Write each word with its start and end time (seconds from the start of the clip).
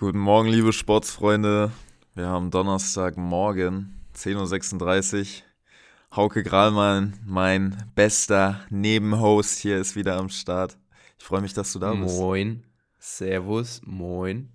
Guten 0.00 0.18
Morgen, 0.18 0.48
liebe 0.48 0.72
Sportsfreunde. 0.72 1.72
Wir 2.14 2.26
haben 2.26 2.50
Donnerstagmorgen, 2.50 4.00
10.36 4.16 5.18
Uhr. 5.20 6.16
Hauke 6.16 6.42
Grahlmann, 6.42 7.20
mein 7.26 7.76
bester 7.94 8.62
Nebenhost 8.70 9.58
hier, 9.58 9.76
ist 9.76 9.96
wieder 9.96 10.16
am 10.16 10.30
Start. 10.30 10.78
Ich 11.18 11.24
freue 11.26 11.42
mich, 11.42 11.52
dass 11.52 11.74
du 11.74 11.78
da 11.80 11.92
bist. 11.92 12.16
Moin. 12.16 12.64
Servus. 12.98 13.82
Moin. 13.84 14.48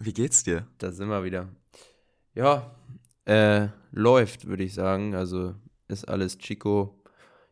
Wie 0.00 0.12
geht's 0.12 0.42
dir? 0.42 0.66
Da 0.78 0.90
sind 0.90 1.10
wir 1.10 1.22
wieder. 1.22 1.48
Ja, 2.34 2.74
äh, 3.24 3.68
läuft, 3.92 4.48
würde 4.48 4.64
ich 4.64 4.74
sagen. 4.74 5.14
Also 5.14 5.54
ist 5.86 6.08
alles 6.08 6.38
Chico. 6.38 7.00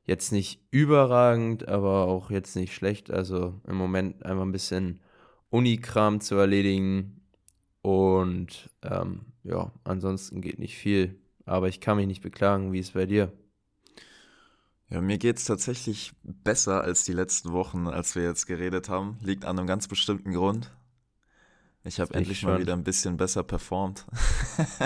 Jetzt 0.02 0.32
nicht 0.32 0.66
überragend, 0.72 1.68
aber 1.68 2.08
auch 2.08 2.32
jetzt 2.32 2.56
nicht 2.56 2.74
schlecht. 2.74 3.08
Also 3.08 3.60
im 3.68 3.76
Moment 3.76 4.26
einfach 4.26 4.42
ein 4.42 4.50
bisschen 4.50 4.98
Unikram 5.50 6.20
zu 6.20 6.34
erledigen. 6.34 7.19
Und 7.82 8.70
ähm, 8.82 9.26
ja, 9.42 9.72
ansonsten 9.84 10.40
geht 10.40 10.58
nicht 10.58 10.76
viel. 10.76 11.18
Aber 11.46 11.68
ich 11.68 11.80
kann 11.80 11.96
mich 11.96 12.06
nicht 12.06 12.22
beklagen. 12.22 12.72
Wie 12.72 12.78
ist 12.78 12.88
es 12.88 12.92
bei 12.92 13.06
dir? 13.06 13.32
Ja, 14.88 15.00
mir 15.00 15.18
geht's 15.18 15.44
tatsächlich 15.44 16.12
besser 16.22 16.82
als 16.82 17.04
die 17.04 17.12
letzten 17.12 17.52
Wochen, 17.52 17.86
als 17.86 18.16
wir 18.16 18.24
jetzt 18.24 18.46
geredet 18.46 18.88
haben. 18.88 19.18
Liegt 19.22 19.44
an 19.44 19.58
einem 19.58 19.68
ganz 19.68 19.86
bestimmten 19.86 20.32
Grund. 20.32 20.70
Ich 21.84 22.00
habe 22.00 22.12
endlich 22.12 22.42
mal 22.42 22.60
wieder 22.60 22.74
ein 22.74 22.84
bisschen 22.84 23.16
besser 23.16 23.42
performt. 23.42 24.04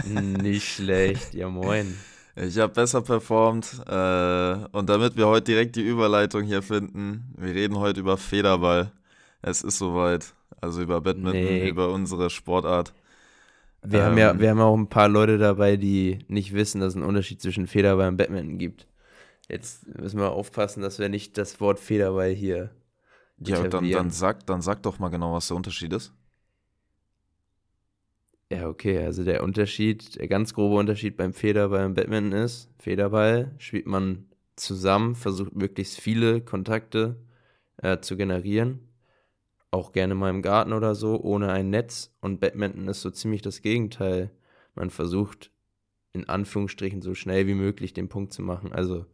Nicht 0.04 0.74
schlecht, 0.74 1.34
ja 1.34 1.48
moin. 1.48 1.98
Ich 2.36 2.58
habe 2.58 2.72
besser 2.72 3.00
performt 3.00 3.80
äh, 3.86 4.54
und 4.76 4.88
damit 4.88 5.16
wir 5.16 5.26
heute 5.26 5.44
direkt 5.44 5.76
die 5.76 5.86
Überleitung 5.86 6.42
hier 6.42 6.62
finden, 6.62 7.32
wir 7.36 7.54
reden 7.54 7.78
heute 7.78 8.00
über 8.00 8.16
Federball. 8.16 8.90
Es 9.40 9.62
ist 9.62 9.78
soweit, 9.78 10.34
also 10.64 10.82
über 10.82 11.00
Badminton, 11.00 11.44
nee. 11.44 11.68
über 11.68 11.90
unsere 11.90 12.30
Sportart. 12.30 12.92
Wir, 13.82 14.00
ähm, 14.00 14.04
haben 14.06 14.18
ja, 14.18 14.30
ähm, 14.30 14.40
wir 14.40 14.50
haben 14.50 14.60
auch 14.60 14.76
ein 14.76 14.88
paar 14.88 15.08
Leute 15.08 15.38
dabei, 15.38 15.76
die 15.76 16.20
nicht 16.28 16.54
wissen, 16.54 16.80
dass 16.80 16.90
es 16.90 16.96
einen 16.96 17.04
Unterschied 17.04 17.40
zwischen 17.40 17.66
Federball 17.66 18.08
und 18.08 18.16
Badminton 18.16 18.58
gibt. 18.58 18.86
Jetzt 19.48 19.86
müssen 19.98 20.18
wir 20.18 20.32
aufpassen, 20.32 20.82
dass 20.82 20.98
wir 20.98 21.08
nicht 21.08 21.36
das 21.36 21.60
Wort 21.60 21.78
Federball 21.78 22.30
hier. 22.30 22.70
Ja, 23.38 23.62
dann, 23.68 23.90
dann, 23.90 24.10
sag, 24.10 24.46
dann 24.46 24.62
sag 24.62 24.82
doch 24.82 24.98
mal 24.98 25.10
genau, 25.10 25.34
was 25.34 25.48
der 25.48 25.56
Unterschied 25.56 25.92
ist. 25.92 26.12
Ja, 28.50 28.68
okay, 28.68 28.98
also 29.04 29.24
der 29.24 29.42
Unterschied, 29.42 30.16
der 30.18 30.28
ganz 30.28 30.54
grobe 30.54 30.76
Unterschied 30.76 31.16
beim 31.16 31.32
Federball 31.32 31.86
und 31.86 31.94
Badminton 31.94 32.32
ist, 32.32 32.70
Federball 32.78 33.52
spielt 33.58 33.86
man 33.86 34.26
zusammen, 34.56 35.14
versucht 35.14 35.56
möglichst 35.56 36.00
viele 36.00 36.40
Kontakte 36.40 37.16
äh, 37.78 37.98
zu 37.98 38.16
generieren. 38.16 38.80
Auch 39.74 39.90
gerne 39.90 40.14
mal 40.14 40.30
im 40.30 40.40
Garten 40.40 40.72
oder 40.72 40.94
so, 40.94 41.20
ohne 41.20 41.50
ein 41.50 41.68
Netz. 41.70 42.14
Und 42.20 42.38
Badminton 42.38 42.86
ist 42.86 43.02
so 43.02 43.10
ziemlich 43.10 43.42
das 43.42 43.60
Gegenteil. 43.60 44.30
Man 44.76 44.90
versucht 44.90 45.50
in 46.12 46.28
Anführungsstrichen 46.28 47.02
so 47.02 47.14
schnell 47.14 47.48
wie 47.48 47.54
möglich 47.54 47.92
den 47.92 48.08
Punkt 48.08 48.32
zu 48.32 48.42
machen. 48.42 48.72
Also 48.72 49.04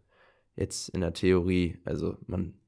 jetzt 0.57 0.91
in 0.91 1.01
der 1.01 1.15
Theorie. 1.15 1.79
Also 1.87 2.19
man 2.27 2.61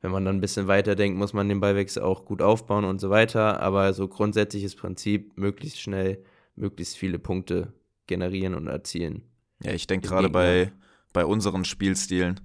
wenn 0.00 0.10
man 0.10 0.24
dann 0.24 0.36
ein 0.36 0.40
bisschen 0.40 0.66
weiter 0.66 0.94
denkt, 0.94 1.18
muss 1.18 1.32
man 1.32 1.48
den 1.48 1.60
Ballwechsel 1.60 2.02
auch 2.02 2.24
gut 2.24 2.42
aufbauen 2.42 2.84
und 2.84 3.00
so 3.00 3.10
weiter. 3.10 3.60
Aber 3.60 3.92
so 3.92 4.08
grundsätzliches 4.08 4.76
Prinzip, 4.76 5.36
möglichst 5.36 5.80
schnell, 5.80 6.22
möglichst 6.54 6.96
viele 6.96 7.18
Punkte 7.18 7.72
generieren 8.06 8.54
und 8.54 8.66
erzielen. 8.66 9.22
Ja, 9.62 9.72
ich 9.72 9.86
denke 9.86 10.08
gerade 10.08 10.28
bei, 10.28 10.72
bei 11.12 11.24
unseren 11.24 11.64
Spielstilen 11.64 12.40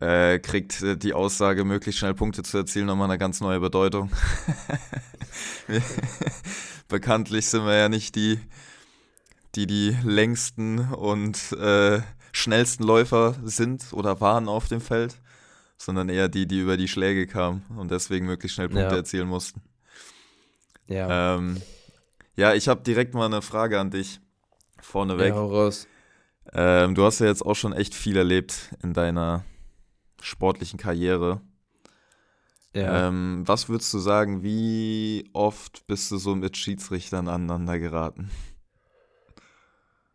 äh, 0.00 0.38
kriegt 0.38 0.82
äh, 0.82 0.96
die 0.96 1.12
Aussage, 1.12 1.64
möglichst 1.64 2.00
schnell 2.00 2.14
Punkte 2.14 2.42
zu 2.42 2.58
erzielen, 2.58 2.86
nochmal 2.86 3.10
eine 3.10 3.18
ganz 3.18 3.40
neue 3.40 3.60
Bedeutung. 3.60 4.10
Bekanntlich 6.88 7.46
sind 7.46 7.64
wir 7.64 7.76
ja 7.76 7.88
nicht 7.88 8.14
die, 8.14 8.38
die 9.54 9.66
die 9.66 9.96
längsten 10.02 10.80
und 10.80 11.52
äh, 11.52 12.00
schnellsten 12.32 12.84
Läufer 12.84 13.36
sind 13.44 13.92
oder 13.92 14.20
waren 14.20 14.48
auf 14.48 14.68
dem 14.68 14.80
Feld 14.80 15.18
sondern 15.76 16.08
eher 16.08 16.28
die, 16.28 16.46
die 16.46 16.60
über 16.60 16.76
die 16.76 16.88
Schläge 16.88 17.26
kamen 17.26 17.64
und 17.76 17.90
deswegen 17.90 18.26
möglichst 18.26 18.56
schnell 18.56 18.68
Punkte 18.68 18.90
ja. 18.90 18.96
erzielen 18.96 19.28
mussten. 19.28 19.62
Ja. 20.86 21.36
Ähm, 21.36 21.60
ja, 22.36 22.54
ich 22.54 22.68
habe 22.68 22.82
direkt 22.82 23.14
mal 23.14 23.26
eine 23.26 23.42
Frage 23.42 23.78
an 23.78 23.90
dich 23.90 24.20
vorneweg. 24.80 25.28
Ja, 25.28 25.34
raus. 25.34 25.86
Ähm, 26.52 26.94
du 26.94 27.04
hast 27.04 27.20
ja 27.20 27.26
jetzt 27.26 27.44
auch 27.44 27.54
schon 27.54 27.72
echt 27.72 27.94
viel 27.94 28.16
erlebt 28.16 28.70
in 28.82 28.92
deiner 28.92 29.44
sportlichen 30.20 30.78
Karriere. 30.78 31.40
Ja. 32.74 33.08
Ähm, 33.08 33.42
was 33.46 33.68
würdest 33.68 33.94
du 33.94 33.98
sagen, 33.98 34.42
wie 34.42 35.30
oft 35.32 35.86
bist 35.86 36.10
du 36.10 36.16
so 36.16 36.34
mit 36.34 36.56
Schiedsrichtern 36.56 37.28
aneinander 37.28 37.78
geraten? 37.78 38.30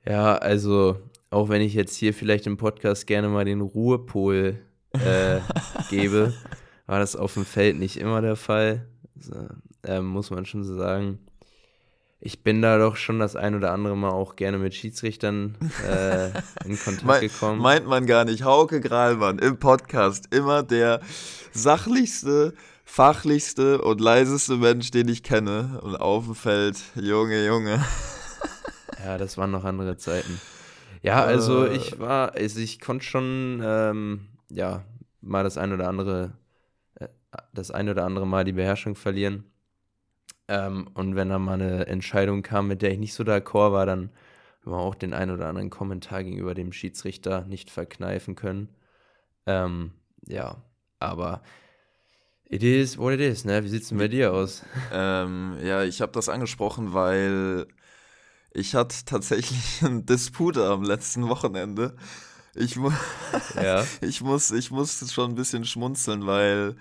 Ja, 0.05 0.35
also 0.35 0.99
auch 1.29 1.49
wenn 1.49 1.61
ich 1.61 1.73
jetzt 1.73 1.95
hier 1.95 2.13
vielleicht 2.13 2.47
im 2.47 2.57
Podcast 2.57 3.07
gerne 3.07 3.29
mal 3.29 3.45
den 3.45 3.61
Ruhepol 3.61 4.59
äh, 4.91 5.39
gebe, 5.89 6.33
war 6.85 6.99
das 6.99 7.15
auf 7.15 7.35
dem 7.35 7.45
Feld 7.45 7.77
nicht 7.77 7.97
immer 7.97 8.21
der 8.21 8.35
Fall. 8.35 8.87
Also, 9.15 9.47
äh, 9.83 10.01
muss 10.01 10.31
man 10.31 10.45
schon 10.45 10.63
so 10.63 10.75
sagen. 10.75 11.19
Ich 12.21 12.43
bin 12.43 12.61
da 12.61 12.77
doch 12.77 12.97
schon 12.97 13.19
das 13.19 13.37
ein 13.37 13.55
oder 13.55 13.71
andere 13.71 13.95
Mal 13.95 14.09
auch 14.09 14.35
gerne 14.35 14.57
mit 14.57 14.75
Schiedsrichtern 14.75 15.55
äh, 15.87 16.27
in 16.65 16.77
Kontakt 16.83 17.05
Me 17.05 17.19
gekommen. 17.21 17.61
Meint 17.61 17.87
man 17.87 18.05
gar 18.05 18.25
nicht. 18.25 18.43
Hauke 18.43 18.81
Grahlmann 18.81 19.39
im 19.39 19.57
Podcast 19.57 20.33
immer 20.35 20.61
der 20.61 20.99
sachlichste, 21.53 22.53
fachlichste 22.83 23.81
und 23.81 24.01
leiseste 24.01 24.57
Mensch, 24.57 24.91
den 24.91 25.07
ich 25.07 25.23
kenne. 25.23 25.79
Und 25.81 25.95
auf 25.95 26.25
dem 26.25 26.35
Feld, 26.35 26.77
Junge, 26.95 27.45
Junge. 27.45 27.83
Ja, 29.05 29.17
das 29.17 29.37
waren 29.37 29.51
noch 29.51 29.63
andere 29.63 29.95
Zeiten. 29.95 30.41
Ja, 31.01 31.23
also 31.23 31.65
äh. 31.65 31.73
ich 31.73 31.99
war, 31.99 32.33
also 32.33 32.59
ich 32.59 32.81
konnte 32.81 33.05
schon 33.05 33.61
ähm, 33.63 34.27
ja, 34.49 34.83
mal 35.21 35.45
das 35.45 35.57
ein 35.57 35.71
oder 35.71 35.87
andere, 35.87 36.33
äh, 36.95 37.07
das 37.53 37.71
ein 37.71 37.87
oder 37.87 38.03
andere 38.03 38.27
Mal 38.27 38.43
die 38.43 38.51
Beherrschung 38.51 38.95
verlieren. 38.95 39.48
Ähm, 40.49 40.89
und 40.95 41.15
wenn 41.15 41.29
da 41.29 41.39
mal 41.39 41.53
eine 41.53 41.87
Entscheidung 41.87 42.41
kam, 42.41 42.67
mit 42.67 42.81
der 42.81 42.91
ich 42.91 42.99
nicht 42.99 43.13
so 43.13 43.23
d'accord 43.23 43.71
war, 43.71 43.85
dann 43.85 44.09
wir 44.65 44.75
auch 44.75 44.95
den 44.95 45.13
ein 45.13 45.31
oder 45.31 45.47
anderen 45.47 45.69
Kommentar 45.69 46.23
gegenüber 46.23 46.53
dem 46.53 46.73
Schiedsrichter 46.73 47.45
nicht 47.45 47.71
verkneifen 47.71 48.35
können. 48.35 48.69
Ähm, 49.45 49.93
ja, 50.27 50.57
aber 50.99 51.41
it 52.43 52.61
is 52.61 52.97
what 52.97 53.13
it 53.13 53.21
is, 53.21 53.45
ne? 53.45 53.63
Wie 53.63 53.69
sieht 53.69 53.83
es 53.83 53.89
denn 53.89 53.97
bei 53.97 54.09
dir 54.09 54.33
aus? 54.33 54.63
Ähm, 54.91 55.57
ja, 55.63 55.83
ich 55.83 56.01
habe 56.01 56.11
das 56.11 56.29
angesprochen, 56.29 56.93
weil 56.93 57.67
ich 58.51 58.75
hatte 58.75 58.97
tatsächlich 59.05 59.81
einen 59.83 60.05
Disput 60.05 60.57
am 60.57 60.83
letzten 60.83 61.29
Wochenende 61.29 61.95
ich, 62.55 62.75
mu 62.75 62.91
ja. 63.55 63.85
ich, 64.01 64.21
muss, 64.21 64.51
ich 64.51 64.71
muss 64.71 65.11
schon 65.11 65.31
ein 65.31 65.35
bisschen 65.35 65.65
schmunzeln, 65.65 66.25
weil, 66.25 66.75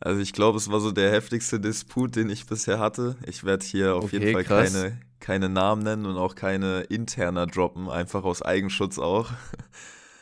also 0.00 0.20
ich 0.20 0.32
glaube, 0.32 0.58
es 0.58 0.70
war 0.70 0.80
so 0.80 0.92
der 0.92 1.10
heftigste 1.10 1.60
Disput, 1.60 2.16
den 2.16 2.30
ich 2.30 2.46
bisher 2.46 2.78
hatte. 2.78 3.16
Ich 3.26 3.44
werde 3.44 3.64
hier 3.64 3.96
auf 3.96 4.04
okay, 4.04 4.18
jeden 4.18 4.32
Fall 4.32 4.44
keine, 4.44 5.00
keine 5.20 5.48
Namen 5.48 5.82
nennen 5.82 6.06
und 6.06 6.16
auch 6.16 6.34
keine 6.34 6.80
interner 6.82 7.46
droppen, 7.46 7.88
einfach 7.88 8.24
aus 8.24 8.42
Eigenschutz 8.42 8.98
auch. 8.98 9.30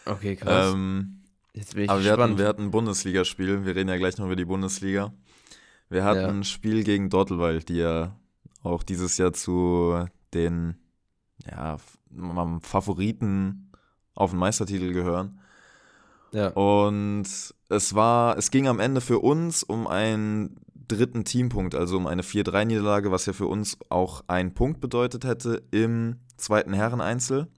Okay, 0.09 0.36
krass. 0.36 0.72
Ähm, 0.72 1.25
Jetzt 1.53 1.75
bin 1.75 1.82
ich 1.82 1.91
aber 1.91 2.04
wir 2.04 2.12
hatten, 2.12 2.38
wir 2.38 2.47
hatten 2.47 2.62
ein 2.62 2.70
Bundesligaspiel, 2.70 3.65
wir 3.65 3.75
reden 3.75 3.88
ja 3.88 3.97
gleich 3.97 4.19
noch 4.19 4.26
über 4.26 4.36
die 4.36 4.44
Bundesliga. 4.44 5.12
Wir 5.88 6.04
hatten 6.04 6.20
ja. 6.20 6.28
ein 6.28 6.44
Spiel 6.44 6.84
gegen 6.84 7.10
Dortelwald, 7.10 7.69
die 7.69 7.78
ja 7.78 8.15
auch 8.62 8.82
dieses 8.82 9.19
Jahr 9.19 9.32
zu 9.32 10.06
den 10.32 10.76
ja, 11.50 11.78
Favoriten 12.60 13.72
auf 14.15 14.31
den 14.31 14.38
Meistertitel 14.38 14.92
gehören. 14.92 15.41
Ja. 16.32 16.48
Und 16.48 17.26
es 17.69 17.94
war, 17.94 18.37
es 18.37 18.50
ging 18.50 18.69
am 18.69 18.81
Ende 18.81 19.00
für 19.00 19.19
uns 19.19 19.62
um 19.62 19.87
einen 19.87 20.56
dritten 20.88 21.25
Teampunkt, 21.25 21.75
also 21.75 21.97
um 21.97 22.06
eine 22.06 22.22
4-3-Niederlage, 22.22 23.10
was 23.10 23.26
ja 23.26 23.32
für 23.32 23.47
uns 23.47 23.78
auch 23.89 24.22
einen 24.28 24.54
Punkt 24.54 24.80
bedeutet 24.80 25.24
hätte 25.24 25.62
im 25.71 26.16
zweiten 26.36 26.72
Herreneinzel. 26.72 27.48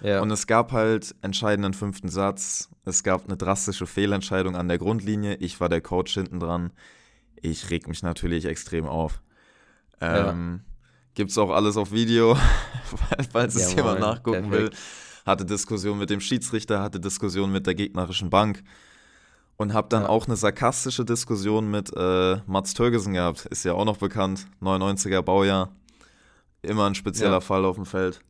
Ja. 0.00 0.20
Und 0.20 0.30
es 0.30 0.46
gab 0.46 0.72
halt 0.72 1.14
entscheidenden 1.22 1.74
fünften 1.74 2.08
Satz. 2.08 2.70
Es 2.84 3.02
gab 3.02 3.24
eine 3.24 3.36
drastische 3.36 3.86
Fehlentscheidung 3.86 4.54
an 4.54 4.68
der 4.68 4.78
Grundlinie. 4.78 5.36
Ich 5.36 5.58
war 5.60 5.68
der 5.68 5.80
Coach 5.80 6.14
hinten 6.14 6.38
dran. 6.38 6.72
Ich 7.40 7.70
reg 7.70 7.88
mich 7.88 8.02
natürlich 8.02 8.44
extrem 8.44 8.86
auf. 8.86 9.20
Ähm, 10.00 10.60
ja. 10.62 10.72
Gibt's 11.14 11.38
auch 11.38 11.50
alles 11.50 11.78
auf 11.78 11.92
Video, 11.92 12.36
falls 13.32 13.54
es 13.54 13.70
ja, 13.72 13.78
jemand 13.78 14.00
nachgucken 14.00 14.50
perfekt. 14.50 14.72
will 14.72 15.05
hatte 15.26 15.44
Diskussion 15.44 15.98
mit 15.98 16.08
dem 16.08 16.20
Schiedsrichter, 16.20 16.80
hatte 16.80 17.00
Diskussion 17.00 17.50
mit 17.52 17.66
der 17.66 17.74
gegnerischen 17.74 18.30
Bank 18.30 18.62
und 19.56 19.74
habe 19.74 19.88
dann 19.88 20.02
ja. 20.02 20.08
auch 20.08 20.26
eine 20.26 20.36
sarkastische 20.36 21.04
Diskussion 21.04 21.70
mit 21.70 21.92
äh, 21.94 22.36
Mats 22.46 22.74
Törgesen 22.74 23.14
gehabt. 23.14 23.46
Ist 23.46 23.64
ja 23.64 23.74
auch 23.74 23.84
noch 23.84 23.96
bekannt, 23.96 24.46
99er 24.62 25.22
Baujahr. 25.22 25.74
Immer 26.62 26.86
ein 26.86 26.94
spezieller 26.94 27.32
ja. 27.32 27.40
Fall 27.40 27.64
auf 27.64 27.76
dem 27.76 27.86
Feld. 27.86 28.20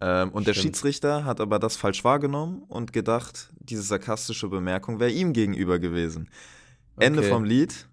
Ähm, 0.00 0.30
und 0.30 0.42
Stimmt. 0.42 0.46
der 0.46 0.54
Schiedsrichter 0.54 1.24
hat 1.24 1.40
aber 1.40 1.58
das 1.58 1.76
falsch 1.76 2.04
wahrgenommen 2.04 2.62
und 2.68 2.92
gedacht, 2.92 3.50
diese 3.58 3.82
sarkastische 3.82 4.48
Bemerkung 4.48 4.98
wäre 4.98 5.10
ihm 5.10 5.32
gegenüber 5.32 5.78
gewesen. 5.78 6.28
Okay. 6.96 7.06
Ende 7.06 7.22
vom 7.22 7.44
Lied. 7.44 7.86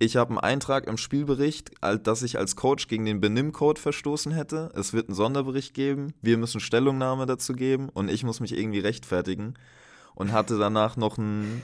Ich 0.00 0.16
habe 0.16 0.30
einen 0.30 0.38
Eintrag 0.38 0.86
im 0.86 0.96
Spielbericht, 0.96 1.72
dass 2.02 2.22
ich 2.22 2.38
als 2.38 2.56
Coach 2.56 2.88
gegen 2.88 3.04
den 3.04 3.20
Benimmcode 3.20 3.78
verstoßen 3.78 4.32
hätte. 4.32 4.72
Es 4.74 4.94
wird 4.94 5.08
einen 5.08 5.14
Sonderbericht 5.14 5.74
geben. 5.74 6.14
Wir 6.22 6.38
müssen 6.38 6.58
Stellungnahme 6.58 7.26
dazu 7.26 7.52
geben 7.52 7.90
und 7.90 8.10
ich 8.10 8.24
muss 8.24 8.40
mich 8.40 8.56
irgendwie 8.56 8.78
rechtfertigen. 8.78 9.54
Und 10.14 10.32
hatte 10.32 10.58
danach 10.58 10.96
noch 10.96 11.18
ein 11.18 11.62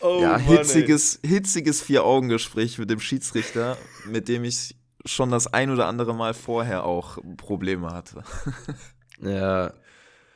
oh, 0.00 0.20
ja, 0.22 0.38
Mann, 0.38 0.40
hitziges, 0.42 1.18
hitziges 1.24 1.82
Vier-Augen-Gespräch 1.82 2.78
mit 2.78 2.90
dem 2.90 3.00
Schiedsrichter, 3.00 3.76
mit 4.06 4.28
dem 4.28 4.44
ich 4.44 4.76
schon 5.04 5.32
das 5.32 5.52
ein 5.52 5.70
oder 5.70 5.86
andere 5.86 6.14
Mal 6.14 6.34
vorher 6.34 6.84
auch 6.84 7.18
Probleme 7.36 7.90
hatte. 7.90 8.22
ja, 9.20 9.72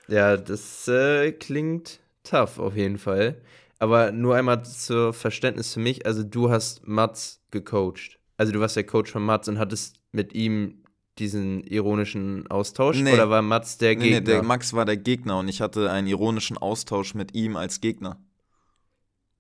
ja, 0.09 0.37
das 0.37 0.89
äh, 0.89 1.31
klingt 1.31 2.01
tough 2.25 2.59
auf 2.59 2.75
jeden 2.75 2.99
Fall. 2.99 3.41
Aber 3.83 4.13
nur 4.13 4.37
einmal 4.37 4.65
zur 4.65 5.13
Verständnis 5.13 5.75
für 5.75 5.81
mich, 5.81 6.07
also 6.07 6.23
du 6.23 6.51
hast 6.51 6.87
Mats 6.87 7.43
gecoacht. 7.51 8.21
Also 8.37 8.53
du 8.53 8.61
warst 8.61 8.77
der 8.77 8.87
Coach 8.87 9.11
von 9.11 9.25
Mats 9.25 9.49
und 9.49 9.59
hattest 9.59 9.97
mit 10.13 10.35
ihm 10.35 10.85
diesen 11.19 11.65
ironischen 11.65 12.49
Austausch 12.49 13.01
nee. 13.01 13.13
oder 13.13 13.29
war 13.29 13.43
Mats 13.43 13.79
der 13.79 13.97
Gegner? 13.97 14.05
Nee, 14.05 14.21
nee, 14.21 14.25
der 14.25 14.45
Max 14.45 14.73
war 14.73 14.85
der 14.85 14.99
Gegner 14.99 15.41
und 15.41 15.49
ich 15.49 15.61
hatte 15.61 15.91
einen 15.91 16.07
ironischen 16.07 16.57
Austausch 16.57 17.17
mit 17.17 17.35
ihm 17.35 17.57
als 17.57 17.81
Gegner. 17.81 18.21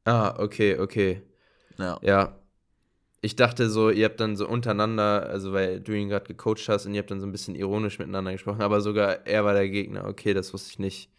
Ah, 0.04 0.34
okay, 0.40 0.76
okay. 0.76 1.22
Ja. 1.78 2.00
Ja. 2.02 2.36
Ich 3.20 3.36
dachte 3.36 3.70
so, 3.70 3.90
ihr 3.90 4.06
habt 4.06 4.18
dann 4.18 4.34
so 4.34 4.48
untereinander, 4.48 5.28
also 5.30 5.52
weil 5.52 5.78
du 5.78 5.92
ihn 5.92 6.08
gerade 6.08 6.26
gecoacht 6.26 6.68
hast 6.68 6.84
und 6.86 6.94
ihr 6.94 6.98
habt 6.98 7.12
dann 7.12 7.20
so 7.20 7.28
ein 7.28 7.32
bisschen 7.32 7.54
ironisch 7.54 8.00
miteinander 8.00 8.32
gesprochen, 8.32 8.62
aber 8.62 8.80
sogar 8.80 9.24
er 9.24 9.44
war 9.44 9.54
der 9.54 9.68
Gegner. 9.68 10.08
Okay, 10.08 10.34
das 10.34 10.52
wusste 10.52 10.70
ich 10.70 10.80
nicht. 10.80 11.10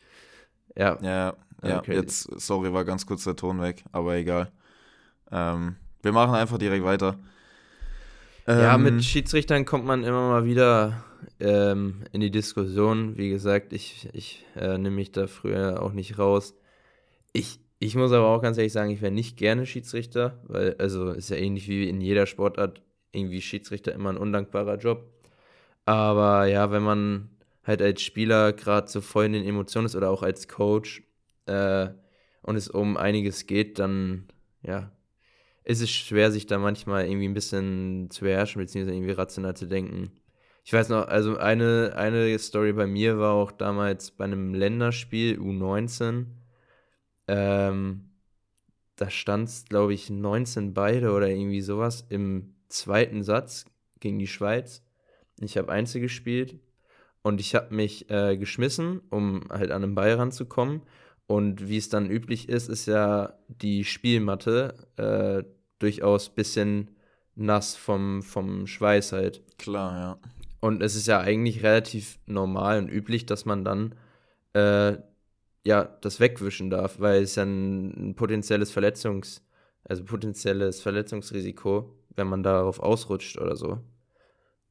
Ja. 0.76 1.00
Ja, 1.02 1.38
ja, 1.70 1.80
okay. 1.80 1.96
jetzt, 1.96 2.30
sorry, 2.40 2.74
war 2.74 2.86
ganz 2.86 3.06
kurz 3.06 3.24
der 3.24 3.36
Ton 3.36 3.62
weg, 3.62 3.84
aber 3.92 4.16
egal. 4.16 4.52
Ähm, 5.32 5.76
wir 6.02 6.12
machen 6.12 6.36
einfach 6.36 6.58
direkt 6.58 6.84
weiter. 6.84 7.18
ja, 8.48 8.76
ähm, 8.76 8.84
mit 8.84 9.04
Schiedsrichtern 9.04 9.66
kommt 9.66 9.86
man 9.86 10.04
immer 10.04 10.30
mal 10.30 10.46
wieder 10.46 11.04
ähm, 11.40 12.04
in 12.12 12.22
die 12.22 12.32
Diskussion. 12.32 13.18
Wie 13.18 13.30
gesagt, 13.30 13.74
ich, 13.74 14.10
ich 14.14 14.46
äh, 14.56 14.78
nehme 14.78 14.98
mich 14.98 15.12
da 15.12 15.28
früher 15.28 15.82
auch 15.82 15.94
nicht 15.94 16.20
raus. 16.20 16.56
Ich, 17.32 17.60
ich 17.80 17.96
muss 17.96 18.12
aber 18.12 18.28
auch 18.28 18.42
ganz 18.42 18.58
ehrlich 18.58 18.74
sagen, 18.74 18.92
ich 18.92 19.02
wäre 19.02 19.12
nicht 19.12 19.38
gerne 19.38 19.66
Schiedsrichter, 19.66 20.40
weil, 20.48 20.76
also 20.78 21.12
ist 21.12 21.30
ja 21.30 21.38
ähnlich 21.38 21.68
wie 21.68 21.88
in 21.90 22.02
jeder 22.02 22.26
Sportart, 22.26 22.82
irgendwie 23.12 23.42
Schiedsrichter 23.42 23.94
immer 23.94 24.10
ein 24.10 24.18
undankbarer 24.18 24.78
Job. 24.78 25.10
Aber 25.86 26.46
ja, 26.46 26.72
wenn 26.72 26.84
man 26.84 27.30
halt 27.64 27.82
als 27.82 28.02
Spieler 28.02 28.54
gerade 28.54 28.88
so 28.88 29.02
voll 29.02 29.26
in 29.26 29.34
den 29.34 29.46
Emotionen 29.46 29.86
ist 29.86 29.96
oder 29.96 30.10
auch 30.10 30.24
als 30.24 30.48
Coach, 30.48 31.04
äh, 31.46 31.90
und 32.42 32.56
es 32.56 32.68
um 32.68 32.98
einiges 32.98 33.46
geht, 33.48 33.80
dann 33.80 34.28
ja, 34.62 34.92
ist 35.64 35.82
es 35.82 35.90
schwer, 35.90 36.32
sich 36.32 36.46
da 36.46 36.58
manchmal 36.58 37.06
irgendwie 37.06 37.28
ein 37.28 37.34
bisschen 37.34 38.10
zu 38.10 38.26
beherrschen, 38.26 38.62
beziehungsweise 38.62 38.96
irgendwie 38.96 39.14
rational 39.14 39.56
zu 39.56 39.66
denken. 39.66 40.12
Ich 40.66 40.72
weiß 40.72 40.90
noch, 40.90 41.08
also 41.08 41.38
eine, 41.38 41.94
eine 41.96 42.38
Story 42.40 42.74
bei 42.74 42.88
mir 42.88 43.20
war 43.20 43.34
auch 43.34 43.52
damals 43.52 44.12
bei 44.12 44.26
einem 44.26 44.54
Länderspiel 44.54 45.38
U19. 45.40 46.28
Ähm, 47.28 48.12
da 48.96 49.10
stand 49.10 49.50
es, 49.50 49.66
glaube 49.66 49.94
ich, 49.94 50.10
19 50.10 50.74
beide 50.74 51.12
oder 51.12 51.28
irgendwie 51.28 51.62
sowas 51.62 52.06
im 52.10 52.56
zweiten 52.70 53.24
Satz 53.24 53.66
gegen 54.00 54.20
die 54.20 54.28
Schweiz. 54.28 54.84
Ich 55.40 55.58
habe 55.58 55.72
Einzel 55.72 56.00
gespielt 56.00 56.60
und 57.22 57.42
ich 57.42 57.56
habe 57.56 57.74
mich 57.74 58.10
äh, 58.10 58.38
geschmissen, 58.38 59.02
um 59.10 59.46
halt 59.50 59.72
an 59.72 59.82
den 59.82 59.96
Ball 59.96 60.14
ranzukommen 60.14 60.84
und 61.28 61.68
wie 61.68 61.78
es 61.78 61.90
dann 61.90 62.10
üblich 62.10 62.50
ist, 62.50 62.70
ist 62.70 62.86
ja 62.86 63.34
die 63.48 63.84
Spielmatte 63.86 64.76
äh, 64.98 65.44
durchaus 65.80 66.30
ein 66.30 66.36
bisschen 66.36 66.92
nass 67.36 67.76
vom, 67.76 68.22
vom 68.22 68.68
Schweiß 68.68 69.14
halt. 69.14 69.42
Klar, 69.58 70.00
ja. 70.00 70.30
Und 70.60 70.82
es 70.82 70.96
ist 70.96 71.08
ja 71.08 71.20
eigentlich 71.20 71.64
relativ 71.64 72.20
normal 72.26 72.78
und 72.80 72.90
üblich, 72.90 73.26
dass 73.26 73.46
man 73.46 73.66
dann 73.66 73.96
äh, 74.54 74.98
ja 75.66 75.84
das 76.02 76.20
wegwischen 76.20 76.70
darf, 76.70 77.00
weil 77.00 77.24
es 77.24 77.36
ja 77.36 77.44
ein, 77.44 78.12
ein 78.12 78.16
potenzielles 78.16 78.72
Verletzungs, 78.72 79.46
also 79.84 80.04
potenzielles 80.04 80.82
Verletzungsrisiko, 80.82 81.98
wenn 82.16 82.28
man 82.28 82.44
darauf 82.44 82.80
ausrutscht 82.80 83.38
oder 83.38 83.56
so. 83.56 83.80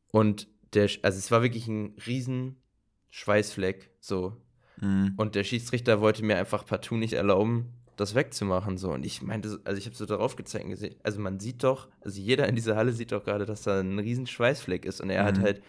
Und 0.08 0.48
der, 0.74 0.88
also 1.02 1.18
es 1.18 1.30
war 1.30 1.42
wirklich 1.42 1.66
ein 1.68 1.94
riesen 2.06 2.56
Schweißfleck, 3.10 3.90
so 4.00 4.36
Mhm. 4.82 5.14
Und 5.16 5.34
der 5.34 5.44
Schiedsrichter 5.44 6.00
wollte 6.00 6.24
mir 6.24 6.36
einfach 6.36 6.66
partout 6.66 6.96
nicht 6.96 7.14
erlauben, 7.14 7.72
das 7.96 8.14
wegzumachen. 8.14 8.76
So. 8.76 8.90
Und 8.92 9.06
ich 9.06 9.22
meinte, 9.22 9.60
also 9.64 9.78
ich 9.78 9.86
habe 9.86 9.96
so 9.96 10.04
darauf 10.04 10.36
gezeigt, 10.36 10.68
gesehen, 10.68 10.96
also 11.02 11.20
man 11.20 11.38
sieht 11.38 11.62
doch, 11.62 11.88
also 12.04 12.20
jeder 12.20 12.48
in 12.48 12.56
dieser 12.56 12.76
Halle 12.76 12.92
sieht 12.92 13.12
doch 13.12 13.24
gerade, 13.24 13.46
dass 13.46 13.62
da 13.62 13.80
ein 13.80 13.98
riesen 13.98 14.26
Schweißfleck 14.26 14.84
ist. 14.84 15.00
Und 15.00 15.10
er 15.10 15.22
mhm. 15.22 15.26
hat 15.28 15.38
halt 15.38 15.62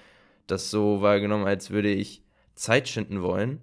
das 0.48 0.72
so 0.72 1.02
wahrgenommen, 1.02 1.46
als 1.46 1.70
würde 1.70 1.90
ich 1.90 2.24
Zeit 2.56 2.90
schinden 2.90 3.22
wollen. 3.22 3.60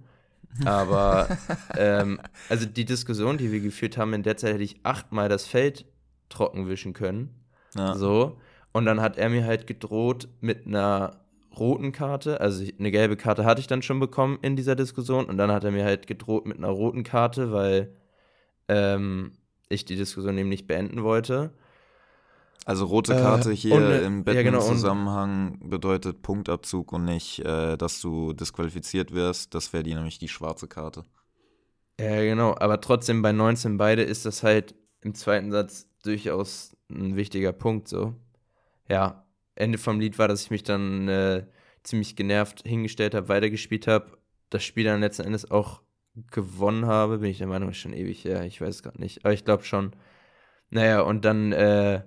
Aber 0.64 1.29
ähm, 1.76 2.20
also 2.49 2.67
die 2.67 2.85
Diskussion, 2.85 3.38
die 3.38 3.52
wir 3.52 3.61
geführt 3.61 3.97
haben, 3.97 4.14
in 4.14 4.23
der 4.23 4.37
Zeit 4.37 4.55
hätte 4.55 4.64
ich 4.64 4.81
achtmal 4.85 5.29
das 5.29 5.47
Feld 5.47 5.85
trocken 6.29 6.69
wischen 6.69 6.93
können. 6.93 7.31
Ja. 7.75 7.94
So. 7.94 8.38
Und 8.73 8.85
dann 8.85 9.00
hat 9.00 9.17
er 9.19 9.29
mir 9.31 9.44
halt 9.44 9.67
gedroht 9.67 10.29
mit 10.41 10.67
einer 10.67 11.20
roten 11.61 11.93
Karte. 11.93 12.41
Also 12.41 12.65
eine 12.79 12.91
gelbe 12.91 13.17
Karte 13.17 13.45
hatte 13.45 13.61
ich 13.61 13.67
dann 13.67 13.83
schon 13.83 14.01
bekommen 14.01 14.39
in 14.43 14.57
dieser 14.57 14.75
Diskussion 14.75 15.27
und 15.27 15.37
dann 15.37 15.53
hat 15.53 15.62
er 15.62 15.71
mir 15.71 15.85
halt 15.85 16.07
gedroht 16.07 16.47
mit 16.47 16.59
einer 16.59 16.71
roten 16.71 17.05
Karte, 17.05 17.53
weil 17.53 17.95
ähm, 18.69 19.33
ich 19.69 19.85
die 19.85 19.97
Diskussion 19.97 20.37
eben 20.39 20.49
nicht 20.49 20.67
beenden 20.67 21.05
wollte. 21.05 21.53
Also 22.65 22.87
rote 22.87 23.15
Karte 23.15 23.53
äh, 23.53 23.57
hier 23.57 23.75
und, 23.75 23.91
im 23.91 24.25
Batman-Zusammenhang 24.25 25.45
ja, 25.45 25.57
genau, 25.59 25.71
bedeutet 25.71 26.23
Punktabzug 26.23 26.93
und 26.93 27.05
nicht, 27.05 27.41
äh, 27.41 27.77
dass 27.77 28.01
du 28.01 28.33
disqualifiziert 28.33 29.12
wirst. 29.12 29.55
Das 29.55 29.73
wäre 29.73 29.83
die 29.83 29.95
nämlich 29.95 30.19
die 30.19 30.29
schwarze 30.29 30.67
Karte. 30.69 31.05
Ja, 31.99 32.23
genau. 32.23 32.55
Aber 32.59 32.81
trotzdem 32.81 33.23
bei 33.23 33.33
19 33.33 33.77
beide 33.77 34.03
ist 34.03 34.25
das 34.25 34.43
halt 34.43 34.75
im 35.03 35.15
zweiten 35.15 35.51
Satz 35.51 35.89
durchaus 36.03 36.77
ein 36.91 37.17
wichtiger 37.17 37.53
Punkt 37.53 37.89
so. 37.89 38.15
Ja, 38.89 39.25
Ende 39.61 39.79
vom 39.79 40.01
Lied 40.01 40.19
war, 40.19 40.29
dass 40.29 40.45
ich 40.45 40.51
mich 40.51 40.62
dann 40.62 41.09
äh, 41.09 41.47
ziemlich 41.83 42.17
genervt 42.17 42.62
hingestellt 42.67 43.15
habe, 43.15 43.29
weitergespielt 43.29 43.87
habe, 43.87 44.19
das 44.51 44.65
Spiel 44.65 44.85
dann 44.85 45.01
letzten 45.01 45.23
Endes 45.23 45.51
auch 45.51 45.83
gewonnen 46.31 46.87
habe, 46.87 47.19
bin 47.19 47.31
ich 47.31 47.39
der 47.39 47.47
Meinung, 47.47 47.71
ist 47.71 47.79
schon 47.79 47.93
ewig 47.93 48.25
ja, 48.25 48.43
ich 48.43 48.61
weiß 48.61 48.77
es 48.77 48.83
gerade 48.83 49.01
nicht, 49.01 49.25
aber 49.25 49.33
ich 49.33 49.45
glaube 49.45 49.65
schon. 49.65 49.93
Naja, 50.71 51.01
und 51.03 51.25
dann 51.25 51.53
äh, 51.53 52.03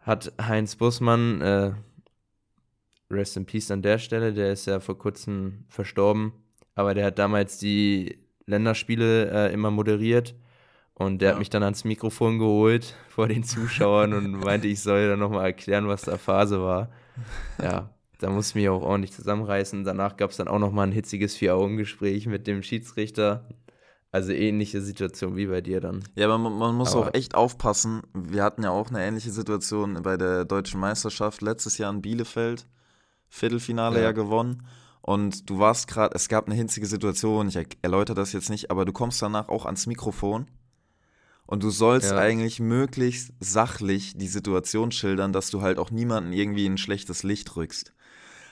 hat 0.00 0.32
Heinz 0.40 0.76
Bussmann, 0.76 1.40
äh, 1.40 1.72
Rest 3.10 3.36
in 3.36 3.46
Peace 3.46 3.70
an 3.70 3.82
der 3.82 3.98
Stelle, 3.98 4.32
der 4.32 4.52
ist 4.52 4.66
ja 4.66 4.80
vor 4.80 4.98
kurzem 4.98 5.64
verstorben, 5.68 6.32
aber 6.74 6.94
der 6.94 7.06
hat 7.06 7.18
damals 7.18 7.58
die 7.58 8.18
Länderspiele 8.46 9.30
äh, 9.30 9.52
immer 9.52 9.70
moderiert 9.70 10.34
und 10.98 11.20
der 11.20 11.28
ja. 11.28 11.32
hat 11.34 11.38
mich 11.38 11.50
dann 11.50 11.62
ans 11.62 11.84
Mikrofon 11.84 12.38
geholt 12.38 12.94
vor 13.08 13.28
den 13.28 13.44
Zuschauern 13.44 14.12
und 14.12 14.32
meinte, 14.44 14.66
ich 14.66 14.82
soll 14.82 15.08
dann 15.08 15.20
nochmal 15.20 15.46
erklären, 15.46 15.86
was 15.86 16.02
da 16.02 16.18
Phase 16.18 16.60
war. 16.60 16.88
Ja, 17.62 17.90
da 18.18 18.30
musste 18.30 18.50
ich 18.50 18.62
mich 18.62 18.68
auch 18.68 18.82
ordentlich 18.82 19.12
zusammenreißen. 19.12 19.84
Danach 19.84 20.16
gab 20.16 20.30
es 20.30 20.38
dann 20.38 20.48
auch 20.48 20.58
nochmal 20.58 20.88
ein 20.88 20.92
hitziges 20.92 21.36
Vier-Augen-Gespräch 21.36 22.26
mit 22.26 22.48
dem 22.48 22.64
Schiedsrichter. 22.64 23.48
Also 24.10 24.32
ähnliche 24.32 24.80
Situation 24.80 25.36
wie 25.36 25.46
bei 25.46 25.60
dir 25.60 25.80
dann. 25.80 26.02
Ja, 26.16 26.26
aber 26.26 26.38
man, 26.38 26.58
man 26.58 26.74
muss 26.74 26.94
aber 26.94 27.08
auch 27.08 27.14
echt 27.14 27.34
aufpassen. 27.34 28.02
Wir 28.14 28.42
hatten 28.42 28.64
ja 28.64 28.70
auch 28.70 28.88
eine 28.88 29.04
ähnliche 29.04 29.30
Situation 29.30 30.02
bei 30.02 30.16
der 30.16 30.46
deutschen 30.46 30.80
Meisterschaft 30.80 31.42
letztes 31.42 31.78
Jahr 31.78 31.92
in 31.92 32.02
Bielefeld. 32.02 32.66
Viertelfinale 33.28 33.98
ja, 33.98 34.04
ja 34.04 34.12
gewonnen. 34.12 34.66
Und 35.02 35.48
du 35.48 35.58
warst 35.58 35.88
gerade, 35.88 36.14
es 36.16 36.28
gab 36.28 36.46
eine 36.46 36.54
hinzige 36.54 36.86
Situation, 36.86 37.48
ich 37.48 37.58
erläutere 37.82 38.16
das 38.16 38.32
jetzt 38.32 38.50
nicht, 38.50 38.70
aber 38.70 38.84
du 38.84 38.92
kommst 38.92 39.22
danach 39.22 39.48
auch 39.48 39.64
ans 39.64 39.86
Mikrofon 39.86 40.46
und 41.48 41.62
du 41.62 41.70
sollst 41.70 42.10
ja. 42.10 42.18
eigentlich 42.18 42.60
möglichst 42.60 43.32
sachlich 43.40 44.12
die 44.18 44.28
Situation 44.28 44.92
schildern, 44.92 45.32
dass 45.32 45.48
du 45.48 45.62
halt 45.62 45.78
auch 45.78 45.90
niemanden 45.90 46.34
irgendwie 46.34 46.66
in 46.66 46.74
ein 46.74 46.78
schlechtes 46.78 47.22
Licht 47.22 47.56
rückst. 47.56 47.94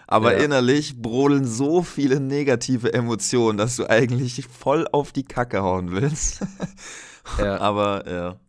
Aber 0.06 0.32
ja. 0.32 0.42
innerlich 0.42 1.02
brodeln 1.02 1.44
so 1.44 1.82
viele 1.82 2.20
negative 2.20 2.94
Emotionen, 2.94 3.58
dass 3.58 3.76
du 3.76 3.90
eigentlich 3.90 4.46
voll 4.46 4.88
auf 4.90 5.12
die 5.12 5.24
Kacke 5.24 5.62
hauen 5.62 5.92
willst. 5.92 6.40
ja. 7.38 7.58
Aber 7.58 8.10
ja, 8.10 8.40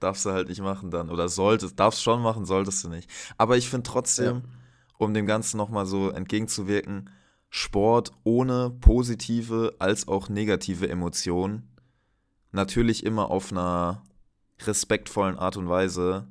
darfst 0.00 0.24
du 0.24 0.30
halt 0.30 0.48
nicht 0.48 0.62
machen 0.62 0.90
dann. 0.90 1.10
Oder 1.10 1.28
solltest, 1.28 1.78
darfst 1.78 2.02
schon 2.02 2.22
machen, 2.22 2.46
solltest 2.46 2.82
du 2.84 2.88
nicht. 2.88 3.10
Aber 3.36 3.58
ich 3.58 3.68
finde 3.68 3.82
trotzdem, 3.82 4.44
um 4.96 5.12
dem 5.12 5.26
Ganzen 5.26 5.58
nochmal 5.58 5.84
so 5.84 6.08
entgegenzuwirken, 6.08 7.10
Sport 7.50 8.12
ohne 8.24 8.70
positive 8.80 9.74
als 9.78 10.08
auch 10.08 10.30
negative 10.30 10.88
Emotionen 10.88 11.68
natürlich 12.52 13.04
immer 13.04 13.30
auf 13.30 13.52
einer 13.52 14.02
respektvollen 14.60 15.38
Art 15.38 15.56
und 15.56 15.68
Weise 15.68 16.26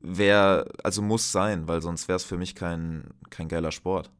wäre, 0.00 0.70
also 0.82 1.02
muss 1.02 1.32
sein, 1.32 1.68
weil 1.68 1.82
sonst 1.82 2.08
wäre 2.08 2.16
es 2.16 2.24
für 2.24 2.38
mich 2.38 2.54
kein, 2.54 3.04
kein 3.30 3.48
geiler 3.48 3.72
Sport. 3.72 4.10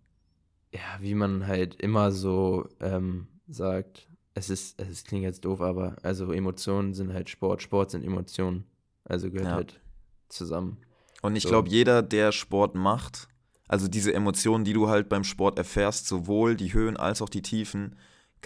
Ja, 0.72 1.00
wie 1.00 1.14
man 1.14 1.46
halt 1.46 1.76
immer 1.76 2.12
so 2.12 2.68
ähm, 2.80 3.28
sagt, 3.46 4.08
es 4.34 4.50
ist, 4.50 4.80
es 4.80 5.04
klingt 5.04 5.22
jetzt 5.22 5.44
doof, 5.44 5.60
aber 5.60 5.96
also 6.02 6.32
Emotionen 6.32 6.92
sind 6.92 7.12
halt 7.12 7.30
Sport, 7.30 7.62
Sport 7.62 7.90
sind 7.92 8.04
Emotionen. 8.04 8.64
Also 9.04 9.30
gehört 9.30 9.48
ja. 9.48 9.54
halt 9.54 9.80
zusammen. 10.28 10.78
Und 11.22 11.36
ich 11.36 11.44
so. 11.44 11.48
glaube, 11.48 11.68
jeder, 11.68 12.02
der 12.02 12.32
Sport 12.32 12.74
macht, 12.74 13.28
also 13.68 13.88
diese 13.88 14.12
Emotionen, 14.12 14.64
die 14.64 14.72
du 14.72 14.88
halt 14.88 15.08
beim 15.08 15.24
Sport 15.24 15.58
erfährst, 15.58 16.06
sowohl 16.06 16.56
die 16.56 16.72
Höhen 16.72 16.96
als 16.96 17.22
auch 17.22 17.28
die 17.28 17.42
Tiefen, 17.42 17.96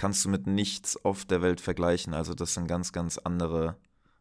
kannst 0.01 0.25
du 0.25 0.31
mit 0.31 0.47
nichts 0.47 0.97
auf 1.05 1.27
der 1.27 1.43
Welt 1.43 1.61
vergleichen. 1.61 2.15
Also 2.15 2.33
das 2.33 2.55
sind 2.55 2.67
ganz, 2.67 2.91
ganz 2.91 3.19
andere 3.19 3.77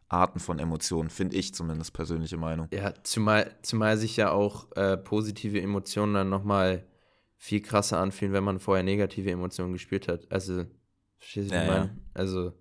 Arten 0.10 0.42
von 0.42 0.60
Emotionen, 0.60 1.10
finde 1.10 1.38
ich 1.38 1.54
zumindest 1.54 1.94
persönliche 1.94 2.36
Meinung. 2.36 2.68
Ja, 2.74 2.94
zumal, 3.04 3.56
zumal 3.62 3.96
sich 3.96 4.18
ja 4.18 4.30
auch 4.32 4.70
äh, 4.76 4.98
positive 4.98 5.62
Emotionen 5.62 6.16
dann 6.16 6.30
nochmal 6.30 6.86
viel 7.38 7.62
krasser 7.62 7.98
anfühlen, 7.98 8.34
wenn 8.34 8.44
man 8.44 8.60
vorher 8.60 8.84
negative 8.84 9.32
Emotionen 9.32 9.72
gespürt 9.72 10.10
hat. 10.10 10.30
Also, 10.30 10.66
verstehst 11.18 11.52
du, 11.52 11.56
ja, 11.56 11.64
ja. 11.64 11.90
Also, 12.14 12.52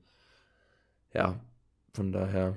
ja, 1.13 1.41
von 1.95 2.13
daher. 2.13 2.57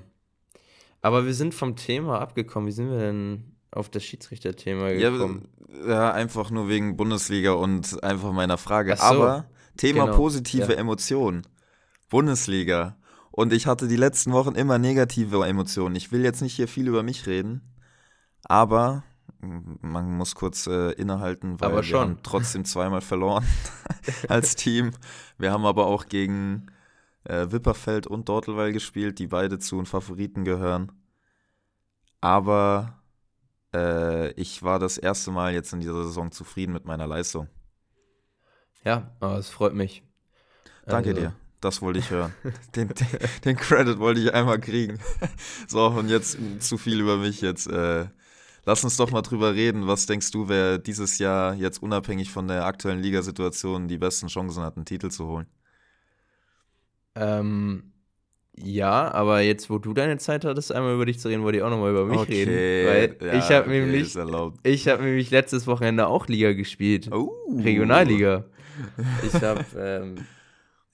Aber 1.00 1.26
wir 1.26 1.34
sind 1.34 1.54
vom 1.54 1.74
Thema 1.74 2.20
abgekommen. 2.20 2.68
Wie 2.68 2.72
sind 2.72 2.88
wir 2.88 2.98
denn 2.98 3.56
auf 3.72 3.88
das 3.88 4.04
Schiedsrichterthema 4.04 4.92
gekommen? 4.92 5.48
Ja, 5.84 5.88
ja, 5.88 6.12
einfach 6.12 6.52
nur 6.52 6.68
wegen 6.68 6.96
Bundesliga 6.96 7.50
und 7.50 8.00
einfach 8.04 8.30
meiner 8.30 8.58
Frage. 8.58 8.94
So, 8.96 9.02
Aber 9.02 9.48
Thema 9.76 10.06
genau, 10.06 10.16
positive 10.16 10.72
ja. 10.72 10.78
Emotionen. 10.78 11.46
Bundesliga. 12.08 12.96
Und 13.30 13.52
ich 13.52 13.66
hatte 13.66 13.88
die 13.88 13.96
letzten 13.96 14.32
Wochen 14.32 14.54
immer 14.54 14.78
negative 14.78 15.46
Emotionen. 15.46 15.96
Ich 15.96 16.12
will 16.12 16.22
jetzt 16.22 16.42
nicht 16.42 16.54
hier 16.54 16.68
viel 16.68 16.88
über 16.88 17.02
mich 17.02 17.26
reden, 17.26 17.62
aber 18.44 19.04
man 19.40 20.16
muss 20.16 20.34
kurz 20.34 20.66
äh, 20.66 20.92
innehalten, 20.92 21.60
weil 21.60 21.82
wir 21.82 21.98
haben 21.98 22.18
trotzdem 22.22 22.64
zweimal 22.64 23.00
verloren 23.00 23.44
als 24.28 24.54
Team. 24.54 24.92
Wir 25.38 25.50
haben 25.50 25.64
aber 25.64 25.86
auch 25.86 26.06
gegen 26.06 26.66
äh, 27.24 27.46
Wipperfeld 27.50 28.06
und 28.06 28.28
Dortelweil 28.28 28.72
gespielt, 28.72 29.18
die 29.18 29.26
beide 29.26 29.58
zu 29.58 29.76
den 29.76 29.86
Favoriten 29.86 30.44
gehören. 30.44 30.92
Aber 32.20 33.02
äh, 33.74 34.32
ich 34.32 34.62
war 34.62 34.78
das 34.78 34.98
erste 34.98 35.30
Mal 35.30 35.54
jetzt 35.54 35.72
in 35.72 35.80
dieser 35.80 36.04
Saison 36.04 36.30
zufrieden 36.30 36.72
mit 36.72 36.84
meiner 36.84 37.06
Leistung. 37.06 37.48
Ja, 38.84 39.10
aber 39.20 39.38
es 39.38 39.48
freut 39.48 39.74
mich. 39.74 40.02
Danke 40.86 41.10
also. 41.10 41.20
dir. 41.20 41.34
Das 41.60 41.80
wollte 41.80 42.00
ich 42.00 42.10
hören. 42.10 42.34
Den, 42.74 42.88
den, 42.88 43.06
den, 43.44 43.56
Credit 43.56 43.98
wollte 44.00 44.20
ich 44.20 44.34
einmal 44.34 44.58
kriegen. 44.58 44.98
So, 45.68 45.86
und 45.86 46.08
jetzt 46.08 46.36
zu 46.58 46.76
viel 46.76 47.00
über 47.00 47.16
mich 47.16 47.40
jetzt. 47.40 47.68
Äh, 47.68 48.06
lass 48.64 48.82
uns 48.82 48.96
doch 48.96 49.10
mal 49.12 49.22
drüber 49.22 49.54
reden. 49.54 49.86
Was 49.86 50.06
denkst 50.06 50.32
du, 50.32 50.48
wer 50.48 50.78
dieses 50.78 51.18
Jahr 51.18 51.54
jetzt 51.54 51.80
unabhängig 51.80 52.30
von 52.30 52.48
der 52.48 52.66
aktuellen 52.66 53.00
Ligasituation 53.00 53.86
die 53.86 53.96
besten 53.96 54.26
Chancen 54.26 54.62
hat, 54.62 54.76
einen 54.76 54.84
Titel 54.84 55.10
zu 55.10 55.26
holen? 55.26 55.46
Ähm, 57.14 57.92
ja, 58.56 59.12
aber 59.12 59.40
jetzt, 59.40 59.70
wo 59.70 59.78
du 59.78 59.94
deine 59.94 60.18
Zeit 60.18 60.44
hattest, 60.44 60.72
einmal 60.72 60.94
über 60.94 61.06
dich 61.06 61.20
zu 61.20 61.28
reden, 61.28 61.42
wollte 61.42 61.58
ich 61.58 61.64
auch 61.64 61.70
nochmal 61.70 61.92
über 61.92 62.06
mich 62.06 62.18
okay, 62.18 62.44
reden. 62.44 63.20
Weil 63.20 63.28
ja, 63.28 63.38
ich 63.38 63.44
habe 63.50 63.66
okay, 63.66 63.80
nämlich, 63.80 64.16
ich 64.64 64.88
habe 64.88 65.02
nämlich 65.04 65.30
letztes 65.30 65.66
Wochenende 65.66 66.08
auch 66.08 66.26
Liga 66.26 66.52
gespielt. 66.52 67.10
Oh. 67.12 67.32
Regionalliga. 67.56 68.44
Ich 69.22 69.34
habe 69.42 69.64
ähm, 69.76 70.16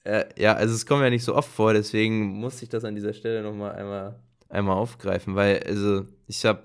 äh, 0.03 0.25
ja, 0.37 0.53
also 0.53 0.73
es 0.73 0.85
kommt 0.85 1.03
ja 1.03 1.09
nicht 1.09 1.23
so 1.23 1.35
oft 1.35 1.49
vor, 1.49 1.73
deswegen 1.73 2.39
muss 2.39 2.61
ich 2.61 2.69
das 2.69 2.83
an 2.83 2.95
dieser 2.95 3.13
Stelle 3.13 3.43
nochmal 3.43 3.73
einmal, 3.73 4.19
einmal 4.49 4.77
aufgreifen, 4.77 5.35
weil, 5.35 5.61
also 5.63 6.05
ich 6.27 6.45
habe 6.45 6.63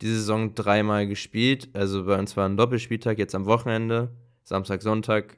diese 0.00 0.16
Saison 0.16 0.54
dreimal 0.54 1.06
gespielt, 1.06 1.68
also 1.72 2.04
bei 2.04 2.18
uns 2.18 2.36
war 2.36 2.48
ein 2.48 2.56
Doppelspieltag 2.56 3.18
jetzt 3.18 3.34
am 3.34 3.46
Wochenende, 3.46 4.10
Samstag, 4.42 4.82
Sonntag 4.82 5.36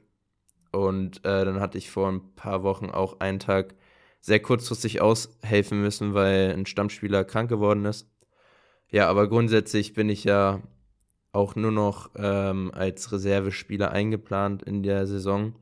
und 0.72 1.18
äh, 1.24 1.44
dann 1.44 1.60
hatte 1.60 1.78
ich 1.78 1.90
vor 1.90 2.08
ein 2.08 2.34
paar 2.36 2.62
Wochen 2.62 2.90
auch 2.90 3.20
einen 3.20 3.38
Tag 3.38 3.74
sehr 4.20 4.40
kurzfristig 4.40 5.00
aushelfen 5.00 5.80
müssen, 5.80 6.14
weil 6.14 6.52
ein 6.52 6.66
Stammspieler 6.66 7.24
krank 7.24 7.48
geworden 7.48 7.84
ist. 7.84 8.08
Ja, 8.90 9.08
aber 9.08 9.28
grundsätzlich 9.28 9.94
bin 9.94 10.08
ich 10.08 10.24
ja 10.24 10.62
auch 11.36 11.54
nur 11.54 11.70
noch 11.70 12.10
ähm, 12.16 12.70
als 12.74 13.12
Reservespieler 13.12 13.92
eingeplant 13.92 14.62
in 14.62 14.82
der 14.82 15.06
Saison. 15.06 15.54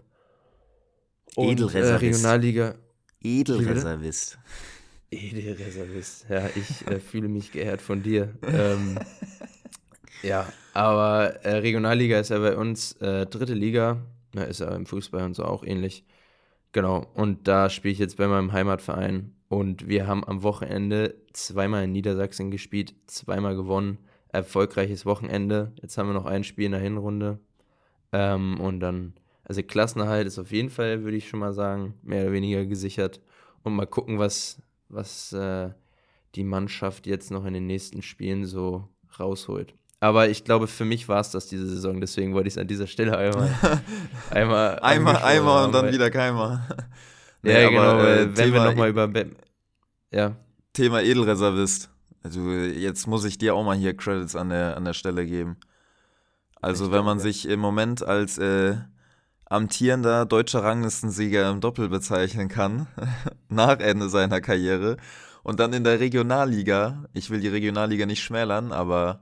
Edelreservist. 1.37 2.02
Äh, 2.02 2.07
Regionalliga. 2.07 2.75
Edelreservist. 3.21 4.38
Edelreservist. 5.11 6.26
Ja, 6.28 6.49
ich 6.54 6.87
äh, 6.87 7.00
fühle 7.11 7.28
mich 7.28 7.52
geehrt 7.52 7.83
von 7.83 8.02
dir. 8.02 8.35
Ähm, 8.43 8.99
ja, 10.23 10.47
aber 10.73 11.45
äh, 11.45 11.57
Regionalliga 11.57 12.21
ist 12.21 12.31
ja 12.31 12.38
bei 12.38 12.57
uns 12.57 12.93
äh, 13.00 13.26
dritte 13.26 13.54
Liga. 13.54 14.00
Na, 14.33 14.45
ist 14.45 14.61
ja 14.61 14.75
im 14.75 14.87
Fußball 14.87 15.25
und 15.25 15.35
so 15.35 15.45
auch 15.45 15.64
ähnlich. 15.64 16.04
Genau. 16.73 17.07
Und 17.14 17.47
da 17.49 17.69
spiele 17.69 17.93
ich 17.93 17.99
jetzt 17.99 18.16
bei 18.16 18.28
meinem 18.28 18.52
Heimatverein. 18.52 19.35
Und 19.49 19.88
wir 19.88 20.07
haben 20.07 20.25
am 20.25 20.43
Wochenende 20.43 21.14
zweimal 21.33 21.85
in 21.85 21.93
Niedersachsen 21.93 22.50
gespielt, 22.50 22.95
zweimal 23.07 23.54
gewonnen. 23.54 23.99
Erfolgreiches 24.35 25.07
Wochenende. 25.07 25.73
Jetzt 25.81 25.97
haben 25.97 26.09
wir 26.09 26.14
noch 26.14 26.26
ein 26.26 26.45
Spiel 26.45 26.67
in 26.67 26.73
der 26.73 26.81
Hinrunde. 26.81 27.38
Ähm, 28.12 28.61
und 28.61 28.81
dann 28.81 29.14
also 29.45 29.62
Klassenerhalt 29.62 30.26
ist 30.26 30.38
auf 30.38 30.50
jeden 30.50 30.71
Fall, 30.71 31.05
würde 31.05 31.17
ich 31.17 31.29
schon 31.29 31.41
mal 31.41 31.53
sagen, 31.53 31.95
mehr 32.03 32.23
oder 32.23 32.33
weniger 32.33 32.64
gesichert. 32.64 33.21
Und 33.62 33.75
mal 33.75 33.87
gucken, 33.87 34.19
was, 34.19 34.62
was 34.88 35.33
äh, 35.33 35.71
die 36.35 36.45
Mannschaft 36.45 37.07
jetzt 37.07 37.31
noch 37.31 37.45
in 37.45 37.55
den 37.55 37.67
nächsten 37.67 38.03
Spielen 38.03 38.47
so 38.47 38.88
rausholt. 39.19 39.75
Aber 40.00 40.29
ich 40.29 40.45
glaube, 40.45 40.67
für 40.67 40.85
mich 40.85 41.09
war 41.09 41.21
es 41.21 41.31
das 41.31 41.47
diese 41.47 41.67
Saison, 41.67 42.00
deswegen 42.00 42.35
wollte 42.35 42.49
ich 42.49 42.55
es 42.55 42.59
an 42.59 42.67
dieser 42.67 42.87
Stelle 42.87 43.17
einmal. 43.17 43.55
einmal, 44.31 44.79
einmal, 44.81 45.17
einmal 45.17 45.67
und 45.67 45.73
dann 45.73 45.93
wieder 45.93 46.11
keinmal. 46.11 46.67
nee, 47.43 47.53
ja, 47.53 47.69
genau, 47.69 47.81
aber, 47.81 48.09
äh, 48.09 48.26
wenn 48.26 48.35
Thema, 48.35 48.55
wir 48.55 48.64
nochmal 48.64 48.91
über. 48.91 49.09
Be 49.09 49.31
ja. 50.11 50.37
Thema 50.73 51.03
Edelreservist. 51.03 51.91
Also, 52.25 52.50
jetzt 52.50 53.07
muss 53.07 53.25
ich 53.25 53.38
dir 53.38 53.54
auch 53.54 53.64
mal 53.64 53.76
hier 53.76 53.97
Credits 53.97 54.35
an 54.35 54.49
der, 54.49 54.76
an 54.76 54.85
der 54.85 54.95
Stelle 54.95 55.25
geben. 55.25 55.57
Also, 56.61 56.90
wenn 56.90 57.04
man 57.04 57.21
sich 57.21 57.47
im 57.49 57.61
Moment 57.61 58.02
als. 58.02 58.38
Äh, 58.38 58.78
amtierender 59.47 60.26
deutscher 60.26 60.64
Ranglistensieger 60.64 61.50
im 61.50 61.61
Doppel 61.61 61.88
bezeichnen 61.88 62.49
kann, 62.49 62.87
nach 63.49 63.78
Ende 63.78 64.09
seiner 64.09 64.40
Karriere. 64.40 64.97
Und 65.43 65.61
dann 65.61 65.73
in 65.73 65.85
der 65.85 66.00
Regionalliga, 66.00 67.04
ich 67.12 67.31
will 67.31 67.40
die 67.40 67.49
Regionalliga 67.49 68.07
nicht 68.07 68.23
schmälern, 68.23 68.73
aber 68.73 69.21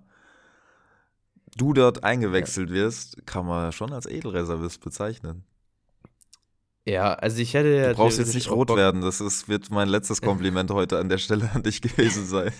du 1.57 1.73
dort 1.73 2.05
eingewechselt 2.05 2.71
wirst, 2.71 3.27
kann 3.27 3.47
man 3.47 3.73
schon 3.73 3.93
als 3.93 4.07
Edelreservist 4.07 4.81
bezeichnen. 4.81 5.45
Ja, 6.85 7.15
also 7.15 7.41
ich 7.41 7.55
hätte 7.55 7.69
ja. 7.69 7.91
Du 7.91 7.97
brauchst 7.97 8.19
jetzt 8.19 8.35
nicht 8.35 8.51
rot 8.51 8.69
Bock 8.69 8.77
werden, 8.77 9.03
das 9.03 9.21
ist, 9.21 9.49
wird 9.49 9.71
mein 9.71 9.89
letztes 9.89 10.21
Kompliment 10.21 10.71
heute 10.73 10.99
an 10.99 11.09
der 11.09 11.19
Stelle 11.19 11.51
an 11.55 11.63
dich 11.63 11.81
gewesen 11.81 12.27
sein. 12.27 12.53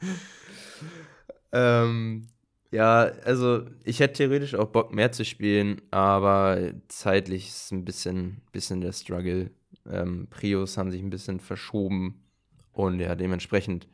ähm, 1.52 2.28
ja, 2.70 3.10
also 3.24 3.66
ich 3.82 3.98
hätte 3.98 4.14
theoretisch 4.14 4.54
auch 4.54 4.68
Bock 4.68 4.94
mehr 4.94 5.10
zu 5.10 5.24
spielen, 5.24 5.82
aber 5.90 6.72
zeitlich 6.86 7.48
ist 7.48 7.72
ein 7.72 7.84
bisschen, 7.84 8.42
bisschen 8.52 8.80
der 8.80 8.92
Struggle. 8.92 9.50
Ähm, 9.90 10.28
Prios 10.30 10.76
haben 10.76 10.92
sich 10.92 11.02
ein 11.02 11.10
bisschen 11.10 11.40
verschoben 11.40 12.22
und 12.72 13.00
ja, 13.00 13.16
dementsprechend 13.16 13.88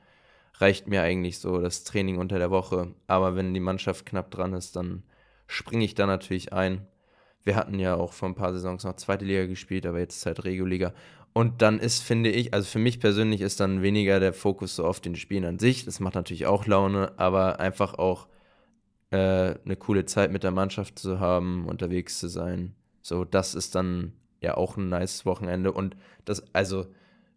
reicht 0.58 0.86
mir 0.86 1.02
eigentlich 1.02 1.38
so 1.38 1.60
das 1.60 1.84
Training 1.84 2.18
unter 2.18 2.38
der 2.38 2.50
Woche. 2.50 2.94
Aber 3.06 3.36
wenn 3.36 3.54
die 3.54 3.60
Mannschaft 3.60 4.04
knapp 4.04 4.30
dran 4.30 4.52
ist, 4.52 4.76
dann 4.76 5.02
springe 5.46 5.84
ich 5.84 5.94
da 5.94 6.06
natürlich 6.06 6.52
ein. 6.52 6.86
Wir 7.46 7.54
hatten 7.54 7.78
ja 7.78 7.94
auch 7.94 8.12
vor 8.12 8.28
ein 8.28 8.34
paar 8.34 8.52
Saisons 8.52 8.82
noch 8.82 8.96
zweite 8.96 9.24
Liga 9.24 9.46
gespielt, 9.46 9.86
aber 9.86 10.00
jetzt 10.00 10.16
ist 10.16 10.26
halt 10.26 10.44
Regio-Liga. 10.44 10.92
Und 11.32 11.62
dann 11.62 11.78
ist, 11.78 12.02
finde 12.02 12.28
ich, 12.28 12.52
also 12.52 12.66
für 12.66 12.80
mich 12.80 12.98
persönlich 12.98 13.40
ist 13.40 13.60
dann 13.60 13.82
weniger 13.82 14.18
der 14.18 14.32
Fokus 14.32 14.74
so 14.74 14.84
auf 14.84 14.98
den 14.98 15.14
Spielen 15.14 15.44
an 15.44 15.60
sich. 15.60 15.84
Das 15.84 16.00
macht 16.00 16.16
natürlich 16.16 16.46
auch 16.46 16.66
Laune, 16.66 17.12
aber 17.18 17.60
einfach 17.60 17.94
auch 17.94 18.26
äh, 19.12 19.54
eine 19.64 19.76
coole 19.78 20.06
Zeit 20.06 20.32
mit 20.32 20.42
der 20.42 20.50
Mannschaft 20.50 20.98
zu 20.98 21.20
haben, 21.20 21.66
unterwegs 21.68 22.18
zu 22.18 22.26
sein. 22.26 22.74
So, 23.00 23.24
das 23.24 23.54
ist 23.54 23.76
dann 23.76 24.14
ja 24.40 24.56
auch 24.56 24.76
ein 24.76 24.88
nice 24.88 25.24
Wochenende. 25.24 25.70
Und 25.70 25.96
das, 26.24 26.42
also 26.52 26.86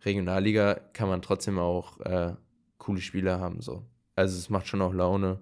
Regionalliga 0.04 0.80
kann 0.94 1.08
man 1.08 1.22
trotzdem 1.22 1.60
auch 1.60 2.00
äh, 2.00 2.34
coole 2.80 3.02
Spieler 3.02 3.40
haben. 3.40 3.62
So. 3.62 3.84
Also 4.16 4.40
es 4.40 4.50
macht 4.50 4.68
schon 4.68 4.82
auch 4.82 4.94
Laune. 4.94 5.40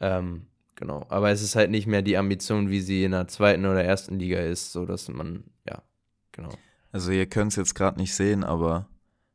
Ähm, 0.00 0.46
genau. 0.80 1.06
Aber 1.08 1.30
es 1.30 1.42
ist 1.42 1.54
halt 1.54 1.70
nicht 1.70 1.86
mehr 1.86 2.02
die 2.02 2.16
Ambition, 2.16 2.70
wie 2.70 2.80
sie 2.80 3.04
in 3.04 3.12
der 3.12 3.28
zweiten 3.28 3.66
oder 3.66 3.84
ersten 3.84 4.18
Liga 4.18 4.40
ist, 4.40 4.72
so 4.72 4.84
dass 4.84 5.08
man, 5.08 5.44
ja, 5.68 5.82
genau. 6.32 6.50
Also 6.90 7.12
ihr 7.12 7.26
könnt 7.26 7.52
es 7.52 7.56
jetzt 7.56 7.76
gerade 7.76 8.00
nicht 8.00 8.14
sehen, 8.14 8.42
aber 8.42 8.88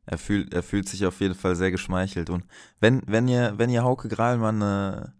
er 0.04 0.18
fühlt, 0.18 0.52
er 0.52 0.62
fühlt 0.62 0.88
sich 0.88 1.06
auf 1.06 1.20
jeden 1.20 1.34
Fall 1.34 1.56
sehr 1.56 1.70
geschmeichelt. 1.70 2.28
Und 2.28 2.44
wenn, 2.80 3.00
wenn 3.06 3.28
ihr, 3.28 3.54
wenn 3.56 3.70
ihr 3.70 3.82
Hauke 3.82 4.08
Grahlmann 4.08 4.62
eine 4.62 5.14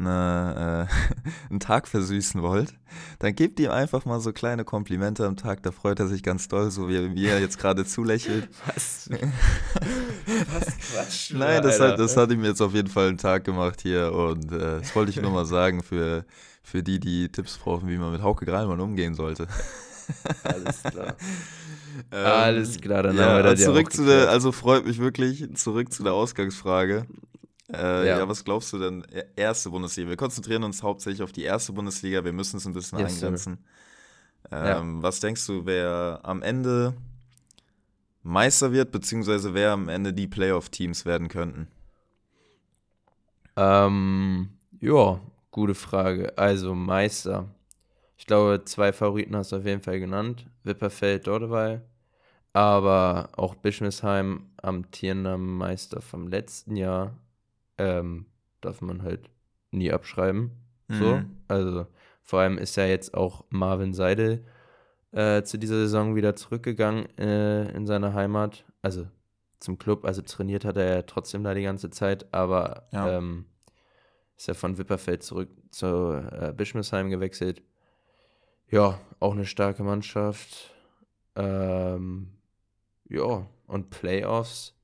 eine, 0.00 0.88
äh, 0.88 1.30
einen 1.50 1.60
Tag 1.60 1.88
versüßen 1.88 2.42
wollt, 2.42 2.74
dann 3.18 3.34
gebt 3.34 3.60
ihm 3.60 3.70
einfach 3.70 4.04
mal 4.04 4.20
so 4.20 4.32
kleine 4.32 4.64
Komplimente 4.64 5.26
am 5.26 5.36
Tag, 5.36 5.62
da 5.62 5.70
freut 5.72 6.00
er 6.00 6.08
sich 6.08 6.22
ganz 6.22 6.48
doll, 6.48 6.70
so 6.70 6.88
wie, 6.88 7.26
er 7.26 7.40
jetzt 7.40 7.58
gerade 7.58 7.84
zulächelt. 7.84 8.48
Was? 8.66 9.08
Was 10.52 10.78
Quatsch. 10.78 11.32
Nein, 11.34 11.62
das 11.62 11.80
hat, 11.80 11.98
das 11.98 12.16
hat 12.16 12.30
ihm 12.30 12.44
jetzt 12.44 12.60
auf 12.60 12.74
jeden 12.74 12.88
Fall 12.88 13.08
einen 13.08 13.18
Tag 13.18 13.44
gemacht 13.44 13.80
hier 13.82 14.12
und 14.12 14.52
äh, 14.52 14.80
das 14.80 14.94
wollte 14.96 15.10
ich 15.10 15.20
nur 15.20 15.30
mal 15.30 15.46
sagen 15.46 15.82
für, 15.82 16.24
für 16.62 16.82
die, 16.82 16.98
die 16.98 17.28
Tipps 17.30 17.58
brauchen, 17.58 17.88
wie 17.88 17.96
man 17.96 18.12
mit 18.12 18.22
Hauke 18.22 18.44
Greilmann 18.44 18.80
umgehen 18.80 19.14
sollte. 19.14 19.46
Alles 20.42 20.82
klar. 20.82 21.14
ähm, 22.10 22.26
Alles 22.26 22.80
klar, 22.80 23.02
dann 23.02 23.16
ja, 23.16 23.24
haben 23.24 23.36
wir 23.36 23.42
das 23.42 23.60
zurück 23.60 23.88
ja 23.90 23.96
zu 23.96 24.04
der, 24.04 24.30
Also 24.30 24.52
freut 24.52 24.86
mich 24.86 24.98
wirklich, 24.98 25.54
zurück 25.54 25.92
zu 25.92 26.02
der 26.02 26.14
Ausgangsfrage. 26.14 27.06
Äh, 27.72 28.08
ja. 28.08 28.18
ja. 28.18 28.28
was 28.28 28.44
glaubst 28.44 28.72
du 28.72 28.78
denn? 28.78 29.04
E, 29.12 29.22
erste 29.36 29.70
Bundesliga. 29.70 30.08
Wir 30.08 30.16
konzentrieren 30.16 30.64
uns 30.64 30.82
hauptsächlich 30.82 31.22
auf 31.22 31.32
die 31.32 31.44
erste 31.44 31.72
Bundesliga. 31.72 32.24
Wir 32.24 32.32
müssen 32.32 32.56
es 32.56 32.66
ein 32.66 32.72
bisschen 32.72 32.98
yes, 32.98 33.14
eingrenzen. 33.14 33.58
Ähm, 34.50 34.96
ja. 34.96 35.02
Was 35.02 35.20
denkst 35.20 35.46
du, 35.46 35.66
wer 35.66 36.20
am 36.22 36.42
Ende 36.42 36.94
Meister 38.22 38.72
wird, 38.72 38.92
beziehungsweise 38.92 39.54
wer 39.54 39.72
am 39.72 39.88
Ende 39.88 40.12
die 40.12 40.26
Playoff-Teams 40.26 41.04
werden 41.04 41.28
könnten? 41.28 41.68
Ähm, 43.56 44.50
ja, 44.80 45.20
gute 45.50 45.74
Frage. 45.74 46.36
Also 46.36 46.74
Meister. 46.74 47.48
Ich 48.16 48.26
glaube, 48.26 48.62
zwei 48.64 48.92
Favoriten 48.92 49.36
hast 49.36 49.52
du 49.52 49.56
auf 49.56 49.64
jeden 49.64 49.82
Fall 49.82 50.00
genannt. 50.00 50.46
Wipperfeld, 50.64 51.26
Dordeweil. 51.26 51.82
Aber 52.52 53.30
auch 53.36 53.54
Bischmisheim, 53.54 54.50
amtierender 54.60 55.38
Meister 55.38 56.00
vom 56.00 56.28
letzten 56.28 56.76
Jahr, 56.76 57.14
ähm, 57.80 58.26
darf 58.60 58.80
man 58.80 59.02
halt 59.02 59.30
nie 59.70 59.92
abschreiben. 59.92 60.50
Mhm. 60.88 60.94
So. 60.94 61.22
Also 61.48 61.86
vor 62.22 62.40
allem 62.40 62.58
ist 62.58 62.76
ja 62.76 62.86
jetzt 62.86 63.14
auch 63.14 63.44
Marvin 63.50 63.94
Seidel 63.94 64.44
äh, 65.12 65.42
zu 65.42 65.58
dieser 65.58 65.76
Saison 65.76 66.14
wieder 66.14 66.36
zurückgegangen 66.36 67.06
äh, 67.18 67.70
in 67.72 67.86
seine 67.86 68.14
Heimat. 68.14 68.64
Also 68.82 69.06
zum 69.58 69.78
Club, 69.78 70.04
also 70.04 70.22
trainiert 70.22 70.64
hat 70.64 70.76
er 70.76 70.94
ja 70.94 71.02
trotzdem 71.02 71.44
da 71.44 71.54
die 71.54 71.62
ganze 71.62 71.90
Zeit, 71.90 72.32
aber 72.32 72.88
ja. 72.92 73.18
ähm, 73.18 73.46
ist 74.36 74.48
ja 74.48 74.54
von 74.54 74.78
Wipperfeld 74.78 75.22
zurück 75.22 75.50
zu 75.70 75.86
äh, 75.86 76.52
Bischmisheim 76.56 77.10
gewechselt. 77.10 77.62
Ja, 78.68 78.98
auch 79.18 79.32
eine 79.32 79.44
starke 79.44 79.82
Mannschaft. 79.82 80.74
Ähm, 81.36 82.32
ja, 83.08 83.46
und 83.66 83.90
Playoffs. 83.90 84.74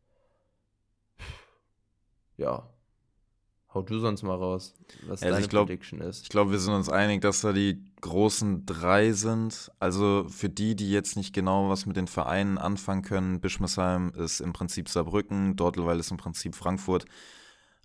Ja. 2.36 2.68
Hau 3.76 3.82
du 3.82 3.98
sonst 3.98 4.22
mal 4.22 4.36
raus, 4.36 4.74
was 5.06 5.22
also 5.22 5.34
deine 5.34 5.48
glaub, 5.48 5.66
Prediction 5.66 6.00
ist. 6.00 6.22
Ich 6.22 6.28
glaube, 6.30 6.50
wir 6.50 6.58
sind 6.58 6.72
uns 6.72 6.88
einig, 6.88 7.20
dass 7.20 7.42
da 7.42 7.52
die 7.52 7.84
großen 8.00 8.64
drei 8.64 9.12
sind. 9.12 9.70
Also 9.78 10.24
für 10.30 10.48
die, 10.48 10.74
die 10.74 10.90
jetzt 10.90 11.14
nicht 11.14 11.34
genau 11.34 11.68
was 11.68 11.84
mit 11.84 11.94
den 11.94 12.06
Vereinen 12.06 12.56
anfangen 12.56 13.02
können, 13.02 13.38
Bischmesheim 13.38 14.14
ist 14.16 14.40
im 14.40 14.54
Prinzip 14.54 14.88
Saarbrücken, 14.88 15.56
Dortelweil 15.56 16.00
ist 16.00 16.10
im 16.10 16.16
Prinzip 16.16 16.54
Frankfurt. 16.54 17.04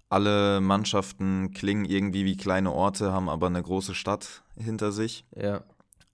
Alle 0.08 0.62
Mannschaften 0.62 1.52
klingen 1.52 1.84
irgendwie 1.84 2.24
wie 2.24 2.38
kleine 2.38 2.72
Orte, 2.72 3.12
haben 3.12 3.28
aber 3.28 3.48
eine 3.48 3.62
große 3.62 3.94
Stadt 3.94 4.44
hinter 4.56 4.94
sich. 4.94 5.26
Ja. 5.36 5.66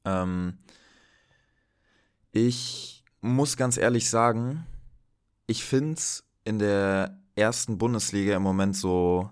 Ähm, 0.06 0.58
ich 2.32 3.04
muss 3.22 3.58
ganz 3.58 3.78
ehrlich 3.78 4.10
sagen, 4.10 4.66
ich 5.46 5.64
finde 5.64 5.94
es 5.94 6.24
in 6.46 6.58
der 6.58 7.22
ersten 7.36 7.78
Bundesliga 7.78 8.36
im 8.36 8.42
Moment 8.42 8.76
so 8.76 9.30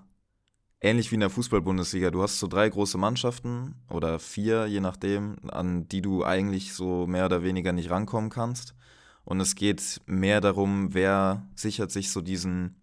ähnlich 0.86 1.12
wie 1.12 1.16
in 1.16 1.22
der 1.22 1.30
Fußball-Bundesliga. 1.30 2.12
Du 2.12 2.22
hast 2.22 2.40
so 2.40 2.48
drei 2.48 2.70
große 2.70 2.98
Mannschaften 2.98 3.76
oder 3.90 4.20
vier, 4.20 4.68
je 4.68 4.80
nachdem, 4.80 5.38
an 5.50 5.88
die 5.90 6.02
du 6.02 6.24
eigentlich 6.24 6.74
so 6.74 7.08
mehr 7.08 7.26
oder 7.26 7.44
weniger 7.44 7.74
nicht 7.74 7.90
rankommen 7.90 8.30
kannst. 8.30 8.76
Und 9.24 9.40
es 9.40 9.56
geht 9.56 10.02
mehr 10.06 10.40
darum, 10.42 10.94
wer 10.94 11.48
sichert 11.56 11.92
sich 11.92 12.12
so 12.12 12.22
diesen 12.22 12.76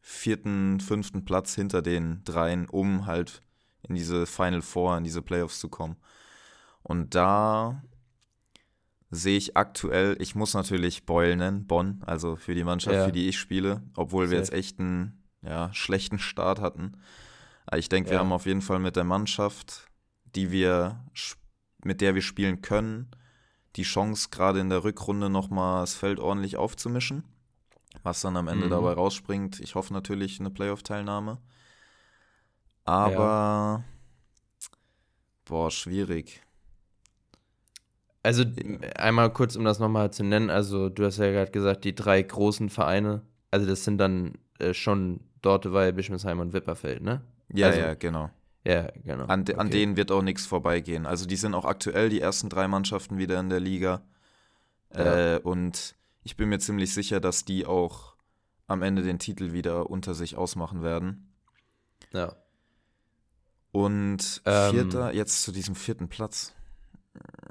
vierten, 0.00 0.80
fünften 0.80 1.24
Platz 1.24 1.54
hinter 1.54 1.80
den 1.80 2.22
dreien, 2.24 2.68
um 2.68 3.06
halt 3.06 3.40
in 3.88 3.94
diese 3.94 4.26
Final 4.26 4.60
Four, 4.60 4.98
in 4.98 5.04
diese 5.04 5.22
Playoffs 5.22 5.60
zu 5.60 5.68
kommen. 5.68 5.96
Und 6.82 7.14
da 7.14 7.82
sehe 9.10 9.36
ich 9.36 9.56
aktuell, 9.56 10.16
ich 10.18 10.34
muss 10.34 10.54
natürlich 10.54 11.06
Beul 11.06 11.36
nennen, 11.36 11.66
Bonn, 11.66 12.02
also 12.04 12.34
für 12.34 12.56
die 12.56 12.64
Mannschaft, 12.64 12.96
ja. 12.96 13.04
für 13.04 13.12
die 13.12 13.28
ich 13.28 13.38
spiele, 13.38 13.82
obwohl 13.94 14.30
wir 14.30 14.38
jetzt 14.38 14.52
echt 14.52 14.80
einen 14.80 15.22
ja, 15.42 15.72
schlechten 15.72 16.18
Start 16.18 16.60
hatten. 16.60 16.96
Aber 17.66 17.78
ich 17.78 17.88
denke, 17.88 18.10
ja. 18.10 18.16
wir 18.16 18.18
haben 18.20 18.32
auf 18.32 18.46
jeden 18.46 18.62
Fall 18.62 18.78
mit 18.78 18.96
der 18.96 19.04
Mannschaft, 19.04 19.88
die 20.34 20.50
wir, 20.50 21.04
mit 21.82 22.00
der 22.00 22.14
wir 22.14 22.22
spielen 22.22 22.62
können, 22.62 23.10
die 23.76 23.82
Chance, 23.82 24.28
gerade 24.30 24.60
in 24.60 24.70
der 24.70 24.84
Rückrunde 24.84 25.30
nochmal 25.30 25.82
das 25.82 25.94
Feld 25.94 26.20
ordentlich 26.20 26.56
aufzumischen. 26.56 27.24
Was 28.02 28.20
dann 28.20 28.36
am 28.36 28.48
Ende 28.48 28.66
mhm. 28.66 28.70
dabei 28.70 28.92
rausspringt. 28.92 29.60
Ich 29.60 29.74
hoffe 29.74 29.92
natürlich 29.92 30.40
eine 30.40 30.50
Playoff-Teilnahme. 30.50 31.38
Aber, 32.84 33.82
ja. 33.82 34.68
boah, 35.44 35.70
schwierig. 35.70 36.42
Also 38.22 38.44
einmal 38.96 39.32
kurz, 39.32 39.54
um 39.54 39.64
das 39.64 39.78
nochmal 39.78 40.12
zu 40.12 40.24
nennen, 40.24 40.50
also 40.50 40.88
du 40.88 41.04
hast 41.04 41.18
ja 41.18 41.30
gerade 41.30 41.50
gesagt, 41.50 41.84
die 41.84 41.94
drei 41.94 42.22
großen 42.22 42.70
Vereine, 42.70 43.22
also 43.50 43.66
das 43.66 43.84
sind 43.84 43.98
dann 43.98 44.32
äh, 44.58 44.72
schon 44.72 45.20
Dortewey, 45.42 45.92
Bischmisheim 45.92 46.40
und 46.40 46.54
Wipperfeld, 46.54 47.02
ne? 47.02 47.20
Ja, 47.54 47.68
also, 47.68 47.80
ja, 47.80 47.94
genau. 47.94 48.30
Ja, 48.64 48.88
genau. 49.04 49.26
An, 49.26 49.44
de, 49.44 49.54
okay. 49.54 49.60
an 49.60 49.70
denen 49.70 49.96
wird 49.96 50.10
auch 50.10 50.22
nichts 50.22 50.46
vorbeigehen. 50.46 51.06
Also 51.06 51.26
die 51.26 51.36
sind 51.36 51.54
auch 51.54 51.64
aktuell 51.64 52.08
die 52.08 52.20
ersten 52.20 52.48
drei 52.48 52.66
Mannschaften 52.66 53.18
wieder 53.18 53.38
in 53.38 53.50
der 53.50 53.60
Liga. 53.60 54.02
Ja. 54.94 55.34
Äh, 55.34 55.38
und 55.38 55.94
ich 56.22 56.36
bin 56.36 56.48
mir 56.48 56.58
ziemlich 56.58 56.94
sicher, 56.94 57.20
dass 57.20 57.44
die 57.44 57.66
auch 57.66 58.16
am 58.66 58.82
Ende 58.82 59.02
den 59.02 59.18
Titel 59.18 59.52
wieder 59.52 59.90
unter 59.90 60.14
sich 60.14 60.36
ausmachen 60.36 60.82
werden. 60.82 61.32
Ja. 62.12 62.34
Und 63.70 64.42
ähm, 64.46 64.70
vierter, 64.70 65.10
ähm, 65.10 65.16
jetzt 65.16 65.42
zu 65.42 65.52
diesem 65.52 65.74
vierten 65.74 66.08
Platz. 66.08 66.54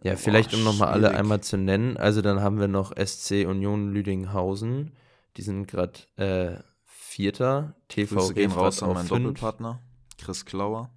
Ja, 0.03 0.15
vielleicht 0.15 0.51
Boah, 0.51 0.57
um 0.57 0.63
nochmal 0.63 0.89
alle 0.89 1.11
einmal 1.11 1.41
zu 1.41 1.57
nennen. 1.57 1.95
Also 1.97 2.21
dann 2.21 2.41
haben 2.41 2.59
wir 2.59 2.67
noch 2.67 2.93
SC 2.97 3.45
Union 3.45 3.93
Lüdinghausen. 3.93 4.91
Die 5.37 5.41
sind 5.41 5.67
gerade 5.67 5.99
äh, 6.15 6.61
Vierter. 6.85 7.75
TV 7.87 8.15
Grüße 8.15 8.33
gehen 8.33 8.51
raus 8.51 8.81
an 8.81 8.93
meinen 8.93 9.07
fünf. 9.07 9.23
Doppelpartner, 9.23 9.79
Chris 10.23 10.45
Klauer. 10.45 10.89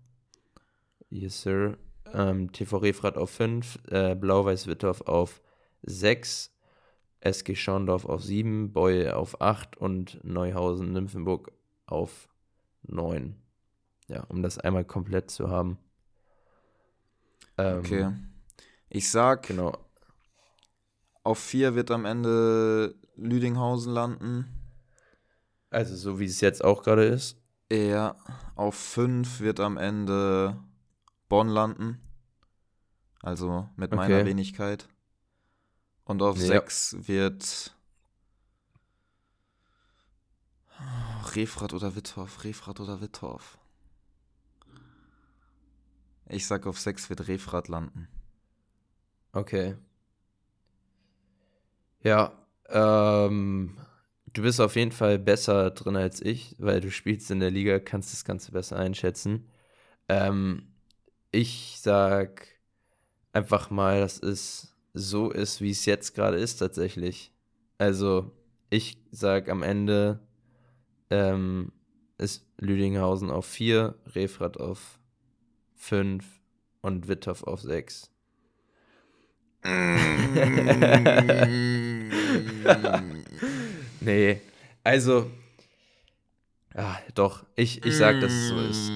Yes, 1.10 1.42
sir. 1.42 1.78
Ähm, 2.12 2.52
TV 2.52 2.76
Refrat 2.76 3.16
auf 3.16 3.30
5, 3.30 3.80
äh, 3.88 4.14
Blau-Weiß-Wittorf 4.14 5.00
auf 5.00 5.42
6, 5.82 6.52
SG 7.18 7.56
Schorndorf 7.56 8.04
auf 8.04 8.22
7, 8.22 8.72
Beul 8.72 9.10
auf 9.10 9.40
8 9.40 9.76
und 9.78 10.20
Neuhausen-Nymphenburg 10.22 11.50
auf 11.86 12.28
9. 12.84 13.34
Ja, 14.06 14.22
um 14.28 14.44
das 14.44 14.58
einmal 14.58 14.84
komplett 14.84 15.32
zu 15.32 15.50
haben. 15.50 15.78
Ähm, 17.58 17.78
okay. 17.80 18.12
Ich 18.88 19.10
sag, 19.10 19.48
genau. 19.48 19.76
auf 21.24 21.40
4 21.40 21.74
wird 21.74 21.90
am 21.90 22.04
Ende 22.04 22.94
Lüdinghausen 23.16 23.92
landen. 23.92 24.46
Also 25.70 25.96
so 25.96 26.20
wie 26.20 26.26
es 26.26 26.40
jetzt 26.40 26.62
auch 26.62 26.84
gerade 26.84 27.06
ist. 27.06 27.36
Ja, 27.70 28.16
auf 28.55 28.74
5 28.76 29.40
wird 29.40 29.61
am 29.61 29.76
Ende 29.76 30.57
Bonn 31.29 31.48
landen. 31.48 32.00
Also 33.22 33.68
mit 33.76 33.92
okay. 33.92 33.96
meiner 33.96 34.24
Wenigkeit. 34.24 34.88
Und 36.05 36.22
auf 36.22 36.38
6 36.38 36.92
ja. 36.92 37.09
wird 37.09 37.76
Refrat 41.35 41.74
oder 41.74 41.96
Wittorf, 41.96 42.44
Refrat 42.44 42.79
oder 42.79 43.00
Wittorf. 43.00 43.59
Ich 46.29 46.46
sag, 46.46 46.66
auf 46.66 46.79
6 46.79 47.11
wird 47.11 47.26
Refrat 47.29 47.68
landen. 47.68 48.09
Okay. 49.33 49.76
Ja, 52.00 52.33
ähm, 52.68 53.76
du 54.37 54.42
bist 54.42 54.61
auf 54.61 54.77
jeden 54.77 54.92
Fall 54.92 55.18
besser 55.18 55.70
drin 55.70 55.96
als 55.96 56.20
ich, 56.20 56.55
weil 56.59 56.83
du 56.83 56.90
spielst 56.90 57.31
in 57.31 57.40
der 57.40 57.51
Liga, 57.51 57.79
kannst 57.79 58.12
das 58.12 58.22
Ganze 58.25 58.53
besser 58.53 58.77
einschätzen. 58.77 59.49
Ähm, 60.09 60.75
ich 61.33 61.79
sag 61.81 62.46
einfach 63.33 63.70
mal, 63.70 64.01
dass 64.01 64.22
es 64.22 64.75
so 64.92 65.31
ist, 65.31 65.62
wie 65.62 65.70
es 65.70 65.87
jetzt 65.87 66.14
gerade 66.14 66.37
ist 66.37 66.57
tatsächlich. 66.57 67.33
Also 67.79 68.33
ich 68.68 68.99
sag 69.11 69.49
am 69.49 69.62
Ende 69.62 70.20
ähm, 71.11 71.72
ist 72.18 72.46
Lüdinghausen 72.59 73.31
auf 73.31 73.46
4, 73.46 73.94
Refrat 74.07 74.61
auf 74.61 74.99
5 75.77 76.27
und 76.83 77.09
Wittorf 77.09 77.42
auf 77.44 77.62
6. 77.62 78.11
nee, 84.00 84.40
also, 84.85 85.30
ja, 86.74 86.98
doch, 87.14 87.44
ich, 87.54 87.85
ich 87.85 87.96
sag, 87.96 88.20
dass 88.20 88.32
es 88.32 88.48
so 88.48 88.59
ist. 88.59 88.90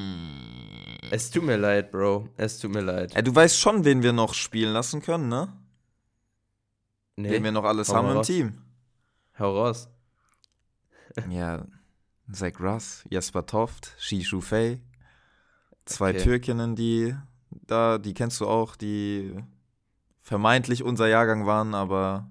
Es 1.10 1.30
tut 1.30 1.42
mir 1.42 1.56
leid, 1.56 1.90
Bro. 1.90 2.28
Es 2.36 2.58
tut 2.58 2.70
mir 2.70 2.82
leid. 2.82 3.14
Ja, 3.14 3.22
du 3.22 3.34
weißt 3.34 3.58
schon, 3.58 3.84
wen 3.84 4.02
wir 4.02 4.12
noch 4.12 4.34
spielen 4.34 4.72
lassen 4.72 5.02
können, 5.02 5.28
ne? 5.28 5.52
Nee. 7.16 7.30
Wen 7.30 7.42
wir 7.42 7.52
noch 7.52 7.64
alles 7.64 7.88
Hau 7.88 7.94
haben 7.96 8.10
im 8.10 8.16
raus. 8.18 8.26
Team. 8.26 8.62
Hau 9.38 9.56
raus. 9.56 9.88
ja, 11.28 11.66
Zach 12.30 12.60
Russ, 12.60 13.04
Jasper 13.10 13.46
Toft, 13.46 13.92
Shishu 13.98 14.40
Fei. 14.40 14.80
Zwei 15.84 16.10
okay. 16.10 16.22
Türkinnen, 16.22 16.76
die 16.76 17.16
da, 17.50 17.98
die 17.98 18.14
kennst 18.14 18.40
du 18.40 18.46
auch, 18.46 18.76
die 18.76 19.34
vermeintlich 20.20 20.84
unser 20.84 21.08
Jahrgang 21.08 21.46
waren, 21.46 21.74
aber 21.74 22.30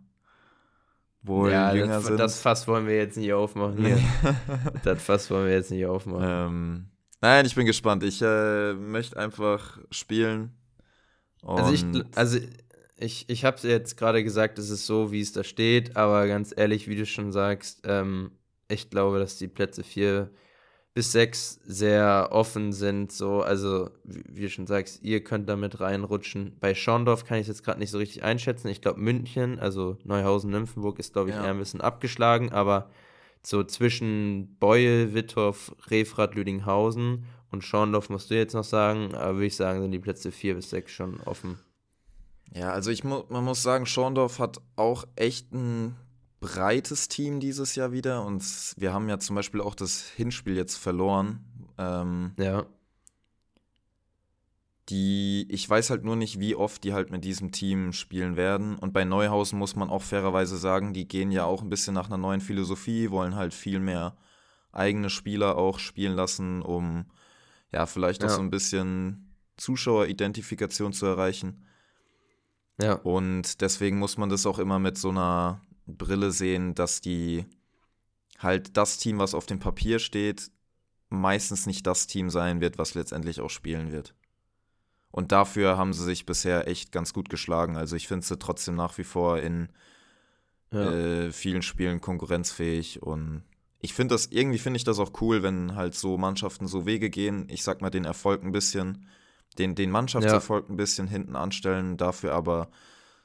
wohl 1.22 1.52
ja, 1.52 1.74
jünger 1.74 1.96
das, 1.96 2.06
sind. 2.06 2.18
Das 2.18 2.42
Fass 2.42 2.68
wollen 2.68 2.88
wir 2.88 2.96
jetzt 2.96 3.18
nicht 3.18 3.34
aufmachen 3.34 3.86
hier. 3.86 4.00
das 4.84 5.02
Fass 5.02 5.30
wollen 5.30 5.48
wir 5.48 5.54
jetzt 5.54 5.72
nicht 5.72 5.86
aufmachen. 5.86 6.28
Ähm, 6.28 6.86
nein, 7.22 7.46
ich 7.46 7.56
bin 7.56 7.66
gespannt. 7.66 8.04
Ich 8.04 8.22
äh, 8.22 8.74
möchte 8.74 9.18
einfach 9.18 9.80
spielen. 9.92 10.54
also 11.44 11.74
ich, 11.74 11.86
also 12.16 12.40
ich, 12.96 13.30
ich 13.30 13.46
habe 13.46 13.68
jetzt 13.68 13.98
gerade 13.98 14.24
gesagt, 14.24 14.60
es 14.60 14.70
ist 14.70 14.86
so, 14.86 15.12
wie 15.12 15.22
es 15.22 15.32
da 15.32 15.44
steht, 15.44 15.96
aber 15.96 16.28
ganz 16.28 16.54
ehrlich, 16.56 16.88
wie 16.88 16.96
du 16.96 17.06
schon 17.06 17.32
sagst, 17.32 17.82
ähm, 17.86 18.32
ich 18.68 18.90
glaube, 18.90 19.20
dass 19.20 19.38
die 19.38 19.48
Plätze 19.48 19.84
4 19.84 20.30
bis 21.00 21.14
6 21.14 21.62
sehr 21.66 22.28
offen 22.32 22.74
sind. 22.74 23.14
So, 23.14 23.42
also, 23.42 23.90
wie, 24.04 24.42
du 24.42 24.50
schon 24.50 24.68
sagst, 24.68 25.02
ihr 25.02 25.24
könnt 25.24 25.48
damit 25.48 25.80
reinrutschen. 25.80 26.58
Bei 26.60 26.76
Schorndorf 26.76 27.24
kann 27.24 27.38
ich 27.38 27.44
es 27.44 27.48
jetzt 27.48 27.64
gerade 27.64 27.80
nicht 27.80 27.92
so 27.92 28.00
richtig 28.00 28.24
einschätzen. 28.24 28.68
Ich 28.68 28.82
glaube, 28.82 29.00
München, 29.00 29.60
also 29.60 29.98
Neuhausen-Nymphenburg, 30.04 31.00
ist, 31.00 31.14
glaube 31.14 31.30
ich, 31.30 31.38
ja. 31.38 31.46
eher 31.46 31.52
ein 31.52 31.58
bisschen 31.58 31.80
abgeschlagen, 31.80 32.52
aber 32.52 32.90
so 33.42 33.64
zwischen 33.64 34.58
Beul, 34.60 35.14
Wittorf, 35.14 35.74
Refrat, 35.88 36.36
Lüdinghausen 36.36 37.24
und 37.50 37.64
Schorndorf 37.64 38.10
musst 38.10 38.30
du 38.30 38.36
jetzt 38.36 38.54
noch 38.54 38.66
sagen, 38.66 39.16
aber 39.16 39.36
würde 39.36 39.46
ich 39.46 39.56
sagen, 39.56 39.82
sind 39.82 39.94
die 39.94 40.00
Plätze 40.00 40.34
4 40.34 40.56
bis 40.56 40.70
6 40.72 40.92
schon 40.92 41.22
offen. 41.22 41.60
Ja, 42.54 42.74
also 42.74 42.92
ich 42.92 43.06
mu 43.06 43.24
man 43.30 43.46
muss 43.46 43.64
sagen, 43.64 43.86
Schorndorf 43.86 44.40
hat 44.40 44.60
auch 44.76 45.06
echt 45.16 45.54
ein 45.54 45.96
breites 46.40 47.08
Team 47.08 47.40
dieses 47.40 47.76
Jahr 47.76 47.92
wieder 47.92 48.26
und 48.26 48.44
wir 48.78 48.94
haben 48.94 49.10
ja 49.10 49.20
zum 49.20 49.36
Beispiel 49.36 49.62
auch 49.62 49.76
das 49.76 50.04
Hinspiel 50.10 50.56
jetzt 50.56 50.78
verloren. 50.78 51.44
Ähm, 51.78 52.34
ja. 52.38 52.66
Die, 54.90 55.46
ich 55.50 55.70
weiß 55.70 55.92
halt 55.92 56.04
nur 56.04 56.16
nicht, 56.16 56.40
wie 56.40 56.56
oft 56.56 56.84
die 56.84 56.94
halt 56.94 57.12
mit 57.12 57.24
diesem 57.24 57.52
Team 57.52 57.94
spielen 57.94 58.38
werden. 58.38 58.76
Und 58.80 58.92
bei 58.92 59.04
Neuhausen 59.04 59.60
muss 59.60 59.76
man 59.76 59.90
auch 59.90 60.02
fairerweise 60.02 60.58
sagen, 60.58 60.94
die 60.94 61.08
gehen 61.08 61.32
ja 61.32 61.46
auch 61.46 61.62
ein 61.62 61.70
bisschen 61.70 61.94
nach 61.94 62.08
einer 62.08 62.18
neuen 62.18 62.42
Philosophie, 62.42 63.12
wollen 63.12 63.36
halt 63.36 63.54
viel 63.54 63.80
mehr 63.80 64.18
eigene 64.72 65.10
Spieler 65.12 65.58
auch 65.58 65.78
spielen 65.78 66.14
lassen, 66.14 66.62
um 66.64 67.06
ja 67.72 67.86
vielleicht 67.86 68.24
auch 68.24 68.30
so 68.30 68.42
ein 68.42 68.50
bisschen 68.50 69.36
Zuschaueridentifikation 69.58 70.94
zu 70.94 71.06
erreichen. 71.06 71.66
Ja. 72.82 72.94
Und 72.94 73.62
deswegen 73.62 74.00
muss 74.00 74.18
man 74.18 74.30
das 74.30 74.46
auch 74.46 74.58
immer 74.58 74.80
mit 74.80 74.98
so 74.98 75.10
einer 75.10 75.62
Brille 75.90 76.32
sehen, 76.32 76.76
dass 76.76 77.02
die 77.02 77.46
halt 78.38 78.78
das 78.78 78.98
Team, 78.98 79.20
was 79.20 79.34
auf 79.34 79.46
dem 79.46 79.60
Papier 79.60 80.00
steht, 80.00 80.52
meistens 81.10 81.66
nicht 81.66 81.86
das 81.88 82.08
Team 82.08 82.30
sein 82.30 82.62
wird, 82.62 82.78
was 82.78 82.94
letztendlich 82.94 83.42
auch 83.42 83.50
spielen 83.50 83.92
wird. 83.92 84.14
Und 85.12 85.32
dafür 85.32 85.78
haben 85.78 85.94
sie 85.94 86.04
sich 86.04 86.26
bisher 86.26 86.68
echt 86.68 86.92
ganz 86.92 87.14
gut 87.14 87.30
geschlagen. 87.30 87.76
Also 87.76 87.96
ich 87.96 88.08
finde 88.08 88.26
sie 88.26 88.38
trotzdem 88.38 88.76
nach 88.76 88.98
wie 88.98 89.04
vor 89.04 89.40
in 89.40 89.70
ja. 90.72 90.92
äh, 90.92 91.32
vielen 91.32 91.64
Spielen 91.64 92.00
konkurrenzfähig 92.00 93.02
und 93.02 93.44
ich 93.82 93.94
finde 93.94 94.14
das, 94.14 94.28
irgendwie 94.28 94.58
finde 94.58 94.78
ich 94.78 94.84
das 94.84 95.00
auch 95.00 95.22
cool, 95.22 95.42
wenn 95.42 95.76
halt 95.76 95.96
so 95.96 96.18
Mannschaften 96.18 96.68
so 96.68 96.86
Wege 96.86 97.10
gehen. 97.10 97.48
Ich 97.50 97.64
sag 97.64 97.82
mal, 97.82 97.90
den 97.90 98.04
Erfolg 98.04 98.44
ein 98.44 98.52
bisschen 98.52 99.08
den, 99.58 99.74
den 99.74 99.90
Mannschaftserfolg 99.90 100.66
ja. 100.68 100.74
ein 100.74 100.78
bisschen 100.78 101.08
hinten 101.08 101.36
anstellen, 101.36 101.98
dafür 101.98 102.34
aber 102.34 102.70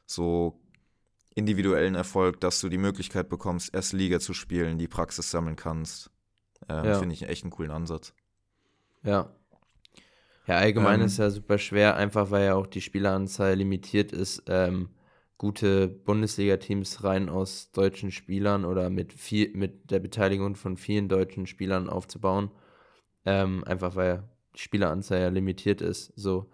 so 0.06 0.60
individuellen 1.34 1.94
Erfolg, 1.94 2.40
dass 2.40 2.60
du 2.60 2.68
die 2.68 2.78
Möglichkeit 2.78 3.28
bekommst, 3.28 3.74
erste 3.74 3.96
Liga 3.96 4.20
zu 4.20 4.34
spielen, 4.34 4.78
die 4.78 4.88
Praxis 4.88 5.30
sammeln 5.30 5.56
kannst. 5.56 6.10
Ähm, 6.68 6.84
ja. 6.84 6.98
Finde 6.98 7.14
ich 7.14 7.28
echt 7.28 7.44
einen 7.44 7.50
coolen 7.50 7.70
Ansatz. 7.70 8.14
Ja. 9.02 9.30
Ja, 10.46 10.56
allgemein 10.56 11.00
ähm, 11.00 11.06
ist 11.06 11.18
ja 11.18 11.30
super 11.30 11.58
schwer, 11.58 11.96
einfach 11.96 12.30
weil 12.30 12.46
ja 12.46 12.54
auch 12.54 12.66
die 12.66 12.82
Spieleranzahl 12.82 13.54
limitiert 13.54 14.12
ist, 14.12 14.42
ähm, 14.46 14.90
gute 15.38 15.88
Bundesliga-Teams 15.88 17.02
rein 17.02 17.28
aus 17.28 17.72
deutschen 17.72 18.10
Spielern 18.10 18.64
oder 18.64 18.90
mit 18.90 19.12
viel, 19.12 19.50
mit 19.56 19.90
der 19.90 20.00
Beteiligung 20.00 20.54
von 20.54 20.76
vielen 20.76 21.08
deutschen 21.08 21.46
Spielern 21.46 21.88
aufzubauen. 21.88 22.50
Ähm, 23.24 23.64
einfach 23.64 23.96
weil 23.96 24.24
die 24.54 24.60
Spieleranzahl 24.60 25.20
ja 25.20 25.28
limitiert 25.28 25.80
ist. 25.80 26.12
So. 26.14 26.50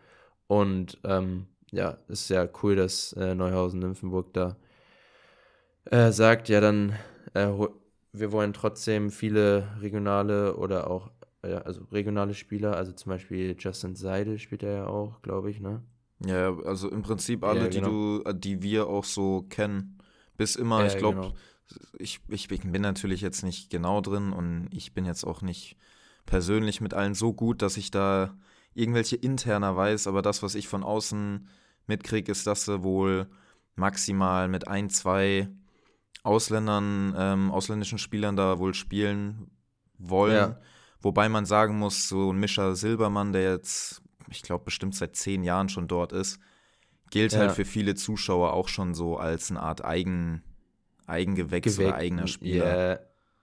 Und 0.47 0.99
ähm, 1.05 1.47
ja, 1.73 1.99
ist 2.09 2.31
ja 2.31 2.49
cool, 2.63 2.77
dass 2.77 3.13
äh, 3.15 3.35
Neuhausen-Nymphenburg 3.35 4.33
da 4.33 4.57
äh, 5.87 6.13
sagt, 6.13 6.49
ja, 6.49 6.61
dann, 6.61 6.95
äh, 7.35 7.49
wir 8.13 8.33
wollen 8.33 8.53
trotzdem 8.53 9.11
viele 9.11 9.69
regionale 9.81 10.57
oder 10.57 10.91
auch, 10.91 11.11
ja, 11.45 11.59
also 11.59 11.83
regionale 11.93 12.35
Spieler, 12.35 12.77
also 12.77 12.93
zum 12.93 13.11
Beispiel 13.11 13.57
Justin 13.59 13.97
Seidel 13.97 14.39
spielt 14.39 14.63
er 14.63 14.73
ja 14.73 14.87
auch, 14.87 15.23
glaube 15.23 15.51
ich, 15.51 15.61
ne? 15.61 15.83
Ja, 16.25 16.55
also 16.65 16.91
im 16.91 17.03
Prinzip 17.03 17.45
alle, 17.45 17.63
ja, 17.63 17.69
genau. 17.69 17.89
die 17.89 18.23
du, 18.25 18.31
äh, 18.31 18.35
die 18.35 18.63
wir 18.63 18.89
auch 18.89 19.05
so 19.05 19.47
kennen. 19.49 19.99
Bis 20.37 20.57
immer, 20.57 20.81
ja, 20.81 20.87
ich 20.87 20.99
glaube, 20.99 21.21
genau. 21.21 21.35
ich, 21.99 22.21
ich 22.29 22.49
bin 22.49 22.83
natürlich 22.83 23.21
jetzt 23.21 23.43
nicht 23.43 23.71
genau 23.71 24.01
drin 24.01 24.33
und 24.33 24.69
ich 24.73 24.93
bin 24.93 25.05
jetzt 25.05 25.25
auch 25.25 25.41
nicht 25.41 25.77
persönlich 26.27 26.81
mit 26.81 26.95
allen 26.95 27.15
so 27.15 27.33
gut, 27.33 27.63
dass 27.63 27.77
ich 27.77 27.91
da 27.91 28.37
irgendwelche 28.75 29.17
interner 29.17 29.77
weiß, 29.77 30.07
aber 30.07 30.23
das, 30.23 30.43
was 30.43 30.55
ich 30.55 30.69
von 30.69 30.83
außen 30.83 31.49
mitkriege, 31.87 32.31
ist, 32.31 32.47
dass 32.47 32.65
sie 32.65 32.83
wohl 32.83 33.27
maximal 33.77 34.49
mit 34.49 34.69
ein, 34.69 34.91
zwei 34.91 35.49
Ausländern, 36.23 37.15
ähm, 37.17 37.51
ausländischen 37.51 37.99
Spielern 37.99 38.37
da 38.37 38.59
wohl 38.59 38.75
spielen 38.75 39.51
wollen. 39.99 40.35
Ja. 40.35 40.61
Wobei 41.01 41.29
man 41.29 41.47
sagen 41.47 41.79
muss, 41.79 42.09
so 42.09 42.33
ein 42.33 42.39
Mischa 42.39 42.75
Silbermann, 42.75 43.33
der 43.33 43.53
jetzt, 43.53 44.03
ich 44.29 44.43
glaube, 44.43 44.65
bestimmt 44.65 44.95
seit 44.95 45.17
zehn 45.17 45.43
Jahren 45.43 45.69
schon 45.69 45.89
dort 45.89 46.13
ist, 46.13 46.39
gilt 47.11 47.33
halt 47.33 47.43
ja. 47.43 47.47
halt 47.49 47.57
für 47.57 47.65
viele 47.65 47.95
Zuschauer 47.95 48.53
auch 48.53 48.69
schon 48.69 48.95
so 48.95 49.17
als 49.17 49.51
eine 49.51 49.61
Art 49.61 49.85
Eigen, 49.85 50.43
Eigengewächs 51.07 51.77
Geweck, 51.77 51.89
oder 51.89 51.97
eigener 51.97 52.27
Spieler. 52.27 52.65
Yeah. 52.65 53.01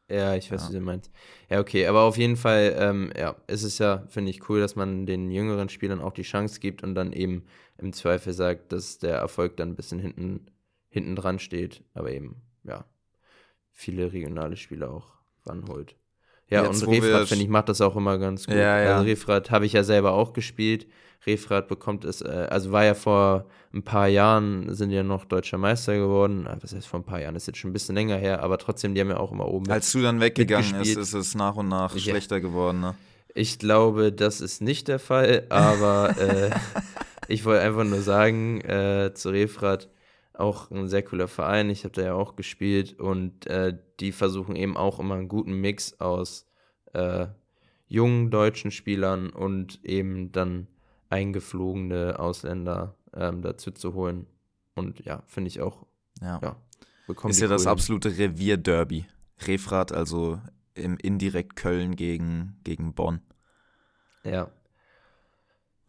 Ja, 0.09 0.35
ich 0.35 0.49
weiß, 0.49 0.63
ja. 0.63 0.69
wie 0.69 0.73
du 0.73 0.81
meinst. 0.81 1.11
Ja, 1.49 1.59
okay, 1.59 1.85
aber 1.85 2.03
auf 2.03 2.17
jeden 2.17 2.37
Fall, 2.37 2.75
ähm, 2.79 3.11
ja, 3.17 3.35
ist 3.47 3.63
es 3.63 3.77
ja, 3.77 4.05
finde 4.07 4.31
ich, 4.31 4.47
cool, 4.47 4.61
dass 4.61 4.77
man 4.77 5.05
den 5.05 5.31
jüngeren 5.31 5.67
Spielern 5.67 5.99
auch 5.99 6.13
die 6.13 6.21
Chance 6.21 6.61
gibt 6.61 6.81
und 6.81 6.95
dann 6.95 7.11
eben 7.11 7.43
im 7.77 7.91
Zweifel 7.91 8.31
sagt, 8.31 8.71
dass 8.71 8.99
der 8.99 9.17
Erfolg 9.17 9.57
dann 9.57 9.69
ein 9.69 9.75
bisschen 9.75 9.99
hinten, 9.99 10.45
hinten 10.87 11.15
dran 11.17 11.39
steht, 11.39 11.83
aber 11.93 12.11
eben, 12.11 12.41
ja, 12.67 12.85
viele 13.71 14.11
regionale 14.11 14.57
Spieler 14.57 14.91
auch 14.91 15.13
ranholt. 15.45 15.95
Ja, 16.49 16.63
Jetzt, 16.63 16.83
und 16.83 16.89
Refrat, 16.93 17.27
finde 17.27 17.43
ich, 17.43 17.49
macht 17.49 17.67
das 17.69 17.81
auch 17.81 17.95
immer 17.95 18.17
ganz 18.17 18.45
gut. 18.45 18.55
Ja, 18.55 18.81
ja. 18.81 18.95
Also 18.95 19.05
Refrat 19.05 19.51
habe 19.51 19.65
ich 19.65 19.73
ja 19.73 19.83
selber 19.83 20.13
auch 20.13 20.33
gespielt. 20.33 20.87
Refrat 21.25 21.67
bekommt 21.67 22.05
es, 22.05 22.21
äh, 22.21 22.47
also 22.49 22.71
war 22.71 22.85
ja 22.85 22.93
vor 22.93 23.45
ein 23.73 23.83
paar 23.83 24.07
Jahren, 24.07 24.73
sind 24.73 24.91
ja 24.91 25.03
noch 25.03 25.25
deutscher 25.25 25.57
Meister 25.57 25.97
geworden. 25.97 26.47
Ah, 26.47 26.57
was 26.61 26.73
heißt 26.73 26.87
vor 26.87 27.01
ein 27.01 27.03
paar 27.03 27.19
Jahren, 27.19 27.33
das 27.33 27.43
ist 27.43 27.47
jetzt 27.47 27.57
schon 27.57 27.71
ein 27.71 27.73
bisschen 27.73 27.95
länger 27.95 28.15
her, 28.15 28.41
aber 28.43 28.57
trotzdem, 28.57 28.95
die 28.95 29.01
haben 29.01 29.09
ja 29.09 29.17
auch 29.17 29.31
immer 29.31 29.47
oben. 29.47 29.69
Als 29.69 29.91
du 29.91 30.01
dann 30.01 30.21
weggegangen 30.21 30.77
bist, 30.79 30.95
ist 30.95 31.13
es 31.13 31.35
nach 31.35 31.55
und 31.55 31.67
nach 31.67 31.93
ja. 31.93 31.99
schlechter 31.99 32.39
geworden, 32.39 32.79
ne? 32.79 32.95
Ich 33.33 33.59
glaube, 33.59 34.11
das 34.11 34.41
ist 34.41 34.61
nicht 34.61 34.87
der 34.87 34.99
Fall, 34.99 35.45
aber 35.49 36.15
äh, 36.19 36.49
ich 37.27 37.45
wollte 37.45 37.61
einfach 37.61 37.83
nur 37.83 38.01
sagen, 38.01 38.61
äh, 38.61 39.11
zu 39.13 39.29
Refrat, 39.29 39.89
auch 40.39 40.71
ein 40.71 40.87
sehr 40.87 41.03
cooler 41.03 41.27
Verein. 41.27 41.69
Ich 41.69 41.83
habe 41.83 41.93
da 41.93 42.01
ja 42.01 42.13
auch 42.13 42.35
gespielt 42.35 42.99
und 42.99 43.47
äh, 43.47 43.77
die 43.99 44.11
versuchen 44.11 44.55
eben 44.55 44.77
auch 44.77 44.99
immer 44.99 45.15
einen 45.15 45.27
guten 45.27 45.53
Mix 45.53 45.99
aus 45.99 46.47
äh, 46.93 47.27
jungen 47.87 48.31
deutschen 48.31 48.71
Spielern 48.71 49.29
und 49.29 49.83
eben 49.83 50.31
dann 50.31 50.67
eingeflogene 51.09 52.19
Ausländer 52.19 52.95
ähm, 53.13 53.41
dazu 53.41 53.71
zu 53.71 53.93
holen. 53.93 54.27
Und 54.75 55.03
ja, 55.05 55.23
finde 55.27 55.47
ich 55.47 55.61
auch. 55.61 55.85
Ja. 56.21 56.39
ja 56.41 56.57
ist 57.27 57.39
ja 57.39 57.47
das 57.47 57.67
absolute 57.67 58.17
Revierderby. 58.17 59.05
Refrat, 59.45 59.91
also 59.91 60.41
im 60.73 60.97
indirekt 60.97 61.55
Köln 61.55 61.95
gegen, 61.95 62.59
gegen 62.63 62.93
Bonn. 62.93 63.21
Ja. 64.23 64.51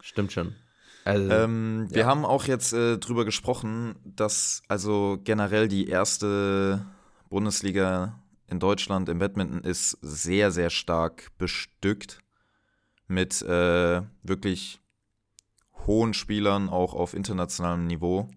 Stimmt 0.01 0.31
schon. 0.31 0.55
Also, 1.05 1.29
ähm, 1.31 1.87
ja. 1.89 1.95
Wir 1.95 2.05
haben 2.05 2.25
auch 2.25 2.45
jetzt 2.45 2.73
äh, 2.73 2.97
drüber 2.97 3.25
gesprochen, 3.25 3.95
dass 4.03 4.61
also 4.67 5.19
generell 5.23 5.67
die 5.67 5.87
erste 5.87 6.85
Bundesliga 7.29 8.19
in 8.47 8.59
Deutschland 8.59 9.09
im 9.09 9.19
Badminton 9.19 9.63
ist 9.63 9.97
sehr, 10.01 10.51
sehr 10.51 10.69
stark 10.69 11.29
bestückt 11.37 12.19
mit 13.07 13.41
äh, 13.41 14.01
wirklich 14.23 14.81
hohen 15.85 16.13
Spielern 16.13 16.69
auch 16.69 16.93
auf 16.93 17.13
internationalem 17.13 17.87
Niveau. 17.87 18.27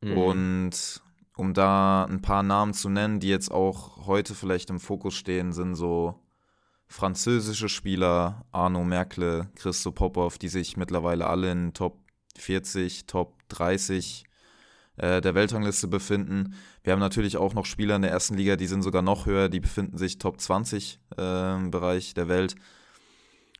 Mhm. 0.00 0.16
Und 0.16 1.02
um 1.36 1.54
da 1.54 2.04
ein 2.04 2.22
paar 2.22 2.42
Namen 2.42 2.74
zu 2.74 2.88
nennen, 2.88 3.20
die 3.20 3.28
jetzt 3.28 3.50
auch 3.50 4.06
heute 4.06 4.34
vielleicht 4.34 4.70
im 4.70 4.80
Fokus 4.80 5.14
stehen, 5.14 5.52
sind 5.52 5.74
so 5.74 6.18
französische 6.90 7.68
Spieler, 7.68 8.44
Arno 8.52 8.84
Merkle, 8.84 9.48
Christo 9.54 9.92
Popov, 9.92 10.38
die 10.38 10.48
sich 10.48 10.76
mittlerweile 10.76 11.26
alle 11.26 11.50
in 11.52 11.72
Top 11.72 11.98
40, 12.36 13.06
Top 13.06 13.34
30 13.48 14.24
äh, 14.96 15.20
der 15.20 15.34
Weltrangliste 15.34 15.88
befinden. 15.88 16.54
Wir 16.82 16.92
haben 16.92 17.00
natürlich 17.00 17.36
auch 17.36 17.54
noch 17.54 17.64
Spieler 17.64 17.96
in 17.96 18.02
der 18.02 18.10
ersten 18.10 18.34
Liga, 18.34 18.56
die 18.56 18.66
sind 18.66 18.82
sogar 18.82 19.02
noch 19.02 19.26
höher, 19.26 19.48
die 19.48 19.60
befinden 19.60 19.98
sich 19.98 20.18
Top 20.18 20.40
20 20.40 21.00
äh, 21.16 21.54
im 21.54 21.70
Bereich 21.70 22.12
der 22.14 22.28
Welt. 22.28 22.56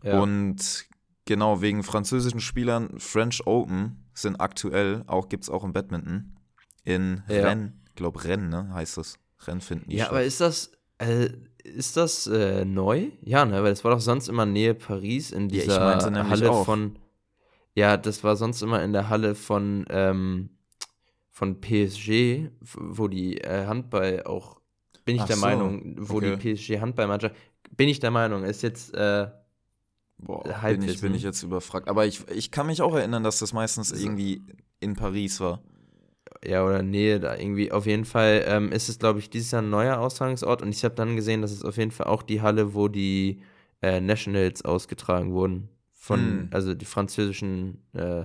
Ja. 0.02 0.20
Und 0.20 0.88
Genau, 1.30 1.60
wegen 1.60 1.84
französischen 1.84 2.40
Spielern. 2.40 2.98
French 2.98 3.46
Open 3.46 4.04
sind 4.14 4.40
aktuell, 4.40 5.04
auch 5.06 5.28
gibt 5.28 5.44
es 5.44 5.48
auch 5.48 5.62
im 5.62 5.72
Badminton. 5.72 6.36
In 6.82 7.22
ja. 7.28 7.46
Rennes, 7.46 7.70
glaube 7.94 8.24
Rennen, 8.24 8.48
ne, 8.48 8.74
heißt 8.74 8.96
das. 8.96 9.16
Rennen 9.46 9.60
finden 9.60 9.90
die 9.90 9.96
Ja, 9.96 10.06
statt. 10.06 10.12
aber 10.12 10.24
ist 10.24 10.40
das, 10.40 10.72
äh, 10.98 11.30
ist 11.64 11.96
das 11.96 12.27
äh, 12.27 12.64
neu? 12.64 13.09
Ja, 13.23 13.44
ne, 13.44 13.62
weil 13.62 13.70
das 13.70 13.85
war 13.85 13.92
doch 13.92 14.01
sonst 14.01 14.29
immer 14.29 14.46
Nähe 14.46 14.75
Paris 14.75 15.31
in 15.31 15.49
dieser 15.49 16.01
ja, 16.01 16.29
Halle 16.29 16.51
auch. 16.51 16.64
von. 16.64 16.99
Ja, 17.75 17.96
das 17.96 18.25
war 18.25 18.37
sonst 18.37 18.62
immer 18.62 18.83
in 18.83 18.92
der 18.92 19.09
Halle 19.09 19.35
von, 19.35 19.87
ähm, 19.90 20.51
von 21.31 21.61
PSG, 21.61 22.49
wo 22.61 23.09
die 23.09 23.38
äh, 23.38 23.66
Handball 23.66 24.25
auch, 24.25 24.61
bin 25.05 25.16
ich 25.16 25.23
Ach 25.23 25.27
der 25.27 25.37
so. 25.37 25.46
Meinung, 25.46 25.96
wo 25.99 26.16
okay. 26.16 26.37
die 26.37 26.55
PSG 26.55 26.81
Handballmannschaft, 26.81 27.35
bin 27.77 27.88
ich 27.88 28.01
der 28.01 28.11
Meinung, 28.11 28.44
ist 28.44 28.62
jetzt 28.62 28.92
äh, 28.94 29.29
Boah, 30.18 30.42
bin 30.62 30.83
ich, 30.83 31.01
bin 31.01 31.14
ich 31.14 31.23
jetzt 31.23 31.42
überfragt. 31.42 31.88
Aber 31.88 32.07
ich, 32.07 32.29
ich 32.29 32.51
kann 32.51 32.66
mich 32.66 32.83
auch 32.83 32.94
erinnern, 32.94 33.23
dass 33.23 33.38
das 33.38 33.53
meistens 33.53 33.90
irgendwie 33.90 34.42
in 34.81 34.94
Paris 34.94 35.40
war. 35.40 35.62
Ja, 36.44 36.64
oder 36.64 36.82
Nähe 36.82 37.20
da 37.20 37.36
irgendwie. 37.36 37.70
Auf 37.70 37.86
jeden 37.86 38.04
Fall 38.04 38.44
ähm, 38.46 38.72
ist 38.72 38.88
es, 38.88 38.98
glaube 38.98 39.18
ich, 39.18 39.30
dieses 39.30 39.50
Jahr 39.50 39.62
ein 39.62 39.70
neuer 39.70 39.98
Austragungsort. 39.98 40.62
Und 40.62 40.70
ich 40.70 40.84
habe 40.84 40.94
dann 40.94 41.16
gesehen, 41.16 41.42
dass 41.42 41.52
es 41.52 41.64
auf 41.64 41.76
jeden 41.76 41.90
Fall 41.90 42.06
auch 42.06 42.22
die 42.22 42.40
Halle, 42.40 42.74
wo 42.74 42.88
die 42.88 43.42
äh, 43.82 44.00
Nationals 44.00 44.64
ausgetragen 44.64 45.32
wurden. 45.32 45.68
Von, 45.92 46.20
hm. 46.20 46.48
also 46.50 46.74
die 46.74 46.86
französischen 46.86 47.82
äh, 47.92 48.24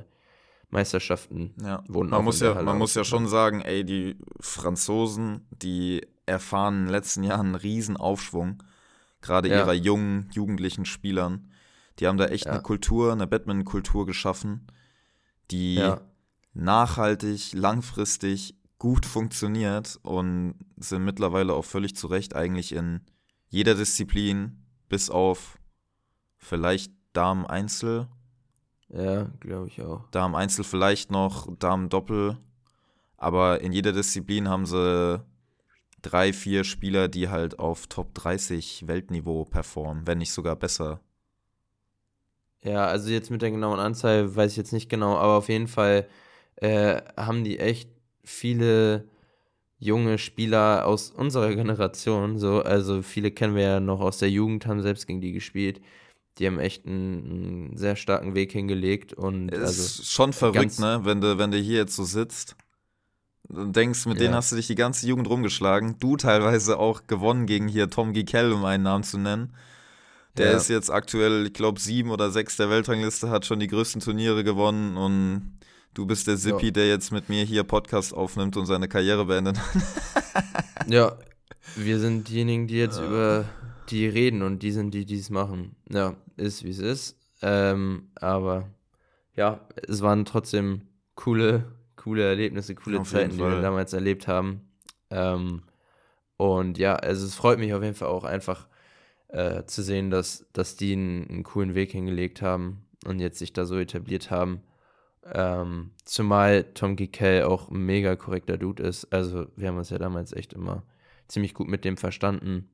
Meisterschaften 0.69 1.53
ja. 1.61 1.83
wurden 1.87 2.09
man 2.09 2.19
auch 2.19 2.23
muss 2.23 2.39
ja, 2.39 2.61
Man 2.61 2.77
muss 2.77 2.95
ja 2.95 3.03
schon 3.03 3.27
sagen, 3.27 3.61
ey, 3.61 3.83
die 3.83 4.17
Franzosen, 4.39 5.45
die 5.51 6.01
erfahren 6.25 6.75
in 6.75 6.83
den 6.85 6.91
letzten 6.91 7.23
Jahren 7.23 7.47
einen 7.47 7.55
riesen 7.55 7.97
Aufschwung. 7.97 8.63
Gerade 9.21 9.49
ja. 9.49 9.57
ihrer 9.57 9.73
jungen, 9.73 10.29
jugendlichen 10.31 10.85
Spielern. 10.85 11.51
Die 11.99 12.07
haben 12.07 12.17
da 12.17 12.25
echt 12.25 12.45
ja. 12.45 12.51
eine 12.51 12.61
Kultur, 12.61 13.11
eine 13.11 13.27
Batman-Kultur 13.27 14.05
geschaffen, 14.05 14.67
die 15.51 15.75
ja. 15.75 16.01
Nachhaltig, 16.55 17.53
langfristig 17.53 18.55
gut 18.79 19.05
funktioniert 19.05 19.99
und 20.03 20.55
sind 20.77 21.03
mittlerweile 21.03 21.53
auch 21.53 21.65
völlig 21.65 21.95
zu 21.95 22.07
Recht 22.07 22.35
eigentlich 22.35 22.73
in 22.73 23.01
jeder 23.49 23.75
Disziplin, 23.75 24.65
bis 24.89 25.09
auf 25.09 25.59
vielleicht 26.37 26.91
Damen-Einzel. 27.13 28.07
Ja, 28.89 29.29
glaube 29.39 29.67
ich 29.67 29.81
auch. 29.81 30.09
Damen-Einzel 30.11 30.63
vielleicht 30.63 31.11
noch, 31.11 31.47
Damen-Doppel. 31.57 32.37
Aber 33.17 33.61
in 33.61 33.71
jeder 33.71 33.93
Disziplin 33.93 34.49
haben 34.49 34.65
sie 34.65 35.23
drei, 36.01 36.33
vier 36.33 36.63
Spieler, 36.63 37.07
die 37.07 37.29
halt 37.29 37.59
auf 37.59 37.87
Top 37.87 38.13
30 38.13 38.87
Weltniveau 38.87 39.45
performen, 39.45 40.05
wenn 40.05 40.19
nicht 40.19 40.31
sogar 40.31 40.55
besser. 40.55 40.99
Ja, 42.61 42.85
also 42.85 43.09
jetzt 43.09 43.31
mit 43.31 43.41
der 43.41 43.51
genauen 43.51 43.79
Anzahl 43.79 44.35
weiß 44.35 44.51
ich 44.51 44.57
jetzt 44.57 44.73
nicht 44.73 44.89
genau, 44.89 45.15
aber 45.17 45.37
auf 45.37 45.49
jeden 45.49 45.67
Fall 45.67 46.07
äh, 46.57 47.01
haben 47.17 47.43
die 47.43 47.59
echt 47.59 47.89
viele 48.23 49.05
junge 49.77 50.17
Spieler 50.17 50.85
aus 50.85 51.11
unserer 51.11 51.53
Generation, 51.53 52.37
so, 52.37 52.61
also 52.61 53.01
viele 53.01 53.31
kennen 53.31 53.55
wir 53.55 53.63
ja 53.63 53.79
noch 53.79 53.99
aus 53.99 54.17
der 54.17 54.29
Jugend, 54.29 54.65
haben 54.65 54.81
selbst 54.81 55.05
gegen 55.07 55.21
die 55.21 55.31
gespielt. 55.31 55.81
Die 56.37 56.47
haben 56.47 56.59
echt 56.59 56.85
einen, 56.85 57.23
einen 57.23 57.77
sehr 57.77 57.95
starken 57.95 58.35
Weg 58.35 58.51
hingelegt 58.51 59.13
und 59.13 59.49
ist 59.49 59.61
also 59.61 60.03
schon 60.03 60.33
verrückt, 60.33 60.79
ne, 60.79 60.99
wenn 61.03 61.21
du 61.21 61.37
wenn 61.37 61.51
du 61.51 61.57
hier 61.57 61.77
jetzt 61.77 61.95
so 61.95 62.03
sitzt 62.03 62.57
und 63.47 63.75
denkst, 63.75 64.05
mit 64.05 64.17
ja. 64.17 64.23
denen 64.23 64.35
hast 64.35 64.51
du 64.51 64.55
dich 64.55 64.67
die 64.67 64.75
ganze 64.75 65.07
Jugend 65.07 65.29
rumgeschlagen. 65.29 65.97
Du 65.99 66.17
teilweise 66.17 66.77
auch 66.77 67.07
gewonnen 67.07 67.45
gegen 67.45 67.67
hier 67.67 67.89
Tom 67.89 68.13
Gikel, 68.13 68.51
um 68.51 68.65
einen 68.65 68.83
Namen 68.83 69.03
zu 69.03 69.17
nennen. 69.17 69.53
Der 70.37 70.51
ja. 70.51 70.57
ist 70.57 70.67
jetzt 70.67 70.89
aktuell, 70.89 71.45
ich 71.45 71.53
glaube, 71.53 71.79
sieben 71.79 72.11
oder 72.11 72.29
sechs 72.31 72.57
der 72.57 72.69
Weltrangliste, 72.69 73.29
hat 73.29 73.45
schon 73.45 73.59
die 73.59 73.67
größten 73.67 74.01
Turniere 74.01 74.43
gewonnen 74.43 74.97
und 74.97 75.57
du 75.95 76.05
bist 76.05 76.27
der 76.27 76.37
Sippi, 76.37 76.67
ja. 76.67 76.71
der 76.71 76.87
jetzt 76.87 77.11
mit 77.11 77.29
mir 77.29 77.43
hier 77.43 77.63
Podcast 77.63 78.13
aufnimmt 78.13 78.55
und 78.57 78.67
seine 78.67 78.87
Karriere 78.87 79.25
beendet. 79.25 79.57
ja, 80.87 81.17
wir 81.75 81.99
sind 81.99 82.29
diejenigen, 82.29 82.67
die 82.67 82.77
jetzt 82.77 82.99
ja. 82.99 83.07
über 83.07 83.45
die 83.89 84.07
reden 84.07 84.43
und 84.43 84.61
die 84.61 84.71
sind 84.71 84.93
die, 84.93 85.05
die 85.05 85.17
es 85.17 85.29
machen. 85.29 85.75
Ja, 85.89 86.15
ist 86.37 86.63
wie 86.63 86.69
es 86.69 86.79
ist. 86.79 87.17
Ähm, 87.41 88.09
aber 88.15 88.69
ja, 89.35 89.61
es 89.87 90.01
waren 90.01 90.25
trotzdem 90.25 90.81
coole, 91.15 91.65
coole 91.95 92.23
Erlebnisse, 92.23 92.75
coole 92.75 92.99
auf 92.99 93.09
Zeiten, 93.09 93.31
die 93.31 93.39
wir 93.39 93.61
damals 93.61 93.93
erlebt 93.93 94.27
haben. 94.27 94.61
Ähm, 95.09 95.63
und 96.37 96.77
ja, 96.77 96.95
also 96.95 97.25
es 97.25 97.35
freut 97.35 97.59
mich 97.59 97.73
auf 97.73 97.83
jeden 97.83 97.95
Fall 97.95 98.09
auch 98.09 98.23
einfach 98.23 98.67
äh, 99.29 99.65
zu 99.65 99.81
sehen, 99.81 100.09
dass, 100.09 100.45
dass 100.53 100.75
die 100.75 100.93
einen, 100.93 101.29
einen, 101.29 101.43
coolen 101.43 101.75
Weg 101.75 101.91
hingelegt 101.91 102.41
haben 102.41 102.85
und 103.05 103.19
jetzt 103.19 103.39
sich 103.39 103.53
da 103.53 103.65
so 103.65 103.77
etabliert 103.77 104.31
haben. 104.31 104.61
Ähm, 105.33 105.91
zumal 106.03 106.65
Tom 106.73 106.95
Gikel 106.95 107.43
auch 107.43 107.69
ein 107.69 107.79
mega 107.79 108.15
korrekter 108.15 108.57
Dude 108.57 108.83
ist. 108.83 109.05
Also 109.11 109.47
wir 109.55 109.67
haben 109.67 109.77
uns 109.77 109.89
ja 109.89 109.97
damals 109.97 110.33
echt 110.33 110.53
immer 110.53 110.83
ziemlich 111.27 111.53
gut 111.53 111.67
mit 111.67 111.83
dem 111.83 111.97
verstanden. 111.97 112.69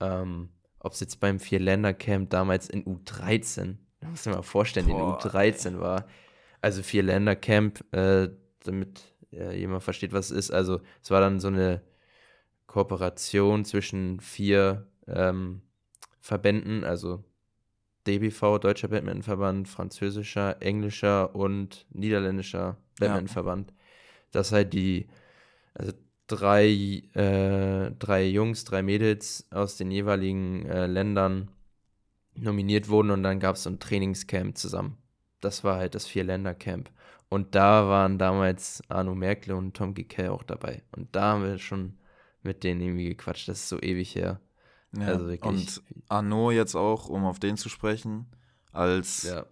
Ähm, 0.00 0.50
Ob 0.78 0.92
es 0.92 1.00
jetzt 1.00 1.20
beim 1.20 1.40
Vier-Länder-Camp 1.40 2.28
damals 2.30 2.68
in 2.68 2.84
U13, 2.84 3.76
da 4.00 4.08
muss 4.08 4.26
man 4.26 4.36
mal 4.36 4.42
vorstellen, 4.42 4.88
Boah, 4.88 5.18
in 5.22 5.30
U13 5.30 5.74
ey. 5.74 5.80
war. 5.80 6.06
Also 6.60 6.82
Vier-Länder-Camp, 6.82 7.94
äh, 7.94 8.28
damit 8.64 9.14
äh, 9.32 9.58
jemand 9.58 9.82
versteht, 9.82 10.12
was 10.12 10.30
es 10.30 10.36
ist. 10.36 10.50
Also 10.50 10.80
es 11.02 11.10
war 11.10 11.20
dann 11.20 11.40
so 11.40 11.48
eine 11.48 11.82
Kooperation 12.66 13.64
zwischen 13.64 14.20
vier 14.20 14.86
ähm, 15.06 15.62
Verbänden, 16.20 16.84
also 16.84 17.24
DBV, 18.06 18.58
Deutscher 18.58 18.88
Badmintonverband, 18.88 19.68
französischer, 19.68 20.60
englischer 20.60 21.34
und 21.34 21.86
niederländischer 21.90 22.76
Badmintonverband, 22.98 23.70
ja. 23.70 23.76
dass 24.32 24.52
halt 24.52 24.72
die, 24.72 25.08
also 25.74 25.92
drei, 26.26 26.68
äh, 27.14 27.90
drei 27.98 28.26
Jungs, 28.26 28.64
drei 28.64 28.82
Mädels 28.82 29.46
aus 29.50 29.76
den 29.76 29.90
jeweiligen 29.90 30.66
äh, 30.66 30.86
Ländern 30.86 31.50
nominiert 32.34 32.88
wurden 32.88 33.10
und 33.10 33.22
dann 33.22 33.40
gab 33.40 33.56
es 33.56 33.64
so 33.64 33.70
ein 33.70 33.78
Trainingscamp 33.78 34.56
zusammen. 34.56 34.96
Das 35.40 35.64
war 35.64 35.76
halt 35.76 35.94
das 35.94 36.06
Vier-Länder-Camp. 36.06 36.90
Und 37.28 37.54
da 37.54 37.88
waren 37.88 38.18
damals 38.18 38.82
Arno 38.88 39.14
Merkel 39.14 39.54
und 39.54 39.74
Tom 39.74 39.94
Gikel 39.94 40.28
auch 40.28 40.42
dabei. 40.42 40.82
Und 40.92 41.14
da 41.14 41.32
haben 41.32 41.42
wir 41.42 41.58
schon 41.58 41.98
mit 42.42 42.62
denen 42.62 42.80
irgendwie 42.80 43.08
gequatscht. 43.08 43.48
Das 43.48 43.58
ist 43.58 43.68
so 43.68 43.80
ewig 43.80 44.14
her. 44.14 44.40
Ja, 45.00 45.08
also 45.08 45.26
und 45.42 45.82
Arnaud 46.08 46.52
jetzt 46.52 46.74
auch, 46.74 47.08
um 47.08 47.24
auf 47.24 47.38
den 47.38 47.56
zu 47.56 47.68
sprechen, 47.68 48.26
als 48.72 49.24
ja. 49.24 49.44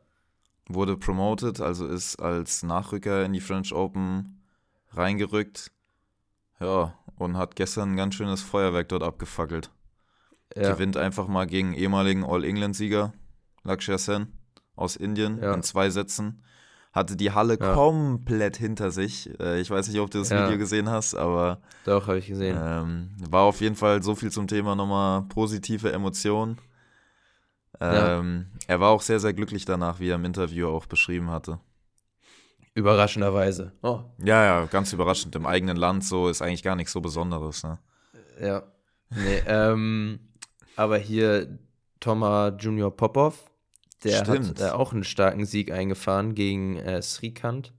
wurde 0.68 0.96
promoted, 0.96 1.60
also 1.60 1.86
ist 1.86 2.16
als 2.16 2.62
Nachrücker 2.62 3.24
in 3.24 3.32
die 3.32 3.40
French 3.40 3.72
Open 3.72 4.42
reingerückt. 4.92 5.70
Ja, 6.60 6.94
und 7.16 7.36
hat 7.36 7.56
gestern 7.56 7.92
ein 7.92 7.96
ganz 7.96 8.14
schönes 8.14 8.42
Feuerwerk 8.42 8.88
dort 8.88 9.02
abgefackelt. 9.02 9.70
Ja. 10.56 10.72
Gewinnt 10.72 10.96
einfach 10.96 11.26
mal 11.26 11.46
gegen 11.46 11.74
ehemaligen 11.74 12.24
All-England-Sieger 12.24 13.12
Lakshya 13.64 13.98
Sen 13.98 14.32
aus 14.76 14.96
Indien 14.96 15.38
ja. 15.42 15.54
in 15.54 15.62
zwei 15.62 15.90
Sätzen 15.90 16.44
hatte 16.94 17.16
die 17.16 17.32
Halle 17.32 17.58
ja. 17.60 17.74
komplett 17.74 18.56
hinter 18.56 18.92
sich. 18.92 19.28
Äh, 19.40 19.60
ich 19.60 19.70
weiß 19.70 19.88
nicht, 19.88 19.98
ob 19.98 20.10
du 20.10 20.18
das 20.18 20.30
ja. 20.30 20.44
Video 20.44 20.58
gesehen 20.58 20.88
hast, 20.88 21.14
aber. 21.14 21.60
Doch, 21.84 22.06
habe 22.06 22.18
ich 22.18 22.28
gesehen. 22.28 22.56
Ähm, 22.58 23.10
war 23.28 23.42
auf 23.42 23.60
jeden 23.60 23.74
Fall 23.74 24.02
so 24.02 24.14
viel 24.14 24.30
zum 24.30 24.46
Thema 24.46 24.76
nochmal 24.76 25.22
positive 25.22 25.92
Emotionen. 25.92 26.58
Ähm, 27.80 28.46
ja. 28.52 28.58
Er 28.68 28.80
war 28.80 28.90
auch 28.90 29.02
sehr, 29.02 29.18
sehr 29.18 29.32
glücklich 29.32 29.64
danach, 29.64 29.98
wie 29.98 30.08
er 30.08 30.14
im 30.14 30.24
Interview 30.24 30.68
auch 30.68 30.86
beschrieben 30.86 31.30
hatte. 31.30 31.58
Überraschenderweise. 32.74 33.72
Oh. 33.82 34.00
Ja, 34.18 34.44
ja, 34.44 34.64
ganz 34.66 34.92
überraschend. 34.92 35.34
Im 35.34 35.46
eigenen 35.46 35.76
Land 35.76 36.04
so 36.04 36.28
ist 36.28 36.42
eigentlich 36.42 36.62
gar 36.62 36.76
nichts 36.76 36.92
so 36.92 37.00
Besonderes. 37.00 37.64
Ne? 37.64 37.78
Ja. 38.40 38.62
Nee, 39.10 39.42
ähm, 39.46 40.20
aber 40.76 40.98
hier 40.98 41.58
Thomas 41.98 42.54
Junior 42.58 42.94
Popov, 42.96 43.50
der 44.04 44.24
Stimmt. 44.24 44.48
hat 44.48 44.60
äh, 44.60 44.70
auch 44.70 44.92
einen 44.92 45.04
starken 45.04 45.44
Sieg 45.44 45.72
eingefahren 45.72 46.34
gegen 46.34 46.76
äh, 46.76 47.00
Srikant 47.02 47.72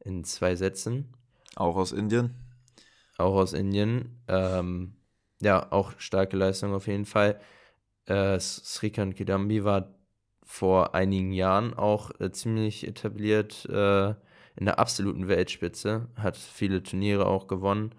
in 0.00 0.24
zwei 0.24 0.54
Sätzen. 0.56 1.12
Auch 1.56 1.76
aus 1.76 1.92
Indien. 1.92 2.34
Auch 3.16 3.34
aus 3.34 3.52
Indien. 3.52 4.20
Ähm, 4.28 4.96
ja, 5.40 5.70
auch 5.72 5.92
starke 5.98 6.36
Leistung 6.36 6.72
auf 6.74 6.86
jeden 6.86 7.04
Fall. 7.04 7.40
Äh, 8.06 8.38
Srikant 8.38 9.16
Kidambi 9.16 9.64
war 9.64 9.94
vor 10.44 10.94
einigen 10.94 11.32
Jahren 11.32 11.74
auch 11.74 12.10
äh, 12.20 12.30
ziemlich 12.30 12.86
etabliert 12.86 13.64
äh, 13.66 14.10
in 14.56 14.66
der 14.66 14.78
absoluten 14.78 15.26
Weltspitze, 15.26 16.08
hat 16.16 16.36
viele 16.36 16.82
Turniere 16.82 17.26
auch 17.26 17.46
gewonnen. 17.48 17.94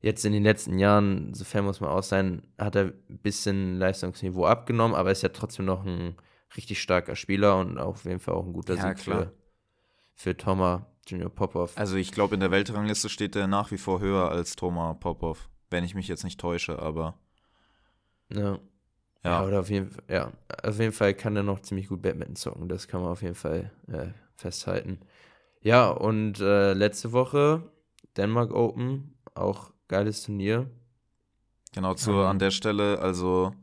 Jetzt 0.00 0.24
in 0.24 0.32
den 0.32 0.44
letzten 0.44 0.78
Jahren, 0.78 1.34
sofern 1.34 1.66
muss 1.66 1.80
man 1.80 1.90
auch 1.90 2.02
sein, 2.02 2.42
hat 2.58 2.74
er 2.74 2.84
ein 2.84 3.18
bisschen 3.22 3.78
Leistungsniveau 3.78 4.46
abgenommen, 4.46 4.94
aber 4.94 5.10
ist 5.10 5.22
ja 5.22 5.28
trotzdem 5.28 5.66
noch 5.66 5.84
ein 5.84 6.16
richtig 6.56 6.80
starker 6.80 7.16
Spieler 7.16 7.58
und 7.58 7.78
auf 7.78 8.04
jeden 8.04 8.20
Fall 8.20 8.34
auch 8.34 8.44
ein 8.44 8.52
guter 8.52 8.74
ja, 8.74 8.88
Sieg 8.88 9.04
klar. 9.04 9.22
für, 9.24 9.32
für 10.14 10.36
Thomas 10.36 10.82
Junior 11.06 11.30
Popov. 11.30 11.76
Also 11.76 11.96
ich 11.96 12.12
glaube, 12.12 12.34
in 12.34 12.40
der 12.40 12.50
Weltrangliste 12.50 13.08
steht 13.08 13.36
er 13.36 13.46
nach 13.46 13.70
wie 13.70 13.78
vor 13.78 14.00
höher 14.00 14.30
als 14.30 14.56
Thomas 14.56 14.96
Popov, 15.00 15.48
wenn 15.70 15.84
ich 15.84 15.94
mich 15.94 16.08
jetzt 16.08 16.24
nicht 16.24 16.40
täusche, 16.40 16.78
aber. 16.78 17.18
Ja. 18.32 18.58
Ja. 19.22 19.42
ja 19.42 19.46
oder 19.46 19.60
auf 19.60 19.70
jeden, 19.70 19.90
ja, 20.08 20.32
auf 20.62 20.78
jeden 20.78 20.92
Fall 20.92 21.14
kann 21.14 21.36
er 21.36 21.42
noch 21.42 21.60
ziemlich 21.60 21.88
gut 21.88 22.02
Badminton 22.02 22.36
zocken, 22.36 22.68
das 22.68 22.88
kann 22.88 23.02
man 23.02 23.10
auf 23.10 23.22
jeden 23.22 23.34
Fall 23.34 23.70
äh, 23.88 24.08
festhalten. 24.36 25.00
Ja, 25.62 25.90
und 25.90 26.40
äh, 26.40 26.72
letzte 26.72 27.12
Woche 27.12 27.70
Denmark 28.16 28.52
Open 28.52 29.14
auch 29.34 29.72
geiles 29.88 30.22
Turnier. 30.22 30.70
Genau, 31.72 31.94
zu, 31.94 32.12
Ähm. 32.12 32.18
an 32.18 32.38
der 32.38 32.50
Stelle, 32.50 32.98
also 32.98 33.54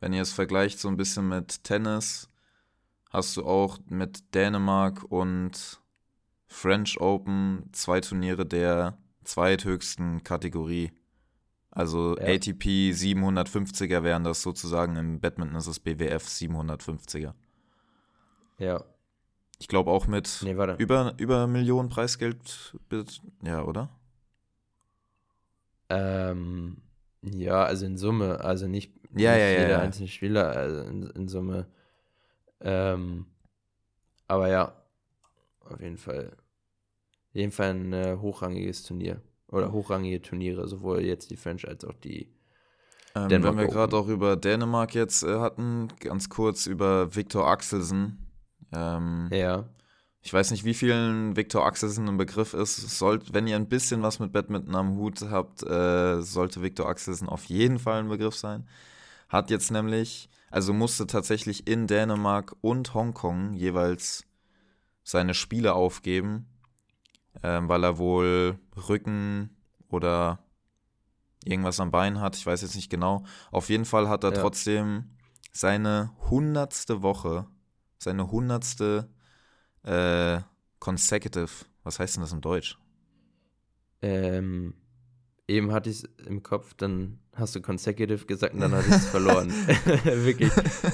wenn 0.00 0.12
ihr 0.12 0.22
es 0.22 0.32
vergleicht 0.32 0.78
so 0.78 0.88
ein 0.88 0.96
bisschen 0.96 1.28
mit 1.28 1.64
Tennis, 1.64 2.28
hast 3.10 3.36
du 3.36 3.44
auch 3.44 3.78
mit 3.88 4.34
Dänemark 4.34 5.04
und 5.04 5.80
French 6.46 7.00
Open 7.00 7.68
zwei 7.72 8.00
Turniere 8.00 8.46
der 8.46 8.98
zweithöchsten 9.24 10.24
Kategorie. 10.24 10.92
Also 11.70 12.16
Ja. 12.16 12.24
ATP 12.34 12.92
750er 12.92 14.02
wären 14.02 14.24
das 14.24 14.42
sozusagen, 14.42 14.96
im 14.96 15.20
Badminton 15.20 15.56
ist 15.56 15.66
es 15.66 15.78
BWF 15.78 16.26
750er. 16.26 17.34
Ja. 18.58 18.82
Ich 19.60 19.68
glaube 19.68 19.90
auch 19.90 20.06
mit 20.06 20.40
Nee, 20.42 20.52
über, 20.78 21.14
über 21.18 21.46
Millionen 21.46 21.88
Preisgeld, 21.88 22.74
ja, 23.42 23.62
oder? 23.62 23.90
Ähm, 25.88 26.78
ja, 27.22 27.64
also 27.64 27.86
in 27.86 27.96
Summe, 27.96 28.40
also 28.40 28.66
nicht, 28.68 28.94
Ja, 29.16 29.32
nicht 29.34 29.40
ja, 29.40 29.50
jeder 29.50 29.68
ja. 29.70 29.78
einzelne 29.80 30.08
Spieler, 30.08 30.48
also 30.50 30.80
in, 30.82 31.02
in 31.10 31.28
Summe. 31.28 31.66
Ähm, 32.60 33.26
aber 34.26 34.48
ja, 34.48 34.74
auf 35.60 35.80
jeden 35.80 35.98
Fall. 35.98 36.36
Auf 37.30 37.34
jeden 37.34 37.52
Fall 37.52 37.70
ein 37.70 37.92
äh, 37.92 38.16
hochrangiges 38.20 38.82
Turnier. 38.84 39.20
Oder 39.50 39.72
hochrangige 39.72 40.20
Turniere, 40.20 40.68
sowohl 40.68 41.00
jetzt 41.00 41.30
die 41.30 41.36
French 41.36 41.66
als 41.66 41.84
auch 41.84 41.94
die. 41.94 42.28
Ähm, 43.14 43.28
Denmark 43.28 43.56
wenn 43.56 43.66
wir 43.66 43.72
gerade 43.72 43.96
auch 43.96 44.08
über 44.08 44.36
Dänemark 44.36 44.94
jetzt 44.94 45.22
äh, 45.22 45.38
hatten, 45.38 45.88
ganz 46.00 46.28
kurz 46.28 46.66
über 46.66 47.14
Viktor 47.14 47.46
Axelsen. 47.48 48.26
Ähm, 48.72 49.28
Ja, 49.32 49.68
Ich 50.20 50.32
weiß 50.32 50.50
nicht, 50.50 50.64
wie 50.64 50.74
vielen 50.74 51.36
Viktor 51.36 51.64
Axelsen 51.64 52.08
ein 52.08 52.16
Begriff 52.16 52.52
ist. 52.54 52.76
Sollt, 52.98 53.32
wenn 53.32 53.46
ihr 53.46 53.56
ein 53.56 53.68
bisschen 53.68 54.02
was 54.02 54.18
mit 54.18 54.32
Badminton 54.32 54.74
am 54.74 54.96
Hut 54.96 55.22
habt, 55.30 55.62
äh, 55.62 56.20
sollte 56.22 56.60
Viktor 56.62 56.88
Axelsen 56.88 57.28
auf 57.28 57.44
jeden 57.44 57.78
Fall 57.78 58.00
ein 58.00 58.08
Begriff 58.08 58.34
sein. 58.34 58.66
Hat 59.28 59.50
jetzt 59.50 59.70
nämlich, 59.70 60.28
also 60.50 60.72
musste 60.72 61.06
tatsächlich 61.06 61.66
in 61.68 61.86
Dänemark 61.86 62.56
und 62.62 62.94
Hongkong 62.94 63.54
jeweils 63.54 64.24
seine 65.04 65.34
Spiele 65.34 65.74
aufgeben, 65.74 66.46
ähm, 67.42 67.68
weil 67.68 67.84
er 67.84 67.98
wohl 67.98 68.58
Rücken 68.88 69.56
oder 69.88 70.40
irgendwas 71.44 71.80
am 71.80 71.90
Bein 71.90 72.20
hat. 72.20 72.36
Ich 72.36 72.44
weiß 72.44 72.62
jetzt 72.62 72.74
nicht 72.74 72.90
genau. 72.90 73.24
Auf 73.52 73.68
jeden 73.70 73.84
Fall 73.84 74.08
hat 74.08 74.24
er 74.24 74.32
Ja. 74.34 74.40
trotzdem 74.40 75.10
seine 75.52 76.10
hundertste 76.28 77.02
Woche, 77.02 77.46
seine 77.98 78.30
hundertste 78.30 79.08
äh, 79.84 80.40
consecutive. 80.78 81.50
Was 81.84 81.98
heißt 81.98 82.16
denn 82.16 82.22
das 82.22 82.32
im 82.32 82.40
Deutsch? 82.40 82.78
ähm, 84.02 84.74
eben 85.46 85.72
hatte 85.72 85.90
ich 85.90 86.04
es 86.04 86.26
im 86.26 86.42
Kopf, 86.42 86.74
dann 86.74 87.18
hast 87.34 87.54
du 87.54 87.60
consecutive 87.60 88.26
gesagt 88.26 88.54
und 88.54 88.60
dann 88.60 88.72
hatte 88.72 88.88
ich 88.88 88.94
es 88.94 89.06
verloren. 89.06 89.48
Wirklich. 90.04 90.52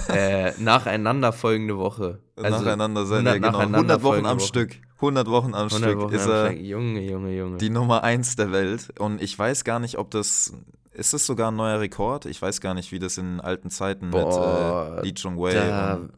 Äh, 0.08 0.52
nacheinander 0.58 1.32
folgende 1.32 1.76
Woche. 1.78 2.20
Also 2.36 2.64
nacheinander 2.64 3.06
sein, 3.06 3.26
100 3.26 3.34
ja, 3.34 3.38
genau. 3.38 3.58
nacheinander 3.58 3.94
100 3.94 4.02
Wochen 4.02 4.26
am 4.26 4.38
Woche. 4.38 4.46
Stück. 4.46 4.76
100 4.96 5.28
Wochen 5.28 5.54
am 5.54 5.68
100 5.68 5.78
Stück 5.78 5.98
Wochen 5.98 6.14
ist 6.14 6.26
er. 6.26 6.52
Junge, 6.52 7.02
Junge, 7.02 7.36
Junge. 7.36 7.58
die 7.58 7.70
Nummer 7.70 8.04
1 8.04 8.36
der 8.36 8.52
Welt. 8.52 8.88
Und 8.98 9.20
ich 9.20 9.38
weiß 9.38 9.64
gar 9.64 9.78
nicht, 9.80 9.98
ob 9.98 10.10
das. 10.10 10.52
Ist 10.92 11.12
das 11.12 11.26
sogar 11.26 11.50
ein 11.50 11.56
neuer 11.56 11.80
Rekord? 11.80 12.24
Ich 12.24 12.40
weiß 12.40 12.60
gar 12.60 12.72
nicht, 12.72 12.92
wie 12.92 13.00
das 13.00 13.18
in 13.18 13.40
alten 13.40 13.68
Zeiten 13.68 14.12
Boah, 14.12 14.92
mit 14.94 14.98
äh, 14.98 15.08
Lee 15.08 15.14
Chung 15.14 15.36
Wei 15.38 15.54
da, 15.54 15.94
und 15.94 16.12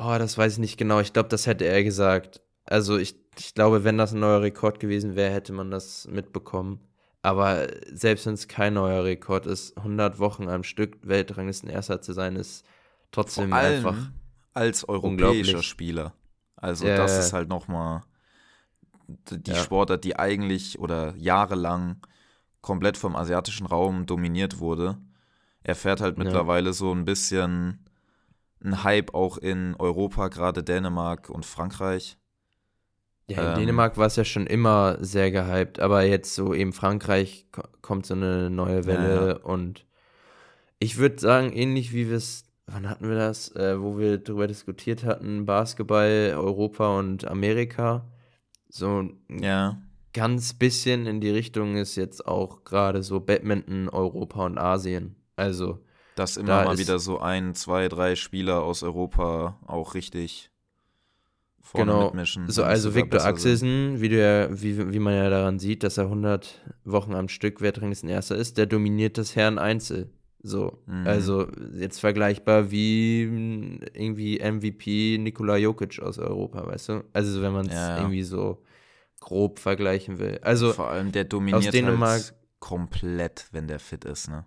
boah, 0.00 0.18
das 0.18 0.38
weiß 0.38 0.54
ich 0.54 0.58
nicht 0.58 0.76
genau. 0.76 1.00
Ich 1.00 1.12
glaube, 1.12 1.28
das 1.28 1.46
hätte 1.46 1.64
er 1.64 1.82
gesagt. 1.84 2.40
Also 2.64 2.96
ich, 2.98 3.16
ich 3.38 3.54
glaube, 3.54 3.84
wenn 3.84 3.98
das 3.98 4.12
ein 4.12 4.20
neuer 4.20 4.42
Rekord 4.42 4.80
gewesen 4.80 5.16
wäre, 5.16 5.32
hätte 5.32 5.52
man 5.52 5.70
das 5.70 6.06
mitbekommen. 6.08 6.80
Aber 7.22 7.66
selbst 7.92 8.26
wenn 8.26 8.34
es 8.34 8.46
kein 8.48 8.74
neuer 8.74 9.04
Rekord 9.04 9.46
ist, 9.46 9.76
100 9.76 10.18
Wochen 10.18 10.48
am 10.48 10.62
Stück 10.62 10.98
Weltranglistenerster 11.02 12.00
zu 12.00 12.12
sein, 12.12 12.36
ist 12.36 12.64
trotzdem 13.10 13.48
vor 13.48 13.58
allem 13.58 13.86
einfach. 13.86 14.10
als 14.54 14.88
europäischer. 14.88 15.62
Spieler. 15.62 16.14
Also 16.56 16.86
Ja, 16.86 16.96
das 16.96 17.12
ja. 17.12 17.18
ist 17.20 17.32
halt 17.32 17.48
nochmal 17.48 18.02
die 19.08 19.50
Ja. 19.50 19.56
Sportart, 19.56 20.04
die 20.04 20.16
eigentlich 20.16 20.78
oder 20.78 21.14
jahrelang 21.16 21.96
komplett 22.60 22.96
vom 22.96 23.16
asiatischen 23.16 23.66
Raum 23.66 24.06
dominiert 24.06 24.58
wurde. 24.58 24.98
Er 25.62 25.74
fährt 25.74 26.00
halt 26.00 26.18
Ja. 26.18 26.24
mittlerweile 26.24 26.72
so 26.72 26.92
ein 26.92 27.04
bisschen 27.04 27.84
ein 28.62 28.82
Hype 28.84 29.14
auch 29.14 29.38
in 29.38 29.74
Europa, 29.78 30.28
gerade 30.28 30.62
Dänemark 30.62 31.30
und 31.30 31.46
Frankreich. 31.46 32.18
Ja, 33.28 33.42
in 33.42 33.52
Ähm, 33.54 33.54
Dänemark 33.54 33.98
war 33.98 34.06
es 34.06 34.16
ja 34.16 34.24
schon 34.24 34.46
immer 34.46 34.96
sehr 35.04 35.30
gehypt, 35.30 35.80
aber 35.80 36.02
jetzt 36.02 36.34
so 36.34 36.54
eben 36.54 36.72
Frankreich 36.72 37.46
ko 37.52 37.62
kommt 37.82 38.06
so 38.06 38.14
eine 38.14 38.48
neue 38.50 38.86
Welle 38.86 39.38
Ja, 39.38 39.40
und 39.40 39.86
ich 40.78 40.98
würde 40.98 41.20
sagen, 41.20 41.52
ähnlich 41.52 41.92
wie 41.92 42.08
wir 42.10 42.16
es, 42.18 42.44
wann 42.66 42.88
hatten 42.88 43.08
wir 43.08 43.16
das, 43.16 43.54
äh, 43.56 43.80
wo 43.80 43.98
wir 43.98 44.18
darüber 44.18 44.46
diskutiert 44.48 45.04
hatten, 45.04 45.46
Basketball, 45.46 46.34
Europa 46.36 46.98
und 46.98 47.26
Amerika, 47.26 48.06
so 48.68 49.10
Ja, 49.28 49.78
ganz 50.12 50.54
bisschen 50.54 51.06
in 51.06 51.20
die 51.20 51.30
Richtung 51.30 51.76
ist 51.76 51.96
jetzt 51.96 52.26
auch 52.26 52.64
gerade 52.64 53.02
so 53.02 53.20
Badminton, 53.20 53.88
Europa 53.88 54.44
und 54.46 54.58
Asien. 54.58 55.16
Also, 55.36 55.84
dass 56.18 56.36
immer 56.36 56.48
Da 56.48 56.64
mal 56.64 56.78
wieder 56.78 56.98
so 56.98 57.18
ein, 57.20 57.54
zwei, 57.54 57.88
drei 57.88 58.16
Spieler 58.16 58.62
aus 58.62 58.82
Europa 58.82 59.58
auch 59.66 59.94
richtig 59.94 60.50
vorne 61.60 61.92
Genau, 61.92 62.04
mitmischen. 62.06 62.48
so 62.48 62.62
also 62.64 62.90
sind. 63.20 63.28
Axelsen, 63.28 64.00
wie, 64.00 64.08
du 64.08 64.18
ja, 64.20 64.48
wie, 64.62 64.92
wie 64.92 64.98
man 64.98 65.14
ja 65.14 65.28
daran 65.28 65.58
sieht, 65.58 65.82
dass 65.82 65.98
er 65.98 66.04
100 66.04 66.64
Wochen 66.84 67.14
am 67.14 67.28
Stück 67.28 67.60
Weltranglistenerster 67.60 68.36
ist, 68.36 68.56
der 68.58 68.66
dominiert 68.66 69.18
das 69.18 69.36
Herren 69.36 69.58
Einzel. 69.58 70.10
So, 70.40 70.82
Mhm. 70.86 71.06
also 71.06 71.48
jetzt 71.74 71.98
vergleichbar 71.98 72.70
wie 72.70 73.26
mh, 73.26 73.86
irgendwie 73.92 74.38
MVP 74.38 75.18
Nikola 75.18 75.56
Jokic 75.56 76.00
aus 76.00 76.18
Europa, 76.18 76.64
weißt 76.66 76.88
du? 76.90 77.04
Also 77.12 77.42
wenn 77.42 77.52
man 77.52 77.66
es 77.66 77.74
Ja, 77.74 77.90
ja. 77.90 77.98
irgendwie 77.98 78.22
so 78.22 78.62
grob 79.20 79.58
vergleichen 79.58 80.18
will. 80.20 80.38
Also 80.42 80.72
Vor 80.72 80.88
allem 80.88 81.10
der 81.12 81.24
dominiert 81.24 81.74
Dänemark- 81.74 82.22
halt 82.22 82.34
komplett, 82.60 83.48
wenn 83.50 83.66
der 83.66 83.80
fit 83.80 84.04
ist, 84.04 84.28
ne? 84.30 84.46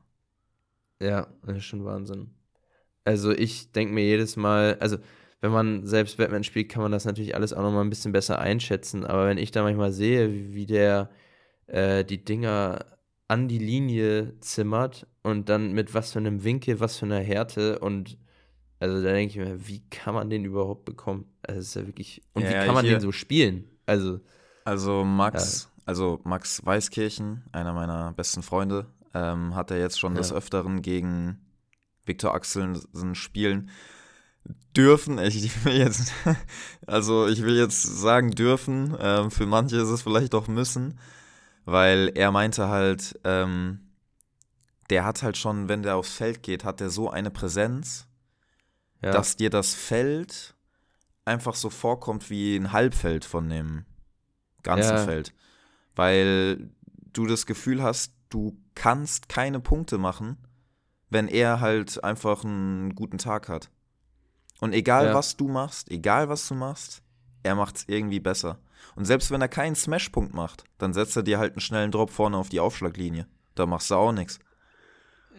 Ja, 1.02 1.28
das 1.46 1.58
ist 1.58 1.66
schon 1.66 1.84
Wahnsinn. 1.86 2.30
Also 3.04 3.32
ich 3.32 3.72
denke 3.72 3.94
mir 3.94 4.06
jedes 4.06 4.36
Mal, 4.36 4.78
also 4.80 4.98
wenn 5.42 5.52
man 5.52 5.88
selbst 5.88 6.18
Batman 6.18 6.44
spielt, 6.44 6.70
kann 6.70 6.84
man 6.84 6.92
das 6.92 7.06
natürlich 7.06 7.34
alles 7.34 7.52
auch 7.54 7.64
nochmal 7.64 7.84
ein 7.84 7.90
bisschen 7.90 8.12
besser 8.12 8.38
einschätzen. 8.40 9.06
Aber 9.06 9.26
wenn 9.28 9.40
ich 9.40 9.50
da 9.52 9.64
manchmal 9.64 9.92
sehe, 9.92 10.32
wie, 10.32 10.54
wie 10.54 10.66
der 10.68 11.10
äh, 11.66 12.06
die 12.06 12.24
Dinger 12.24 12.86
an 13.28 13.48
die 13.48 13.58
Linie 13.58 14.40
zimmert 14.42 15.08
und 15.24 15.50
dann 15.50 15.72
mit 15.72 15.94
was 15.96 16.12
für 16.12 16.20
einem 16.20 16.44
Winkel, 16.44 16.80
was 16.80 16.98
für 16.98 17.06
einer 17.06 17.20
Härte 17.20 17.80
und 17.80 18.18
also 18.80 19.02
da 19.02 19.12
denke 19.14 19.32
ich 19.32 19.38
mir, 19.38 19.68
wie 19.68 19.82
kann 19.90 20.14
man 20.16 20.30
den 20.30 20.44
überhaupt 20.46 20.86
bekommen? 20.86 21.26
Also 21.44 21.60
ist 21.62 21.76
ja 21.76 21.88
wirklich, 21.88 22.22
und 22.34 22.44
wie 22.48 22.54
Ja, 22.54 22.66
kann 22.66 22.74
man 22.76 22.86
hier- 22.86 22.96
den 22.96 23.02
so 23.02 23.12
spielen? 23.12 23.66
Also, 23.86 24.20
Also 24.66 25.04
Max, 25.04 25.70
also 25.86 26.20
Max 26.24 26.64
Weißkirchen, 26.66 27.44
einer 27.52 27.74
meiner 27.74 28.12
besten 28.14 28.42
Freunde, 28.44 28.88
ähm, 29.14 29.56
hat 29.56 29.72
er 29.72 29.80
jetzt 29.80 30.00
schon 30.00 30.16
des 30.16 30.30
Ja. 30.30 30.38
Öfteren 30.38 30.82
gegen 30.82 31.40
Viktor 32.06 32.34
Axelsen 32.34 33.16
spielen 33.16 33.70
dürfen. 34.76 35.20
Ich 35.20 35.66
will 35.66 35.78
jetzt, 35.78 36.14
also 36.88 37.28
ich 37.28 37.42
will 37.44 37.58
jetzt 37.58 37.82
sagen 37.82 38.32
dürfen. 38.32 38.96
Ähm, 39.00 39.32
für 39.32 39.46
manche 39.46 39.78
ist 39.78 39.90
es 39.90 40.02
vielleicht 40.02 40.34
auch 40.34 40.48
müssen, 40.48 41.00
weil 41.66 42.12
er 42.16 42.32
meinte 42.32 42.68
halt, 42.70 43.20
ähm, 43.24 43.92
der 44.90 45.06
hat 45.06 45.24
halt 45.24 45.38
schon, 45.38 45.70
wenn 45.70 45.84
der 45.84 45.96
aufs 45.96 46.14
Feld 46.14 46.44
geht, 46.44 46.64
hat 46.66 46.82
er 46.82 46.90
so 46.90 47.10
eine 47.10 47.32
Präsenz, 47.32 48.08
ja, 49.02 49.12
dass 49.12 49.36
dir 49.38 49.50
das 49.50 49.74
Feld 49.74 50.56
einfach 51.24 51.56
so 51.56 51.70
vorkommt 51.70 52.30
wie 52.30 52.56
ein 52.56 52.72
Halbfeld 52.72 53.26
von 53.26 53.50
dem 53.50 53.86
ganzen 54.64 54.96
Ja. 54.98 55.06
Feld. 55.06 55.34
Weil 55.96 56.72
du 57.14 57.26
das 57.26 57.46
Gefühl 57.46 57.82
hast, 57.84 58.14
du 58.30 58.58
kannst 58.76 59.30
keine 59.30 59.60
Punkte 59.60 59.98
machen, 59.98 60.38
wenn 61.10 61.28
er 61.28 61.60
halt 61.60 62.04
einfach 62.04 62.44
einen 62.44 62.96
guten 62.96 63.18
Tag 63.18 63.50
hat. 63.50 63.70
Und 64.60 64.74
egal 64.74 65.08
Ja. 65.08 65.14
was 65.14 65.36
du 65.38 65.48
machst, 65.48 65.90
egal 65.92 66.30
was 66.30 66.48
du 66.48 66.56
machst, 66.56 67.02
er 67.44 67.56
macht 67.56 67.78
es 67.78 67.84
irgendwie 67.88 68.20
besser. 68.20 68.60
Und 68.96 69.06
selbst 69.06 69.32
wenn 69.32 69.42
er 69.42 69.48
keinen 69.48 69.76
Smashpunkt 69.76 70.34
macht, 70.34 70.64
dann 70.78 70.94
setzt 70.94 71.16
er 71.16 71.24
dir 71.24 71.40
halt 71.40 71.54
einen 71.54 71.62
schnellen 71.62 71.92
Drop 71.92 72.10
vorne 72.12 72.38
auf 72.38 72.50
die 72.50 72.60
Aufschlaglinie. 72.60 73.28
Da 73.56 73.66
machst 73.66 73.90
du 73.92 73.96
auch 73.96 74.12
nichts. 74.12 74.40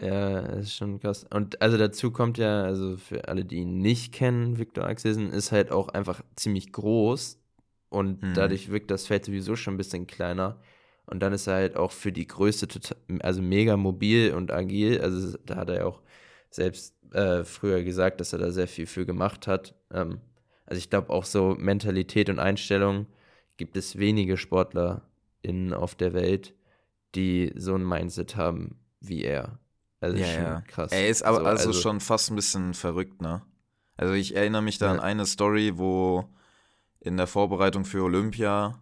Ja, 0.00 0.42
das 0.42 0.66
ist 0.66 0.74
schon 0.74 1.00
krass. 1.00 1.26
Und 1.30 1.60
also 1.62 1.76
dazu 1.76 2.10
kommt 2.10 2.38
ja, 2.38 2.62
also 2.62 2.96
für 2.96 3.28
alle, 3.28 3.44
die 3.44 3.56
ihn 3.56 3.78
nicht 3.78 4.12
kennen, 4.12 4.58
Viktor 4.58 4.84
Axelsen 4.84 5.30
ist 5.30 5.52
halt 5.52 5.70
auch 5.70 5.88
einfach 5.88 6.22
ziemlich 6.34 6.72
groß 6.72 7.38
und 7.88 8.22
Mhm. 8.22 8.34
dadurch 8.34 8.70
wirkt 8.70 8.90
das 8.90 9.06
Feld 9.06 9.24
sowieso 9.26 9.54
schon 9.54 9.74
ein 9.74 9.78
bisschen 9.78 10.06
kleiner. 10.06 10.58
Und 11.06 11.20
dann 11.20 11.32
ist 11.32 11.46
er 11.46 11.54
halt 11.54 11.76
auch 11.76 11.92
für 11.92 12.12
die 12.12 12.26
Größe 12.26 12.68
total, 12.68 12.96
also 13.20 13.42
mega 13.42 13.76
mobil 13.76 14.32
und 14.34 14.50
agil. 14.50 15.00
Also 15.00 15.36
da 15.44 15.56
hat 15.56 15.68
er 15.68 15.76
ja 15.76 15.84
auch 15.84 16.00
selbst 16.50 16.94
äh, 17.12 17.44
früher 17.44 17.82
gesagt, 17.82 18.20
dass 18.20 18.32
er 18.32 18.38
da 18.38 18.50
sehr 18.50 18.68
viel 18.68 18.86
für 18.86 19.04
gemacht 19.04 19.46
hat. 19.46 19.74
Ähm, 19.92 20.20
also 20.66 20.78
ich 20.78 20.90
glaube 20.90 21.10
auch 21.10 21.24
so 21.24 21.54
Mentalität 21.58 22.30
und 22.30 22.38
Einstellung 22.38 23.06
gibt 23.56 23.76
es 23.76 23.98
wenige 23.98 24.36
Sportler, 24.36 25.02
in 25.42 25.74
auf 25.74 25.94
der 25.94 26.14
Welt, 26.14 26.54
die 27.14 27.52
so 27.56 27.74
ein 27.74 27.86
Mindset 27.86 28.36
haben 28.36 28.76
wie 29.00 29.24
er. 29.24 29.58
Also 30.00 30.16
ja, 30.16 30.26
schon 30.26 30.42
ja. 30.44 30.60
krass. 30.62 30.92
Er 30.92 31.08
ist 31.08 31.22
aber 31.22 31.40
So, 31.40 31.44
also, 31.46 31.72
schon 31.72 32.00
fast 32.00 32.30
ein 32.30 32.36
bisschen 32.36 32.74
verrückt, 32.74 33.20
ne? 33.20 33.42
Also 33.96 34.14
ich 34.14 34.34
erinnere 34.34 34.62
mich 34.62 34.78
da 34.78 34.90
an 34.90 34.96
Ja. 34.98 35.02
eine 35.02 35.26
Story, 35.26 35.72
wo 35.76 36.28
in 37.00 37.16
der 37.16 37.26
Vorbereitung 37.26 37.84
für 37.84 38.02
Olympia 38.02 38.80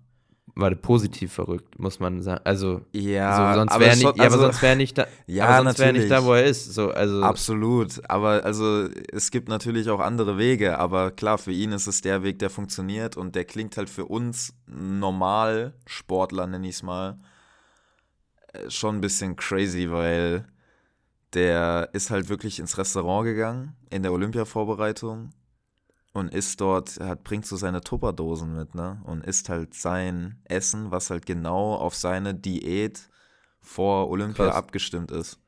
war 0.55 0.75
positiv 0.75 1.33
verrückt, 1.33 1.79
muss 1.79 2.01
man 2.01 2.23
sagen. 2.23 2.41
Also 2.45 2.83
ja, 2.93 3.55
so, 3.55 3.59
sonst 3.61 3.73
aber 3.73 3.85
wäre 3.85 3.97
nicht, 3.97 4.03
ja, 4.03 4.11
aber 4.11 4.23
also- 4.23 4.39
sonst 4.41 4.63
wäre 4.63 4.77
nicht 4.77 4.99
da, 4.99 5.07
Ja, 5.27 5.45
aber 5.47 5.65
sonst 5.65 5.79
wäre 5.79 5.93
nicht 5.93 6.11
da, 6.11 6.25
wo 6.25 6.35
er 6.35 6.45
ist. 6.45 6.75
So, 6.75 6.91
also 6.91 7.23
Absolut, 7.23 8.01
aber 8.09 8.45
also 8.45 8.89
es 9.13 9.31
gibt 9.31 9.49
natürlich 9.49 9.89
auch 9.91 10.01
andere 10.01 10.39
Wege, 10.39 10.79
aber 10.79 11.11
klar, 11.11 11.39
für 11.39 11.53
ihn 11.53 11.73
ist 11.73 11.87
es 11.87 12.01
der 12.01 12.23
Weg, 12.23 12.39
der 12.39 12.51
funktioniert 12.51 13.17
und 13.17 13.35
der 13.35 13.45
klingt 13.45 13.77
halt 13.77 13.91
für 13.91 14.07
uns 14.07 14.55
normal 14.67 15.75
Sportler, 15.87 16.47
nenne 16.47 16.69
ich 16.69 16.77
es 16.77 16.83
mal, 16.83 17.19
äh, 18.53 18.71
schon 18.71 18.97
ein 18.97 19.01
bisschen 19.01 19.37
crazy, 19.37 19.91
weil 19.91 20.47
der 21.35 21.91
ist 21.93 22.11
halt 22.11 22.29
wirklich 22.29 22.59
ins 22.59 22.77
Restaurant 22.77 23.25
gegangen 23.25 23.77
in 23.91 24.03
der 24.03 24.13
Olympia-Vorbereitung 24.13 25.31
und 26.13 26.33
isst 26.35 26.61
dort, 26.61 26.99
hat, 27.01 27.25
bringt 27.25 27.47
so 27.47 27.57
seine 27.57 27.83
Tupperdosen 27.83 28.55
mit, 28.57 28.75
ne? 28.75 29.01
Und 29.05 29.25
isst 29.25 29.49
halt 29.49 29.75
sein 29.75 30.41
Essen, 30.45 30.91
was 30.91 31.11
halt 31.11 31.27
genau 31.27 31.75
auf 31.75 31.95
seine 31.95 32.35
Diät 32.35 33.09
vor 33.61 34.11
Olympia 34.11 34.47
Krass. 34.47 34.57
abgestimmt 34.57 35.11
ist. 35.13 35.39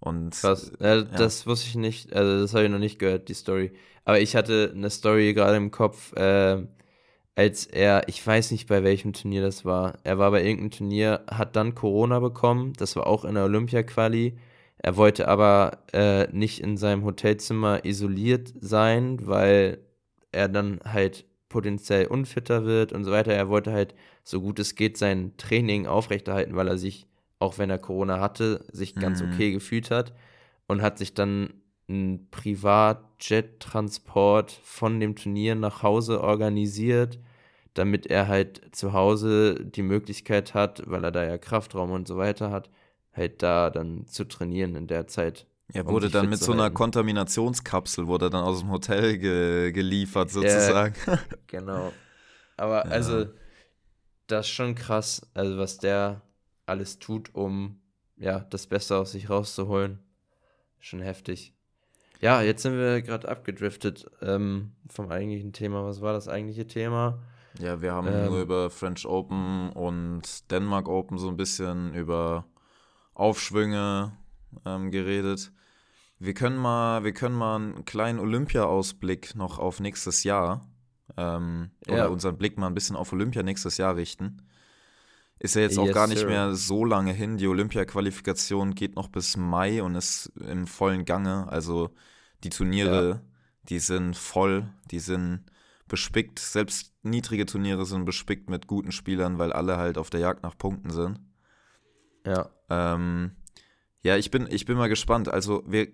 Und 0.00 0.36
Krass. 0.36 0.72
Ja, 0.80 1.02
Das 1.02 1.46
wusste 1.46 1.68
ich 1.68 1.74
nicht, 1.74 2.12
also 2.12 2.40
das 2.42 2.54
habe 2.54 2.64
ich 2.64 2.70
noch 2.70 2.78
nicht 2.78 2.98
gehört, 2.98 3.28
die 3.28 3.34
Story. 3.34 3.72
Aber 4.04 4.20
ich 4.20 4.36
hatte 4.36 4.72
eine 4.74 4.90
Story 4.90 5.34
gerade 5.34 5.56
im 5.56 5.70
Kopf, 5.70 6.12
äh, 6.14 6.64
als 7.34 7.66
er, 7.66 8.08
ich 8.08 8.24
weiß 8.24 8.50
nicht 8.52 8.68
bei 8.68 8.82
welchem 8.82 9.12
Turnier 9.12 9.42
das 9.42 9.64
war, 9.64 9.98
er 10.04 10.18
war 10.18 10.30
bei 10.30 10.42
irgendeinem 10.42 10.70
Turnier, 10.72 11.24
hat 11.30 11.56
dann 11.56 11.74
Corona 11.74 12.18
bekommen, 12.20 12.72
das 12.74 12.96
war 12.96 13.06
auch 13.06 13.24
in 13.24 13.34
der 13.34 13.44
Olympia-Quali. 13.44 14.38
Er 14.78 14.96
wollte 14.96 15.28
aber 15.28 15.78
äh, 15.92 16.28
nicht 16.32 16.60
in 16.60 16.76
seinem 16.76 17.04
Hotelzimmer 17.04 17.84
isoliert 17.84 18.52
sein, 18.60 19.26
weil 19.26 19.78
er 20.32 20.48
dann 20.48 20.80
halt 20.84 21.26
potenziell 21.48 22.06
unfitter 22.06 22.64
wird 22.64 22.92
und 22.92 23.04
so 23.04 23.10
weiter. 23.10 23.32
Er 23.32 23.48
wollte 23.48 23.72
halt, 23.72 23.94
so 24.24 24.40
gut 24.40 24.58
es 24.58 24.74
geht, 24.74 24.96
sein 24.98 25.36
Training 25.38 25.86
aufrechterhalten, 25.86 26.56
weil 26.56 26.68
er 26.68 26.78
sich, 26.78 27.06
auch 27.38 27.58
wenn 27.58 27.70
er 27.70 27.78
Corona 27.78 28.20
hatte, 28.20 28.64
sich 28.72 28.98
ganz 28.98 29.20
Mhm. 29.20 29.28
okay 29.28 29.52
gefühlt 29.52 29.90
hat 29.90 30.12
und 30.66 30.82
hat 30.82 30.98
sich 30.98 31.14
dann 31.14 31.54
einen 31.88 32.28
Privatjet-Transport 32.30 34.52
von 34.62 35.00
dem 35.00 35.16
Turnier 35.16 35.54
nach 35.54 35.82
Hause 35.82 36.22
organisiert, 36.22 37.18
damit 37.74 38.06
er 38.06 38.28
halt 38.28 38.74
zu 38.74 38.92
Hause 38.92 39.64
die 39.64 39.82
Möglichkeit 39.82 40.52
hat, 40.54 40.82
weil 40.86 41.04
er 41.04 41.12
da 41.12 41.24
ja 41.24 41.38
Kraftraum 41.38 41.90
und 41.92 42.06
so 42.08 42.16
weiter 42.18 42.50
hat, 42.50 42.70
halt 43.12 43.42
da 43.42 43.70
dann 43.70 44.06
zu 44.06 44.24
trainieren 44.24 44.74
in 44.76 44.86
der 44.86 45.06
Zeit. 45.06 45.46
Er 45.72 45.86
um 45.86 45.92
wurde 45.92 46.08
dann 46.10 46.28
mit 46.30 46.40
so 46.40 46.52
einer. 46.52 46.70
Kontaminationskapsel, 46.70 48.06
wurde 48.06 48.30
dann 48.30 48.42
aus 48.44 48.60
dem 48.60 48.70
Hotel 48.70 49.18
ge 49.18 49.72
geliefert 49.72 50.30
sozusagen. 50.30 50.94
Genau. 51.46 51.92
Aber 52.56 52.86
Ja. 52.86 52.90
also, 52.90 53.26
das 54.26 54.46
ist 54.46 54.52
schon 54.52 54.74
krass, 54.74 55.22
also 55.34 55.58
was 55.58 55.78
der 55.78 56.22
alles 56.66 56.98
tut, 56.98 57.34
um 57.34 57.80
ja, 58.16 58.40
das 58.40 58.66
Beste 58.66 58.96
aus 58.96 59.12
sich 59.12 59.30
rauszuholen. 59.30 60.00
Schon 60.80 61.00
heftig. 61.00 61.54
Ja, 62.20 62.42
jetzt 62.42 62.62
sind 62.62 62.74
wir 62.74 63.00
gerade 63.02 63.28
abgedriftet 63.28 64.06
ähm, 64.22 64.72
vom 64.90 65.10
eigentlichen 65.10 65.52
Thema. 65.52 65.84
Was 65.84 66.00
war 66.00 66.12
das 66.12 66.28
eigentliche 66.28 66.66
Thema? 66.66 67.18
Ja, 67.60 67.80
wir 67.80 67.92
haben 67.92 68.08
Ähm. 68.08 68.26
nur 68.26 68.40
über 68.42 68.70
French 68.70 69.06
Open 69.06 69.70
und 69.70 70.50
Denmark 70.50 70.88
Open 70.88 71.18
so 71.18 71.28
ein 71.28 71.36
bisschen 71.36 71.94
über 71.94 72.44
Aufschwünge 73.14 74.12
ähm, 74.64 74.90
geredet. 74.90 75.52
Wir 76.18 76.34
können 76.34 76.56
mal, 76.56 77.04
wir 77.04 77.12
können 77.12 77.36
mal 77.36 77.56
einen 77.56 77.84
kleinen 77.84 78.18
Olympia-Ausblick 78.18 79.34
noch 79.36 79.58
auf 79.58 79.78
nächstes 79.80 80.24
Jahr 80.24 80.68
ähm, 81.16 81.70
Ja. 81.86 81.94
oder 81.94 82.10
unseren 82.10 82.36
Blick 82.38 82.58
mal 82.58 82.66
ein 82.66 82.74
bisschen 82.74 82.96
auf 82.96 83.12
Olympia 83.12 83.42
nächstes 83.42 83.76
Jahr 83.76 83.96
richten. 83.96 84.42
Ist 85.38 85.54
ja 85.54 85.62
jetzt 85.62 85.78
auch 85.78 85.86
Yes, 85.86 85.94
gar 85.94 86.08
nicht 86.08 86.18
sir. 86.18 86.26
mehr 86.26 86.54
so 86.56 86.84
lange 86.84 87.12
hin. 87.12 87.36
Die 87.36 87.46
Olympia-Qualifikation 87.46 88.74
geht 88.74 88.96
noch 88.96 89.08
bis 89.08 89.36
Mai 89.36 89.82
und 89.84 89.94
ist 89.94 90.32
im 90.40 90.66
vollen 90.66 91.04
Gange. 91.04 91.46
Also 91.48 91.90
die 92.42 92.50
Turniere, 92.50 93.22
die 93.68 93.78
sind 93.78 94.16
voll, 94.16 94.68
die 94.90 94.98
sind 94.98 95.44
bespickt. 95.86 96.40
Selbst 96.40 96.92
niedrige 97.04 97.46
Turniere 97.46 97.86
sind 97.86 98.04
bespickt 98.04 98.50
mit 98.50 98.66
guten 98.66 98.90
Spielern, 98.90 99.38
weil 99.38 99.52
alle 99.52 99.76
halt 99.76 99.96
auf 99.96 100.10
der 100.10 100.20
Jagd 100.20 100.42
nach 100.42 100.58
Punkten 100.58 100.90
sind. 100.90 101.20
Ja. 102.26 102.50
Ähm, 102.68 103.32
ja, 104.08 104.16
ich 104.16 104.30
bin, 104.30 104.48
ich 104.50 104.64
bin 104.64 104.78
mal 104.78 104.88
gespannt. 104.88 105.28
Also, 105.28 105.62
wir 105.66 105.88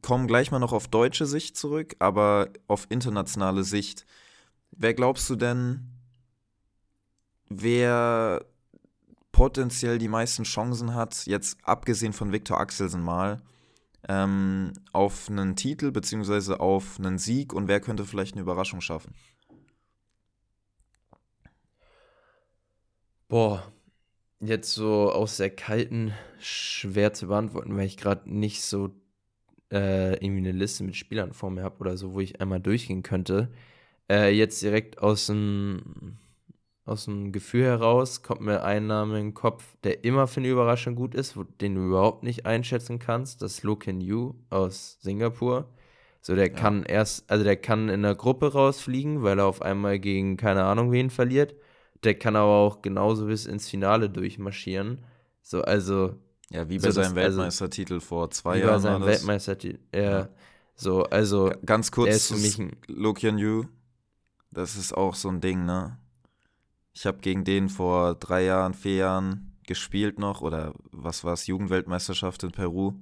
kommen 0.00 0.26
gleich 0.26 0.50
mal 0.50 0.58
noch 0.58 0.72
auf 0.72 0.88
deutsche 0.88 1.26
Sicht 1.26 1.58
zurück, 1.58 1.94
aber 1.98 2.48
auf 2.68 2.86
internationale 2.88 3.64
Sicht. 3.64 4.06
Wer 4.70 4.94
glaubst 4.94 5.28
du 5.28 5.36
denn, 5.36 5.90
wer 7.50 8.46
potenziell 9.30 9.98
die 9.98 10.08
meisten 10.08 10.44
Chancen 10.44 10.94
hat, 10.94 11.26
jetzt 11.26 11.58
abgesehen 11.62 12.14
von 12.14 12.32
Viktor 12.32 12.58
Axelsen 12.58 13.02
mal, 13.02 13.42
ähm, 14.08 14.72
auf 14.92 15.28
einen 15.28 15.54
Titel 15.54 15.90
beziehungsweise 15.90 16.60
auf 16.60 16.98
einen 16.98 17.18
Sieg 17.18 17.52
und 17.52 17.68
wer 17.68 17.80
könnte 17.80 18.06
vielleicht 18.06 18.34
eine 18.34 18.42
Überraschung 18.42 18.80
schaffen? 18.80 19.14
Boah, 23.28 23.70
jetzt 24.40 24.72
so 24.74 25.10
aus 25.12 25.36
der 25.36 25.50
kalten 25.50 26.12
schwer 26.40 27.12
zu 27.12 27.28
beantworten, 27.28 27.76
weil 27.76 27.86
ich 27.86 27.96
gerade 27.96 28.30
nicht 28.32 28.62
so 28.62 28.90
äh, 29.72 30.14
irgendwie 30.24 30.48
eine 30.48 30.52
Liste 30.52 30.84
mit 30.84 30.96
Spielern 30.96 31.32
vor 31.32 31.50
mir 31.50 31.62
habe 31.62 31.80
oder 31.80 31.96
so, 31.96 32.14
wo 32.14 32.20
ich 32.20 32.40
einmal 32.40 32.60
durchgehen 32.60 33.02
könnte. 33.02 33.50
Äh, 34.10 34.30
jetzt 34.36 34.62
direkt 34.62 34.98
aus 35.00 35.26
dem, 35.26 36.18
aus 36.84 37.04
dem 37.06 37.32
Gefühl 37.32 37.64
heraus 37.64 38.22
kommt 38.22 38.40
mir 38.42 38.64
ein 38.64 38.86
Name 38.86 39.18
in 39.18 39.26
den 39.28 39.34
Kopf, 39.34 39.76
der 39.84 40.04
immer 40.04 40.26
für 40.26 40.40
eine 40.40 40.48
Überraschung 40.48 40.96
gut 40.96 41.14
ist, 41.14 41.36
wo, 41.36 41.44
den 41.44 41.74
du 41.76 41.82
überhaupt 41.88 42.22
nicht 42.24 42.46
einschätzen 42.46 42.98
kannst. 42.98 43.42
Das 43.42 43.52
ist 43.54 43.62
Lo 43.64 43.76
Ken 43.76 44.00
Yu 44.00 44.34
aus 44.50 44.98
Singapur. 45.02 45.68
So, 46.22 46.34
der 46.34 46.48
Ja. 46.48 46.54
kann 46.54 46.82
erst, 46.84 47.30
also 47.30 47.44
der 47.44 47.56
kann 47.56 47.88
in 47.88 48.02
der 48.02 48.14
Gruppe 48.14 48.52
rausfliegen, 48.52 49.22
weil 49.22 49.38
er 49.38 49.46
auf 49.46 49.62
einmal 49.62 49.98
gegen 49.98 50.36
keine 50.36 50.64
Ahnung 50.64 50.92
wen 50.92 51.10
verliert. 51.10 51.54
Der 52.04 52.14
kann 52.18 52.34
aber 52.36 52.50
auch 52.52 52.82
genauso 52.82 53.26
bis 53.26 53.46
ins 53.46 53.68
Finale 53.68 54.08
durchmarschieren. 54.10 55.04
So, 55.42 55.62
also 55.62 56.14
Ja, 56.52 56.68
wie 56.68 56.78
So, 56.78 56.82
bei 56.82 56.86
das- 56.88 56.94
seinem 56.96 57.18
also- 57.18 57.38
Weltmeistertitel 57.38 58.00
vor 58.00 58.30
zwei 58.32 58.56
wie 58.56 58.62
bei 58.62 58.66
Jahren. 58.68 58.80
seinem 58.80 59.00
war 59.02 59.08
das. 59.08 59.18
Weltmeistertitel. 59.20 59.78
Ja. 59.94 60.00
Ja. 60.02 60.28
So, 60.74 61.04
also 61.04 61.50
Ga- 61.50 61.58
Ganz 61.64 61.92
kurz 61.92 62.14
ist 62.16 62.28
für 62.32 62.38
mich 62.38 62.58
ein, 62.58 62.76
Lo 62.88 63.12
Kian 63.12 63.38
Yu, 63.38 63.64
das 64.50 64.76
ist 64.76 64.92
auch 64.96 65.14
so 65.14 65.28
ein 65.28 65.40
Ding, 65.40 65.64
ne? 65.64 65.98
Ich 66.92 67.06
habe 67.06 67.18
gegen 67.18 67.44
den 67.44 67.68
vor 67.68 68.14
drei 68.16 68.44
Jahren, 68.44 68.74
vier 68.74 68.96
Jahren 68.96 69.52
gespielt 69.66 70.18
noch, 70.18 70.40
oder 70.40 70.74
was 70.90 71.22
war 71.22 71.34
es, 71.34 71.46
Jugendweltmeisterschaft 71.46 72.42
in 72.42 72.50
Peru. 72.50 72.94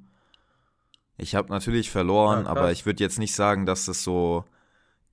Ich 1.16 1.34
habe 1.34 1.48
natürlich 1.50 1.90
verloren, 1.90 2.46
Ah, 2.46 2.50
aber 2.50 2.70
ich 2.72 2.84
würde 2.84 3.02
jetzt 3.02 3.18
nicht 3.18 3.34
sagen, 3.34 3.64
dass 3.64 3.88
es 3.88 4.04
so 4.04 4.44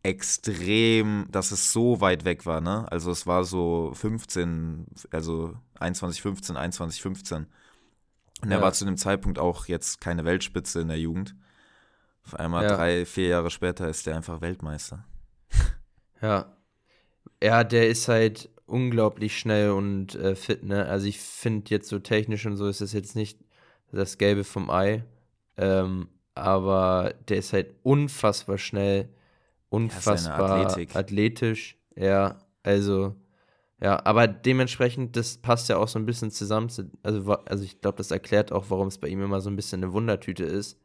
extrem, 0.06 1.26
dass 1.32 1.52
es 1.52 1.72
so 1.74 2.00
weit 2.02 2.26
weg 2.26 2.46
war, 2.46 2.62
ne? 2.62 2.86
Also 2.92 3.12
es 3.12 3.26
war 3.28 3.44
so 3.44 3.92
15, 3.96 4.86
also 5.12 5.56
21, 5.80 6.22
15, 6.22 6.56
21, 6.58 7.02
15. 7.02 7.48
Und 8.42 8.52
er 8.52 8.58
Ja. 8.58 8.62
war 8.64 8.74
zu 8.74 8.86
dem 8.86 8.98
Zeitpunkt 8.98 9.40
auch 9.40 9.66
jetzt 9.68 10.02
keine 10.02 10.26
Weltspitze 10.26 10.82
in 10.82 10.88
der 10.90 11.00
Jugend. 11.00 11.36
Auf 12.26 12.36
einmal 12.36 12.64
Ja. 12.64 12.76
drei, 12.76 13.06
vier 13.06 13.28
Jahre 13.28 13.50
später 13.50 13.88
ist 13.90 14.06
er 14.08 14.16
einfach 14.16 14.42
Weltmeister. 14.42 15.06
ja. 16.22 16.52
Ja, 17.42 17.64
der 17.64 17.90
ist 17.90 18.08
halt 18.08 18.50
unglaublich 18.66 19.38
schnell 19.38 19.72
und 19.72 20.16
äh, 20.16 20.36
fit, 20.36 20.64
ne? 20.64 20.86
Also 20.86 21.08
ich 21.08 21.20
finde 21.20 21.70
jetzt 21.70 21.90
so 21.90 22.00
technisch 22.00 22.46
und 22.46 22.58
so 22.58 22.68
ist 22.68 22.82
das 22.82 22.94
jetzt 22.94 23.16
nicht 23.16 23.40
das 23.92 24.18
Gelbe 24.18 24.44
vom 24.44 24.70
Ei. 24.70 25.04
Ähm, 25.58 26.08
aber 26.34 27.14
der 27.30 27.38
ist 27.38 27.54
halt 27.54 27.76
unfassbar 27.84 28.58
schnell, 28.58 29.10
unfassbar 29.76 30.78
athletisch. 30.94 31.78
Ja, 31.96 32.40
also, 32.64 33.16
ja, 33.82 34.04
aber 34.06 34.28
dementsprechend, 34.28 35.16
das 35.16 35.38
passt 35.38 35.70
ja 35.70 35.78
auch 35.78 35.88
so 35.88 36.00
ein 36.00 36.06
bisschen 36.06 36.32
zusammen. 36.32 36.70
Zu, 36.70 36.90
also, 37.04 37.32
also 37.32 37.64
ich 37.64 37.82
glaube, 37.82 37.98
das 37.98 38.12
erklärt 38.12 38.52
auch, 38.52 38.66
warum 38.70 38.88
es 38.88 38.98
bei 38.98 39.08
ihm 39.08 39.22
immer 39.22 39.42
so 39.42 39.50
ein 39.50 39.56
bisschen 39.56 39.84
eine 39.84 39.94
Wundertüte 39.94 40.44
ist. 40.44 40.80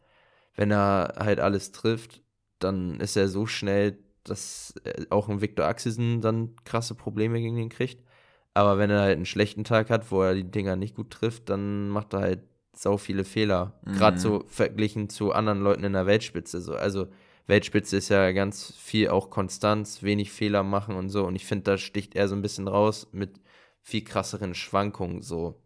Wenn 0.54 0.70
er 0.70 1.14
halt 1.18 1.40
alles 1.40 1.72
trifft, 1.72 2.22
dann 2.58 3.00
ist 3.00 3.16
er 3.16 3.28
so 3.28 3.46
schnell, 3.46 3.98
dass 4.24 4.74
auch 5.08 5.28
ein 5.28 5.40
Viktor 5.40 5.66
Axelsen 5.66 6.20
dann 6.20 6.54
krasse 6.64 6.94
Probleme 6.94 7.40
gegen 7.40 7.56
ihn 7.56 7.68
kriegt. 7.70 8.04
Aber 8.52 8.78
wenn 8.78 8.90
er 8.90 9.00
halt 9.00 9.16
einen 9.16 9.26
schlechten 9.26 9.64
Tag 9.64 9.90
hat, 9.90 10.10
wo 10.10 10.22
er 10.22 10.34
die 10.34 10.50
Dinger 10.50 10.76
nicht 10.76 10.96
gut 10.96 11.10
trifft, 11.10 11.48
dann 11.48 11.88
macht 11.88 12.12
er 12.12 12.20
halt 12.20 12.40
sau 12.74 12.96
viele 12.96 13.24
Fehler. 13.24 13.80
Gerade 13.84 14.16
Mhm. 14.16 14.20
so 14.20 14.44
verglichen 14.46 15.08
zu 15.08 15.32
anderen 15.32 15.60
Leuten 15.60 15.84
in 15.84 15.92
der 15.92 16.06
Weltspitze. 16.06 16.60
So. 16.60 16.74
Also 16.74 17.06
Weltspitze 17.50 17.98
ist 17.98 18.08
ja 18.08 18.32
ganz 18.32 18.72
viel 18.78 19.08
auch 19.08 19.28
Konstanz, 19.28 20.02
wenig 20.02 20.32
Fehler 20.32 20.62
machen 20.62 20.96
und 20.96 21.10
so. 21.10 21.26
Und 21.26 21.36
ich 21.36 21.44
finde, 21.44 21.64
da 21.64 21.78
sticht 21.78 22.14
er 22.16 22.28
so 22.28 22.34
ein 22.34 22.42
bisschen 22.42 22.68
raus 22.68 23.08
mit 23.12 23.40
viel 23.82 24.02
krasseren 24.02 24.54
Schwankungen 24.54 25.20
so. 25.20 25.62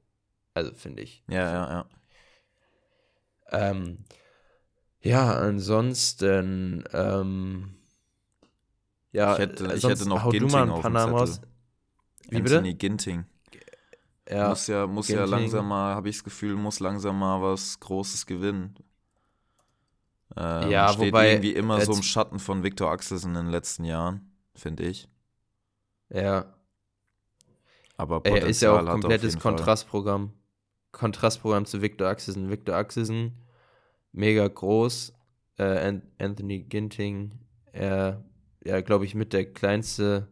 Also 0.54 0.72
finde 0.74 1.02
ich. 1.02 1.22
Ja, 1.28 1.52
ja, 1.52 1.70
ja. 1.70 1.88
Ähm, 3.70 4.04
ja, 5.00 5.34
ansonsten, 5.34 6.84
ähm, 6.92 7.74
ja, 9.12 9.34
ich 9.34 9.38
hätte, 9.38 9.74
ich 9.74 9.84
hätte 9.84 10.08
noch 10.08 10.30
Ginting 10.30 10.70
auf 10.70 10.82
dem 10.82 10.96
Zettel. 10.96 11.38
Wie 12.30 12.36
Anthony 12.36 12.72
bitte? 12.72 12.74
Ginting. 12.78 13.24
Ja, 14.28 14.48
muss 14.48 14.66
ja, 14.66 14.86
muss 14.86 15.06
Ginting. 15.06 15.24
ja 15.24 15.30
langsam 15.30 15.68
mal, 15.68 15.94
habe 15.94 16.08
ich 16.08 16.16
das 16.16 16.24
Gefühl, 16.24 16.56
muss 16.56 16.80
langsam 16.80 17.18
mal 17.18 17.42
was 17.42 17.78
Großes 17.78 18.26
gewinnen. 18.26 18.74
Ähm, 20.36 20.70
ja, 20.70 20.88
steht 20.88 21.08
wobei 21.08 21.32
irgendwie 21.32 21.52
immer 21.52 21.80
so 21.80 21.92
im 21.92 22.02
Schatten 22.02 22.38
von 22.38 22.62
Victor 22.62 22.90
Axelsen 22.90 23.36
in 23.36 23.44
den 23.44 23.50
letzten 23.50 23.84
Jahren, 23.84 24.32
finde 24.54 24.84
ich. 24.84 25.08
Ja. 26.10 26.54
Aber 27.96 28.20
Potenzial 28.20 28.42
er 28.44 28.50
ist 28.50 28.62
ja 28.62 28.72
auch 28.72 28.78
ein 28.78 28.86
komplettes 28.86 29.38
Kontrastprogramm. 29.38 30.32
Kontrastprogramm 30.92 31.66
zu 31.66 31.82
Victor 31.82 32.08
Axelsen. 32.08 32.50
Victor 32.50 32.74
Axelsen, 32.74 33.44
mega 34.12 34.46
groß. 34.46 35.12
Äh, 35.56 36.00
Anthony 36.18 36.60
Ginting, 36.64 37.38
er, 37.72 38.24
ja, 38.64 38.80
glaube 38.80 39.04
ich, 39.04 39.14
mit 39.14 39.32
der 39.32 39.52
kleinste 39.52 40.28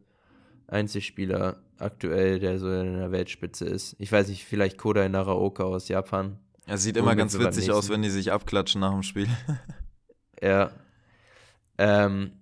Einzelspieler 0.66 1.62
aktuell, 1.78 2.40
der 2.40 2.59
so 2.59 2.72
in 2.72 2.97
der 2.97 3.12
Weltspitze 3.12 3.66
ist. 3.66 3.95
Ich 3.99 4.11
weiß 4.11 4.28
nicht, 4.28 4.45
vielleicht 4.45 4.78
Kodai 4.78 5.09
Naraoka 5.09 5.62
aus 5.62 5.88
Japan. 5.88 6.38
Er 6.66 6.78
sieht 6.78 6.97
immer 6.97 7.14
ganz 7.14 7.38
witzig 7.38 7.70
aus, 7.70 7.88
wenn 7.88 8.03
die 8.03 8.11
sich 8.11 8.32
abklatschen 8.32 8.80
nach 8.80 8.93
dem 8.93 9.03
Spiel. 9.03 9.28
ja. 10.43 10.70
Ähm, 11.78 12.32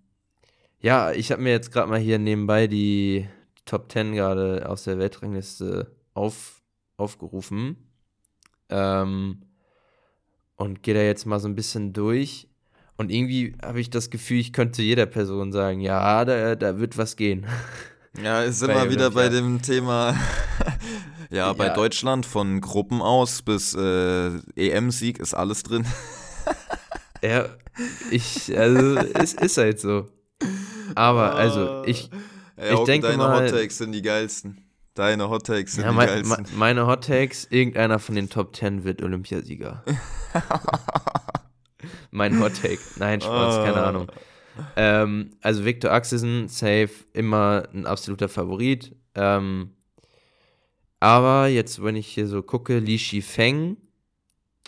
ja, 0.81 1.13
ich 1.13 1.31
habe 1.31 1.43
mir 1.43 1.51
jetzt 1.51 1.71
gerade 1.73 1.89
mal 1.89 1.99
hier 1.99 2.19
nebenbei 2.19 2.67
die 2.67 3.29
Top 3.65 3.93
10 3.93 4.15
gerade 4.15 4.69
aus 4.69 4.85
der 4.85 4.99
Weltrangliste 4.99 5.95
auf, 6.15 6.63
aufgerufen. 6.97 7.77
Ähm, 8.69 9.43
und 10.57 10.83
gehe 10.83 10.95
da 10.95 11.01
jetzt 11.01 11.27
mal 11.27 11.41
so 11.41 11.49
ein 11.49 11.55
bisschen 11.55 11.93
durch. 11.93 12.49
Und 12.97 13.11
irgendwie 13.11 13.57
habe 13.65 13.81
ich 13.81 13.89
das 13.89 14.11
Gefühl, 14.11 14.41
ich 14.41 14.53
könnte 14.53 14.83
jeder 14.83 15.07
Person 15.07 15.53
sagen, 15.53 15.81
ja, 15.81 16.25
da, 16.25 16.55
da 16.55 16.79
wird 16.79 16.99
was 16.99 17.17
gehen. 17.17 17.47
Ja, 18.21 18.43
ist 18.43 18.61
immer 18.61 18.91
wieder 18.91 19.13
bei 19.13 19.29
dem 19.29 19.63
Thema, 19.63 20.17
ja, 21.31 21.53
bei 21.53 21.67
ja. 21.67 21.75
Deutschland 21.75 22.27
von 22.27 22.61
Gruppen 22.61 23.01
aus 23.01 23.41
bis 23.41 23.73
äh, 23.73 24.31
EM-Sieg 24.57 25.21
ist 25.21 25.33
alles 25.33 25.63
drin. 25.63 25.87
ja, 27.23 27.51
ich, 28.11 28.57
also, 28.57 28.97
es 29.15 29.35
ist 29.35 29.57
halt 29.57 29.81
so. 29.81 30.09
Aber, 30.95 31.35
also, 31.35 31.85
ich, 31.87 32.11
ja, 32.57 32.75
ich 32.75 32.81
denke 32.81 33.09
deine 33.09 33.19
mal... 33.19 33.47
Deine 33.47 33.63
Hot 33.63 33.73
sind 33.73 33.93
die 33.93 34.03
geilsten. 34.03 34.65
Deine 34.95 35.31
Hot 35.31 35.47
Takes 35.47 35.75
sind 35.75 35.85
ja, 35.85 35.91
die 35.91 35.97
mein, 35.97 36.09
geilsten. 36.09 36.47
meine 36.57 36.87
Hot 36.87 37.07
Takes, 37.07 37.47
irgendeiner 37.51 37.99
von 37.99 38.15
den 38.15 38.29
Top 38.29 38.55
10 38.57 38.85
wird 38.85 39.03
Olympiasieger. 39.03 39.85
mein 42.11 42.41
Hot 42.41 42.61
Take. 42.61 42.81
Nein, 42.97 43.21
Spaß, 43.21 43.65
keine 43.65 43.77
ah. 43.77 43.89
Ahnung. 43.89 44.13
Ähm, 44.77 45.31
also 45.41 45.65
Victor 45.65 45.93
Axelsen, 45.93 46.49
safe, 46.49 46.91
immer 47.13 47.69
ein 47.73 47.87
absoluter 47.87 48.29
Favorit. 48.29 48.95
Ähm, 49.15 49.71
aber 50.99 51.47
jetzt, 51.47 51.83
wenn 51.83 51.97
ich 51.97 52.09
hier 52.09 52.27
so 52.27 52.43
gucke, 52.43 52.79
Li 52.79 52.99
Shifeng, 52.99 53.79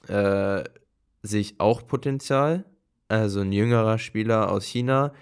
äh, 0.09 0.65
sehe 1.23 1.41
ich 1.41 1.61
auch 1.61 1.87
Potenzial. 1.87 2.65
Also 3.13 3.41
ein 3.41 3.53
jüngerer 3.53 3.99
Spieler 3.99 4.51
aus 4.51 4.65
China. 4.65 5.13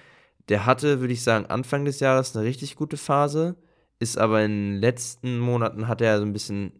Der 0.48 0.64
hatte, 0.64 1.00
würde 1.00 1.12
ich 1.12 1.24
sagen, 1.24 1.46
Anfang 1.46 1.84
des 1.84 1.98
Jahres 1.98 2.36
eine 2.36 2.46
richtig 2.46 2.76
gute 2.76 2.96
Phase, 2.96 3.56
ist 3.98 4.16
aber 4.16 4.44
in 4.44 4.74
den 4.74 4.76
letzten 4.76 5.40
Monaten 5.40 5.88
hat 5.88 6.00
er 6.00 6.18
so 6.18 6.24
ein 6.24 6.32
bisschen 6.32 6.70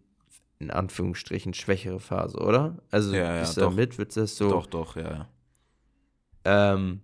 in 0.61 0.71
Anführungsstrichen 0.71 1.53
schwächere 1.53 1.99
Phase, 1.99 2.39
oder? 2.39 2.79
Also 2.93 3.13
ja, 3.13 3.35
ja, 3.35 3.41
bist 3.41 3.57
du 3.57 3.63
damit, 3.63 3.99
wird 3.99 4.17
das 4.17 4.37
so. 4.37 4.51
Doch, 4.51 4.67
doch, 4.67 4.95
ja, 4.95 5.11
ja. 5.11 5.29
Ähm, 6.45 7.01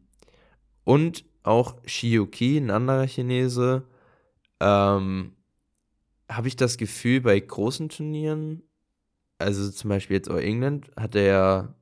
und 0.84 1.24
auch 1.42 1.74
Shiyuki, 1.84 2.58
ein 2.58 2.70
anderer 2.70 3.08
Chinese, 3.08 3.82
ähm, 4.60 5.32
habe 6.28 6.46
ich 6.46 6.54
das 6.54 6.76
Gefühl, 6.76 7.22
bei 7.22 7.40
großen 7.40 7.88
Turnieren, 7.88 8.62
also 9.38 9.68
zum 9.68 9.90
Beispiel 9.90 10.16
jetzt 10.16 10.30
auch 10.30 10.38
England, 10.38 10.92
hat 10.96 11.16
er 11.16 11.74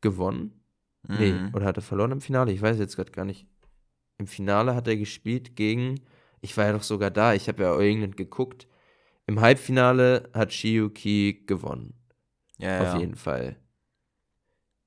gewonnen. 0.00 0.59
Mhm. 1.06 1.16
Nee, 1.18 1.34
oder 1.54 1.66
hat 1.66 1.76
er 1.76 1.82
verloren 1.82 2.12
im 2.12 2.20
Finale? 2.20 2.52
Ich 2.52 2.62
weiß 2.62 2.78
jetzt 2.78 2.96
gerade 2.96 3.12
gar 3.12 3.24
nicht. 3.24 3.46
Im 4.18 4.26
Finale 4.26 4.74
hat 4.74 4.86
er 4.86 4.96
gespielt 4.96 5.56
gegen, 5.56 6.00
ich 6.40 6.56
war 6.56 6.66
ja 6.66 6.72
doch 6.72 6.82
sogar 6.82 7.10
da, 7.10 7.34
ich 7.34 7.48
habe 7.48 7.62
ja 7.62 7.72
auch 7.72 7.80
England 7.80 8.16
geguckt. 8.16 8.68
Im 9.26 9.40
Halbfinale 9.40 10.28
hat 10.34 10.52
Shiyuki 10.52 11.44
gewonnen. 11.46 11.94
Ja, 12.58 12.80
Auf 12.80 12.94
ja. 12.94 12.98
jeden 12.98 13.14
Fall. 13.14 13.56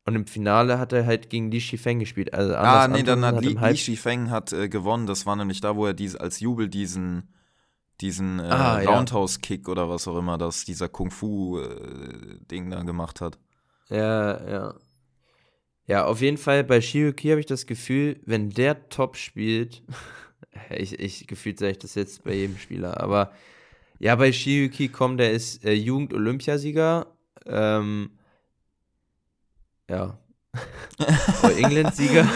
Und 0.06 0.16
im 0.16 0.28
Finale 0.28 0.80
hat 0.80 0.92
er 0.92 1.06
halt 1.06 1.30
gegen 1.30 1.50
Li 1.50 1.62
Shifeng 1.62 2.00
gespielt. 2.00 2.34
Also 2.34 2.56
ah, 2.56 2.88
nee, 2.88 3.04
dann 3.04 3.24
hat, 3.24 3.36
hat 3.36 3.46
Li, 3.46 3.54
Li 3.54 3.78
Shifeng 3.78 4.30
hat 4.30 4.52
äh, 4.52 4.68
gewonnen. 4.68 5.08
Das 5.08 5.26
war 5.26 5.36
nämlich 5.36 5.62
da, 5.62 5.76
wo 5.76 5.86
er 5.86 5.94
dies, 5.94 6.16
als 6.16 6.42
Jubel 6.42 6.68
diesen, 6.68 7.34
diesen 8.02 8.40
äh, 8.40 8.44
ah, 8.44 8.80
Roundhouse-Kick 8.80 9.70
oder 9.70 9.90
was 9.90 10.08
auch 10.08 10.18
immer 10.18 10.38
das, 10.38 10.66
dieser 10.66 10.90
Kung-Fu-Ding 10.90 12.68
äh, 12.68 12.76
da 12.76 12.84
gemacht 12.84 13.22
hat. 13.22 13.40
Ja, 13.88 14.50
ja. 14.50 14.76
Ja, 15.86 16.06
auf 16.06 16.22
jeden 16.22 16.38
Fall 16.38 16.64
bei 16.64 16.80
Shiyuki 16.80 17.30
habe 17.30 17.40
ich 17.40 17.46
das 17.46 17.66
Gefühl, 17.66 18.20
wenn 18.26 18.50
der 18.50 18.90
top 18.90 19.18
spielt, 19.18 19.84
ich, 20.70 21.00
ich 21.00 21.28
gefühlt 21.28 21.60
sage 21.60 21.74
ich 21.74 21.80
das 21.80 21.96
jetzt 21.96 22.24
bei 22.24 22.34
jedem 22.34 22.58
Spieler, 22.58 23.02
aber 23.02 23.34
ja, 24.00 24.16
bei 24.16 24.32
Shiyuki 24.32 24.90
komm, 24.90 25.18
der 25.18 25.32
ist 25.32 25.64
äh, 25.64 25.74
Jugend-Olympiasieger. 25.74 27.08
Ähm, 27.46 28.12
ja. 29.90 30.18
All 31.42 31.58
England-Sieger. 31.58 32.28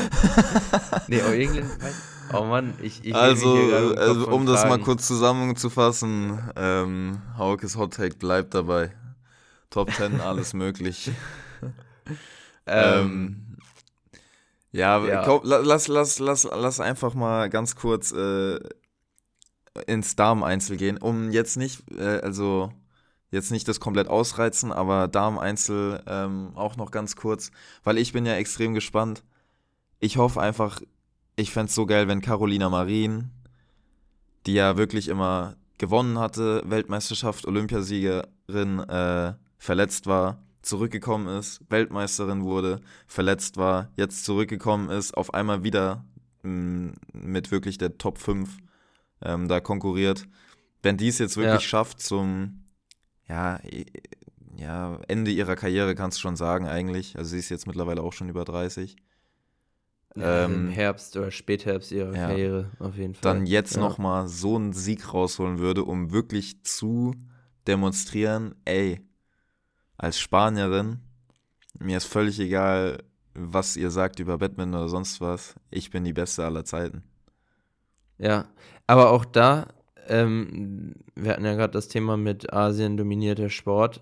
nee, 1.07 1.21
All 1.21 1.33
England. 1.33 1.69
Oh 2.33 2.43
Mann, 2.43 2.73
ich. 2.81 3.05
ich 3.05 3.15
also, 3.15 3.53
also 3.95 4.29
um 4.29 4.45
das 4.45 4.65
mal 4.65 4.79
kurz 4.79 5.07
zusammenzufassen: 5.07 6.39
ähm, 6.55 7.21
Haukes 7.37 7.77
Hot 7.77 7.93
Take 7.93 8.17
bleibt 8.17 8.53
dabei. 8.53 8.91
Top 9.69 9.91
10, 9.91 10.21
alles 10.21 10.53
möglich. 10.53 11.11
ähm, 12.67 13.57
ja, 14.71 15.03
ja. 15.05 15.23
Komm, 15.23 15.41
lass, 15.43 15.87
lass, 15.87 16.19
lass, 16.19 16.43
lass 16.43 16.79
einfach 16.79 17.13
mal 17.13 17.49
ganz 17.49 17.75
kurz 17.75 18.11
äh, 18.11 18.59
ins 19.85 20.15
Darm-Einzel 20.15 20.77
gehen, 20.77 20.97
um 20.97 21.31
jetzt 21.31 21.57
nicht, 21.57 21.83
äh, 21.91 22.19
also 22.21 22.71
jetzt 23.31 23.51
nicht 23.51 23.67
das 23.67 23.79
komplett 23.79 24.07
ausreizen, 24.07 24.71
aber 24.71 25.07
Darm-Einzel 25.07 26.03
ähm, 26.07 26.51
auch 26.55 26.77
noch 26.77 26.91
ganz 26.91 27.15
kurz, 27.15 27.51
weil 27.83 27.97
ich 27.97 28.13
bin 28.13 28.25
ja 28.25 28.33
extrem 28.35 28.73
gespannt. 28.73 29.23
Ich 29.99 30.17
hoffe 30.17 30.41
einfach, 30.41 30.81
ich 31.35 31.51
fände 31.51 31.69
es 31.69 31.75
so 31.75 31.85
geil, 31.85 32.07
wenn 32.07 32.21
Carolina 32.21 32.69
Marin, 32.69 33.31
die 34.45 34.53
ja 34.53 34.77
wirklich 34.77 35.07
immer 35.07 35.55
gewonnen 35.77 36.19
hatte, 36.19 36.61
Weltmeisterschaft, 36.65 37.45
Olympiasiegerin, 37.45 38.79
äh, 38.79 39.33
verletzt 39.57 40.07
war, 40.07 40.37
zurückgekommen 40.67 41.27
ist, 41.27 41.61
Weltmeisterin 41.69 42.43
wurde, 42.43 42.81
verletzt 43.07 43.57
war, 43.57 43.91
jetzt 43.95 44.25
zurückgekommen 44.25 44.89
ist, 44.89 45.15
auf 45.15 45.33
einmal 45.33 45.63
wieder 45.63 46.05
mh, 46.43 46.51
mm, 46.51 46.93
mit 47.13 47.51
wirklich 47.51 47.77
der 47.77 47.97
Top 47.97 48.17
5 48.17 48.57
ähm, 49.21 49.47
da 49.47 49.59
konkurriert. 49.59 50.27
Wenn 50.81 50.97
die 50.97 51.07
es 51.07 51.17
jetzt 51.17 51.37
wirklich 51.37 51.63
ja. 51.63 51.67
schafft, 51.67 52.01
zum 52.01 52.65
ja, 53.27 53.59
ja, 54.55 54.99
Ende 55.07 55.31
ihrer 55.31 55.55
Karriere 55.55 55.95
kannst 55.95 56.17
du 56.17 56.21
schon 56.21 56.35
sagen 56.35 56.67
eigentlich. 56.67 57.17
Also 57.17 57.31
sie 57.31 57.39
ist 57.39 57.49
jetzt 57.49 57.67
mittlerweile 57.67 58.01
auch 58.01 58.13
schon 58.13 58.29
über 58.29 58.45
30. 58.45 58.95
Ja, 60.15 60.45
ähm, 60.45 60.53
Im 60.53 60.69
Herbst 60.69 61.15
oder 61.15 61.29
Spätherbst 61.29 61.91
ihrer 61.91 62.15
ja, 62.15 62.27
Karriere 62.27 62.71
auf 62.79 62.95
jeden 62.95 63.13
Fall. 63.13 63.21
Dann 63.21 63.45
jetzt 63.45 63.75
ja. 63.75 63.81
nochmal 63.81 64.27
so 64.27 64.55
einen 64.55 64.73
Sieg 64.73 65.13
rausholen 65.13 65.59
würde, 65.59 65.83
um 65.83 66.11
wirklich 66.11 66.63
zu 66.63 67.13
demonstrieren, 67.67 68.55
ey, 68.65 69.01
als 69.97 70.19
Spanierin, 70.19 70.99
mir 71.79 71.97
ist 71.97 72.05
völlig 72.05 72.39
egal, 72.39 73.03
was 73.33 73.75
ihr 73.77 73.91
sagt 73.91 74.19
über 74.19 74.37
Batman 74.37 74.73
oder 74.73 74.89
sonst 74.89 75.21
was, 75.21 75.55
ich 75.69 75.91
bin 75.91 76.03
die 76.03 76.13
Beste 76.13 76.43
aller 76.45 76.65
Zeiten. 76.65 77.03
Ja, 78.17 78.47
aber 78.87 79.11
auch 79.11 79.25
da 79.25 79.67
ähm, 80.09 80.93
wir 81.15 81.31
hatten 81.31 81.45
ja 81.45 81.55
gerade 81.55 81.73
das 81.73 81.87
Thema 81.87 82.17
mit 82.17 82.51
Asien 82.53 82.97
dominierter 82.97 83.49
Sport. 83.49 84.01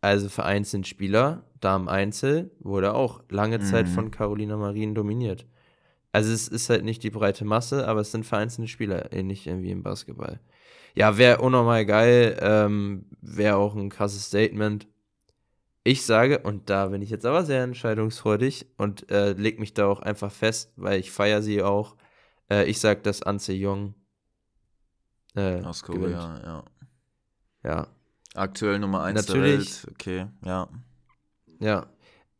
Also 0.00 0.28
vereinzelt 0.28 0.86
Spieler, 0.86 1.42
Damen 1.60 1.88
Einzel, 1.88 2.52
wurde 2.60 2.94
auch 2.94 3.22
lange 3.30 3.58
Zeit 3.58 3.86
mhm. 3.88 3.92
von 3.92 4.10
Carolina 4.12 4.56
Marin 4.56 4.94
dominiert. 4.94 5.44
Also 6.12 6.32
es 6.32 6.46
ist 6.46 6.70
halt 6.70 6.84
nicht 6.84 7.02
die 7.02 7.10
breite 7.10 7.44
Masse, 7.44 7.86
aber 7.86 8.00
es 8.00 8.12
sind 8.12 8.24
vereinzelte 8.24 8.68
Spieler, 8.68 9.12
ähnlich 9.12 9.46
wie 9.46 9.70
im 9.70 9.82
Basketball. 9.82 10.40
Ja, 10.94 11.18
wäre 11.18 11.40
unnormal 11.40 11.84
geil, 11.84 12.38
ähm, 12.40 13.06
wäre 13.20 13.56
auch 13.56 13.74
ein 13.74 13.90
krasses 13.90 14.26
Statement. 14.26 14.86
Ich 15.88 16.04
sage, 16.04 16.40
und 16.40 16.68
da 16.68 16.88
bin 16.88 17.00
ich 17.00 17.08
jetzt 17.08 17.24
aber 17.24 17.46
sehr 17.46 17.62
entscheidungsfreudig 17.62 18.66
und 18.76 19.10
äh, 19.10 19.32
leg 19.32 19.58
mich 19.58 19.72
da 19.72 19.86
auch 19.86 20.00
einfach 20.00 20.30
fest, 20.30 20.70
weil 20.76 21.00
ich 21.00 21.10
feiere 21.10 21.40
sie 21.40 21.62
auch. 21.62 21.96
Äh, 22.50 22.68
ich 22.68 22.78
sage, 22.78 23.00
dass 23.00 23.22
Anze 23.22 23.54
Jong 23.54 23.94
äh, 25.34 25.62
Aus 25.62 25.82
Korea, 25.82 26.02
gewinnt. 26.02 26.44
ja. 26.44 26.64
Ja. 27.64 27.86
Aktuell 28.34 28.78
Nummer 28.80 29.02
1 29.02 29.26
Natürlich. 29.26 29.80
der 29.80 29.86
Welt. 29.86 29.86
Okay, 29.90 30.26
ja. 30.44 30.68
Ja. 31.58 31.86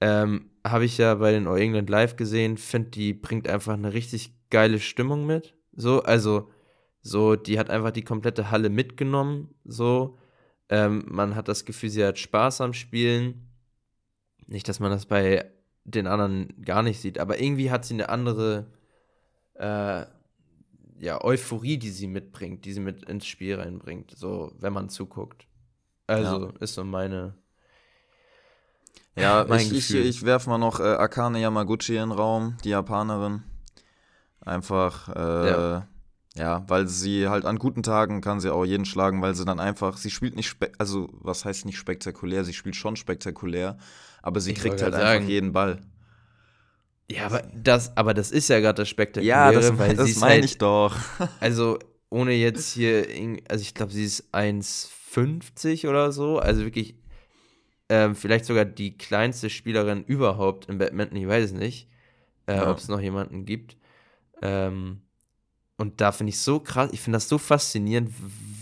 Ähm, 0.03 0.51
Habe 0.63 0.85
ich 0.85 0.99
ja 0.99 1.15
bei 1.15 1.33
den 1.33 1.47
All 1.47 1.59
England 1.59 1.89
Live 1.89 2.17
gesehen. 2.17 2.59
Finde, 2.59 2.91
die 2.91 3.15
bringt 3.15 3.49
einfach 3.49 3.73
eine 3.73 3.95
richtig 3.95 4.35
geile 4.51 4.79
Stimmung 4.79 5.25
mit. 5.25 5.55
So, 5.73 6.03
also, 6.03 6.51
so, 7.01 7.35
die 7.35 7.59
hat 7.59 7.71
einfach 7.71 7.93
die 7.93 8.05
komplette 8.05 8.51
Halle 8.51 8.69
mitgenommen. 8.69 9.55
So. 9.65 10.19
Ähm, 10.69 11.05
man 11.09 11.35
hat 11.35 11.49
das 11.49 11.65
Gefühl, 11.65 11.91
sie 11.91 12.05
hat 12.05 12.19
Spaß 12.19 12.61
am 12.61 12.73
Spielen. 12.73 13.49
Nicht, 14.47 14.69
dass 14.69 14.81
man 14.81 14.91
das 14.91 15.07
bei 15.07 15.51
den 15.85 16.07
anderen 16.07 16.55
gar 16.63 16.83
nicht 16.83 17.01
sieht, 17.01 17.19
aber 17.19 17.41
irgendwie 17.41 17.71
hat 17.71 17.85
sie 17.85 17.95
eine 17.95 18.09
andere 18.09 18.67
äh, 19.55 20.05
ja, 21.01 21.23
Euphorie, 21.23 21.79
die 21.79 21.91
sie 21.91 22.07
mitbringt, 22.07 22.65
die 22.65 22.73
sie 22.73 22.81
mit 22.81 23.05
ins 23.05 23.27
Spiel 23.27 23.57
reinbringt, 23.57 24.13
so 24.17 24.53
wenn 24.59 24.73
man 24.73 24.89
zuguckt. 24.89 25.47
Also 26.07 26.47
ja. 26.47 26.53
ist 26.61 26.75
so 26.75 26.85
meine. 26.85 27.35
Ja, 29.17 29.45
mein 29.49 29.61
ich, 29.61 29.73
ich, 29.73 29.95
ich 29.95 30.25
werfe 30.25 30.49
mal 30.49 30.59
noch 30.59 30.81
äh, 30.81 30.85
Akane 30.85 31.41
Yamaguchi 31.41 31.95
in 31.95 32.11
den 32.11 32.13
Raum, 32.13 32.57
die 32.65 32.71
Japanerin. 32.71 33.43
Einfach, 34.41 35.09
äh, 35.15 35.51
ja. 35.51 35.89
Ja. 36.39 36.65
weil 36.69 36.89
sie 36.89 37.29
halt 37.29 37.45
an 37.45 37.59
guten 37.59 37.83
Tagen 37.83 38.21
kann 38.21 38.41
sie 38.41 38.53
auch 38.53 38.65
jeden 38.65 38.85
schlagen, 38.85 39.21
weil 39.21 39.35
sie 39.35 39.45
dann 39.45 39.61
einfach, 39.61 39.97
sie 39.97 40.11
spielt 40.11 40.37
nicht, 40.37 40.57
also 40.79 41.09
was 41.13 41.45
heißt 41.45 41.67
nicht 41.67 41.77
spektakulär, 41.77 42.45
sie 42.45 42.55
spielt 42.55 42.77
schon 42.77 42.97
spektakulär, 42.97 43.77
aber 44.23 44.41
sie 44.41 44.53
ich 44.53 44.59
kriegt 44.59 44.81
halt 44.81 44.95
sagen, 44.95 45.05
einfach 45.07 45.29
jeden 45.29 45.53
Ball. 45.53 45.81
Ja, 47.11 47.27
aber 47.27 47.43
das, 47.55 47.97
aber 47.97 48.15
das 48.15 48.31
ist 48.31 48.49
ja 48.49 48.61
gerade 48.61 48.83
das 48.83 48.89
Spektakuläre, 48.89 49.53
ja, 49.53 49.53
das, 49.53 49.79
weil 49.79 49.97
das 49.97 50.17
meine 50.17 50.35
halt, 50.35 50.45
ich 50.45 50.59
doch. 50.59 50.97
Also, 51.41 51.79
ohne 52.11 52.33
jetzt 52.33 52.73
hier, 52.73 53.07
also 53.49 53.63
ich 53.63 53.75
glaube, 53.75 53.93
sie 53.93 54.05
ist 54.05 54.33
1,50 54.35 55.89
oder 55.89 56.13
so, 56.13 56.39
also 56.39 56.65
wirklich 56.65 56.95
ähm, 57.89 58.15
vielleicht 58.15 58.45
sogar 58.45 58.65
die 58.65 58.97
kleinste 58.99 59.49
Spielerin 59.49 60.05
überhaupt 60.05 60.69
im 60.69 60.79
Badminton, 60.79 61.17
ich 61.17 61.27
weiß 61.27 61.47
es 61.47 61.53
nicht, 61.53 61.89
äh, 62.47 62.57
ja. 62.57 62.71
ob 62.71 62.79
es 62.79 62.89
noch 62.89 63.01
jemanden 63.01 63.47
gibt. 63.47 63.77
Ähm, 64.43 65.01
und 65.79 66.01
da 66.01 66.11
finde 66.11 66.31
ich 66.31 66.41
so 66.41 66.59
krass, 66.59 66.91
ich 66.93 67.01
finde 67.01 67.17
das 67.17 67.29
so 67.29 67.39
faszinierend, 67.39 68.13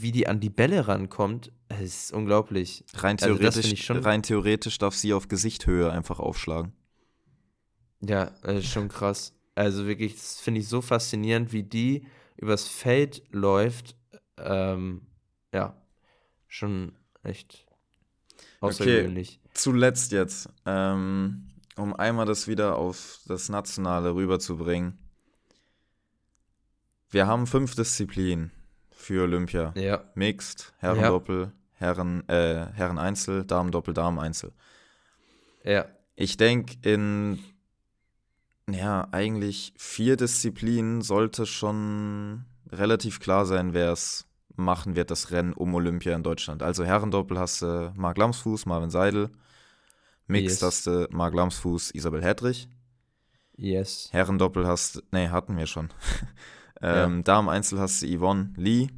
wie 0.00 0.12
die 0.12 0.28
an 0.28 0.38
die 0.38 0.50
Bälle 0.50 0.86
rankommt. 0.86 1.50
Es 1.68 1.80
ist 1.80 2.12
unglaublich. 2.12 2.84
Rein 2.94 3.16
also 3.18 3.34
theoretisch, 3.34 3.90
also 3.90 4.02
rein 4.02 4.22
theoretisch 4.22 4.76
darf 4.76 4.94
sie 4.94 5.14
auf 5.14 5.26
Gesichthöhe 5.26 5.90
einfach 5.90 6.20
aufschlagen. 6.20 6.72
Ja, 8.02 8.32
das 8.42 8.58
ist 8.58 8.70
schon 8.70 8.88
krass. 8.88 9.32
Also 9.54 9.86
wirklich, 9.86 10.14
das 10.14 10.38
finde 10.40 10.60
ich 10.60 10.68
so 10.68 10.82
faszinierend, 10.82 11.54
wie 11.54 11.62
die 11.62 12.06
übers 12.36 12.68
Feld 12.68 13.22
läuft. 13.30 13.96
Ähm, 14.36 15.06
ja, 15.54 15.74
schon 16.48 16.92
echt 17.22 17.66
außergewöhnlich. 18.60 19.40
Okay, 19.42 19.50
zuletzt 19.54 20.12
jetzt, 20.12 20.50
ähm, 20.66 21.48
um 21.76 21.94
einmal 21.94 22.26
das 22.26 22.46
wieder 22.46 22.76
auf 22.76 23.20
das 23.26 23.48
Nationale 23.48 24.14
rüberzubringen. 24.14 24.98
Wir 27.16 27.26
haben 27.26 27.46
fünf 27.46 27.74
Disziplinen 27.74 28.50
für 28.90 29.22
Olympia. 29.22 29.72
Ja. 29.74 30.04
Mixed, 30.14 30.74
Herrendoppel. 30.76 31.50
Herren, 31.72 32.28
äh, 32.28 32.66
Herren 32.74 32.98
Einzel, 32.98 33.46
Damen 33.46 33.70
Doppel, 33.70 33.94
Damen 33.94 34.18
Einzel. 34.18 34.52
Ja. 35.64 35.86
Ich 36.14 36.36
denke, 36.36 36.76
in 36.82 37.38
ja, 38.68 39.08
eigentlich 39.12 39.72
vier 39.78 40.18
Disziplinen 40.18 41.00
sollte 41.00 41.46
schon 41.46 42.44
relativ 42.70 43.18
klar 43.18 43.46
sein, 43.46 43.72
wer 43.72 43.92
es 43.92 44.26
machen 44.54 44.94
wird, 44.94 45.10
das 45.10 45.30
Rennen 45.30 45.54
um 45.54 45.74
Olympia 45.74 46.14
in 46.14 46.22
Deutschland. 46.22 46.62
Also 46.62 46.84
Herrendoppel 46.84 47.38
hast 47.38 47.62
du 47.62 47.94
Marc 47.96 48.18
Lamsfuß, 48.18 48.66
Marvin 48.66 48.90
Seidel. 48.90 49.30
Mixed 50.26 50.60
yes. 50.60 50.62
hast 50.62 50.86
du 50.86 51.08
Marc 51.12 51.32
Lamsfuß, 51.32 51.92
Isabel 51.92 52.22
Hedrich. 52.22 52.68
Yes. 53.56 54.10
Herrendoppel 54.12 54.66
hast 54.66 54.96
du, 54.96 55.00
nee, 55.12 55.28
hatten 55.28 55.56
wir 55.56 55.66
schon. 55.66 55.88
ähm, 56.82 57.16
ja. 57.16 57.22
Damen-Einzel 57.22 57.78
hast 57.78 58.02
du 58.02 58.06
Yvonne 58.06 58.52
Lee. 58.56 58.88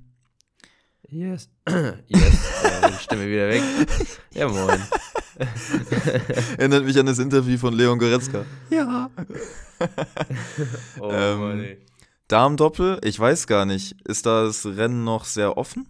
Yes. 1.09 1.49
yes. 2.07 2.64
äh, 2.64 2.93
Stimme 3.01 3.26
wieder 3.26 3.49
weg. 3.49 3.62
Ja, 4.35 4.47
moin. 4.47 4.81
Erinnert 6.59 6.85
mich 6.85 6.99
an 6.99 7.07
das 7.07 7.18
Interview 7.18 7.59
von 7.59 7.74
Leon 7.74 7.99
Goretzka. 7.99 8.45
Ja. 8.70 9.11
oh, 11.01 11.11
ähm, 11.11 11.76
Darmdoppel, 12.29 13.01
ich 13.03 13.18
weiß 13.18 13.47
gar 13.47 13.64
nicht. 13.64 13.97
Ist 14.07 14.26
das 14.26 14.66
Rennen 14.66 15.05
noch 15.05 15.24
sehr 15.24 15.57
offen? 15.57 15.89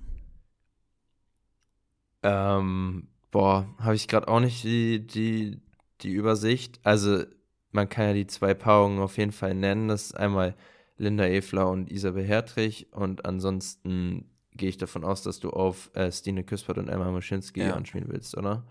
Ähm, 2.23 3.09
boah, 3.31 3.67
habe 3.79 3.97
ich 3.97 4.09
gerade 4.09 4.29
auch 4.29 4.41
nicht 4.41 4.65
die, 4.65 5.07
die, 5.07 5.61
die 6.01 6.13
Übersicht. 6.13 6.81
Also, 6.85 7.25
man 7.73 7.89
kann 7.89 8.07
ja 8.07 8.13
die 8.13 8.27
zwei 8.27 8.55
Paarungen 8.55 9.01
auf 9.01 9.19
jeden 9.19 9.33
Fall 9.33 9.55
nennen. 9.55 9.89
Das 9.89 10.05
ist 10.05 10.17
einmal 10.17 10.55
Linda 10.99 11.25
Efler 11.25 11.71
und 11.71 11.91
Isabel 11.91 12.25
Hertrich. 12.25 12.93
Und 12.93 13.25
ansonsten 13.25 14.31
gehe 14.53 14.69
ich 14.69 14.77
davon 14.77 15.05
aus, 15.05 15.23
dass 15.23 15.41
du 15.41 15.51
auf 15.51 15.91
äh, 15.95 16.13
Stine 16.13 16.45
Küspert 16.45 16.79
und 16.79 16.89
Emma 16.89 17.11
Moschinski 17.11 17.61
ja. 17.61 17.75
anspielen 17.75 18.09
willst, 18.11 18.37
oder? 18.37 18.65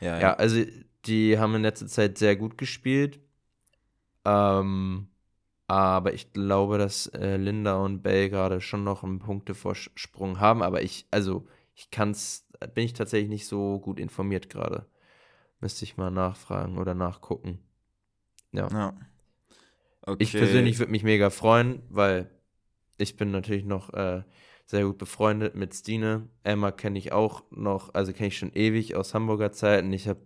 Ja, 0.00 0.14
ja. 0.14 0.20
ja, 0.20 0.34
also 0.34 0.62
die 1.04 1.38
haben 1.38 1.54
in 1.54 1.62
letzter 1.62 1.86
Zeit 1.86 2.18
sehr 2.18 2.34
gut 2.36 2.58
gespielt. 2.58 3.20
Ähm, 4.24 5.08
aber 5.66 6.14
ich 6.14 6.32
glaube, 6.32 6.78
dass 6.78 7.06
äh, 7.08 7.36
Linda 7.36 7.76
und 7.76 8.02
Bell 8.02 8.30
gerade 8.30 8.60
schon 8.60 8.84
noch 8.84 9.02
einen 9.02 9.18
Punktevorsprung 9.18 10.40
haben. 10.40 10.62
Aber 10.62 10.82
ich, 10.82 11.06
also, 11.10 11.46
ich 11.74 11.90
kann's, 11.90 12.46
bin 12.74 12.84
ich 12.84 12.92
tatsächlich 12.94 13.28
nicht 13.30 13.46
so 13.46 13.78
gut 13.78 14.00
informiert 14.00 14.48
gerade. 14.50 14.86
Müsste 15.60 15.84
ich 15.84 15.96
mal 15.96 16.10
nachfragen 16.10 16.78
oder 16.78 16.94
nachgucken. 16.94 17.58
Ja. 18.52 18.68
ja. 18.68 18.94
Okay. 20.06 20.22
Ich 20.22 20.32
persönlich 20.32 20.78
würde 20.78 20.92
mich 20.92 21.02
mega 21.02 21.30
freuen, 21.30 21.82
weil 21.88 22.30
ich 22.98 23.16
bin 23.16 23.30
natürlich 23.30 23.64
noch 23.64 23.92
äh, 23.94 24.22
sehr 24.66 24.84
gut 24.84 24.98
befreundet 24.98 25.54
mit 25.54 25.74
Stine. 25.74 26.28
Emma 26.42 26.70
kenne 26.72 26.98
ich 26.98 27.12
auch 27.12 27.42
noch, 27.50 27.94
also 27.94 28.12
kenne 28.12 28.28
ich 28.28 28.38
schon 28.38 28.52
ewig 28.52 28.96
aus 28.96 29.14
Hamburger 29.14 29.52
Zeiten. 29.52 29.92
Ich 29.92 30.08
habe 30.08 30.20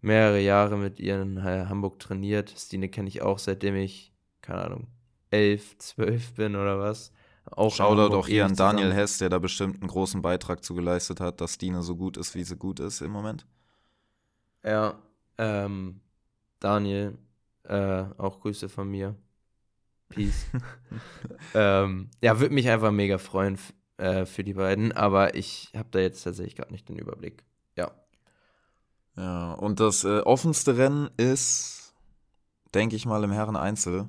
mehrere 0.00 0.40
Jahre 0.40 0.76
mit 0.76 1.00
ihr 1.00 1.20
in 1.20 1.42
Hamburg 1.42 1.98
trainiert. 1.98 2.54
Stine 2.56 2.88
kenne 2.88 3.08
ich 3.08 3.22
auch, 3.22 3.38
seitdem 3.38 3.76
ich, 3.76 4.12
keine 4.42 4.64
Ahnung, 4.64 4.86
elf, 5.30 5.76
zwölf 5.78 6.34
bin 6.34 6.56
oder 6.56 6.78
was. 6.78 7.12
Auch 7.50 7.74
Shoutout 7.74 8.16
auch 8.16 8.26
hier 8.26 8.46
an 8.46 8.56
Daniel 8.56 8.84
zusammen. 8.84 8.98
Hess, 8.98 9.18
der 9.18 9.28
da 9.28 9.38
bestimmt 9.38 9.80
einen 9.80 9.88
großen 9.88 10.22
Beitrag 10.22 10.64
zu 10.64 10.74
geleistet 10.74 11.20
hat, 11.20 11.40
dass 11.40 11.54
Stine 11.54 11.82
so 11.82 11.94
gut 11.96 12.16
ist, 12.16 12.34
wie 12.34 12.44
sie 12.44 12.56
gut 12.56 12.80
ist 12.80 13.02
im 13.02 13.10
Moment. 13.10 13.46
Ja, 14.64 14.98
ähm, 15.38 16.00
Daniel, 16.58 17.18
äh, 17.64 18.04
auch 18.18 18.40
Grüße 18.40 18.68
von 18.68 18.88
mir. 18.88 19.16
Peace. 20.08 20.46
ähm, 21.54 22.10
ja, 22.22 22.38
würde 22.40 22.54
mich 22.54 22.68
einfach 22.68 22.92
mega 22.92 23.18
freuen 23.18 23.58
äh, 23.96 24.26
für 24.26 24.44
die 24.44 24.54
beiden, 24.54 24.92
aber 24.92 25.34
ich 25.34 25.72
habe 25.74 25.88
da 25.90 25.98
jetzt 25.98 26.22
tatsächlich 26.22 26.56
gerade 26.56 26.72
nicht 26.72 26.88
den 26.88 26.98
Überblick. 26.98 27.44
Ja. 27.76 27.90
Ja, 29.16 29.52
und 29.52 29.80
das 29.80 30.04
äh, 30.04 30.20
offenste 30.20 30.76
Rennen 30.76 31.08
ist, 31.16 31.94
denke 32.74 32.96
ich 32.96 33.06
mal, 33.06 33.22
im 33.24 33.32
Herren-Einzel. 33.32 34.08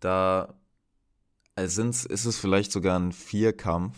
Da 0.00 0.54
äh, 1.56 1.64
ist 1.64 2.08
es 2.08 2.38
vielleicht 2.38 2.72
sogar 2.72 2.98
ein 2.98 3.12
Vierkampf. 3.12 3.96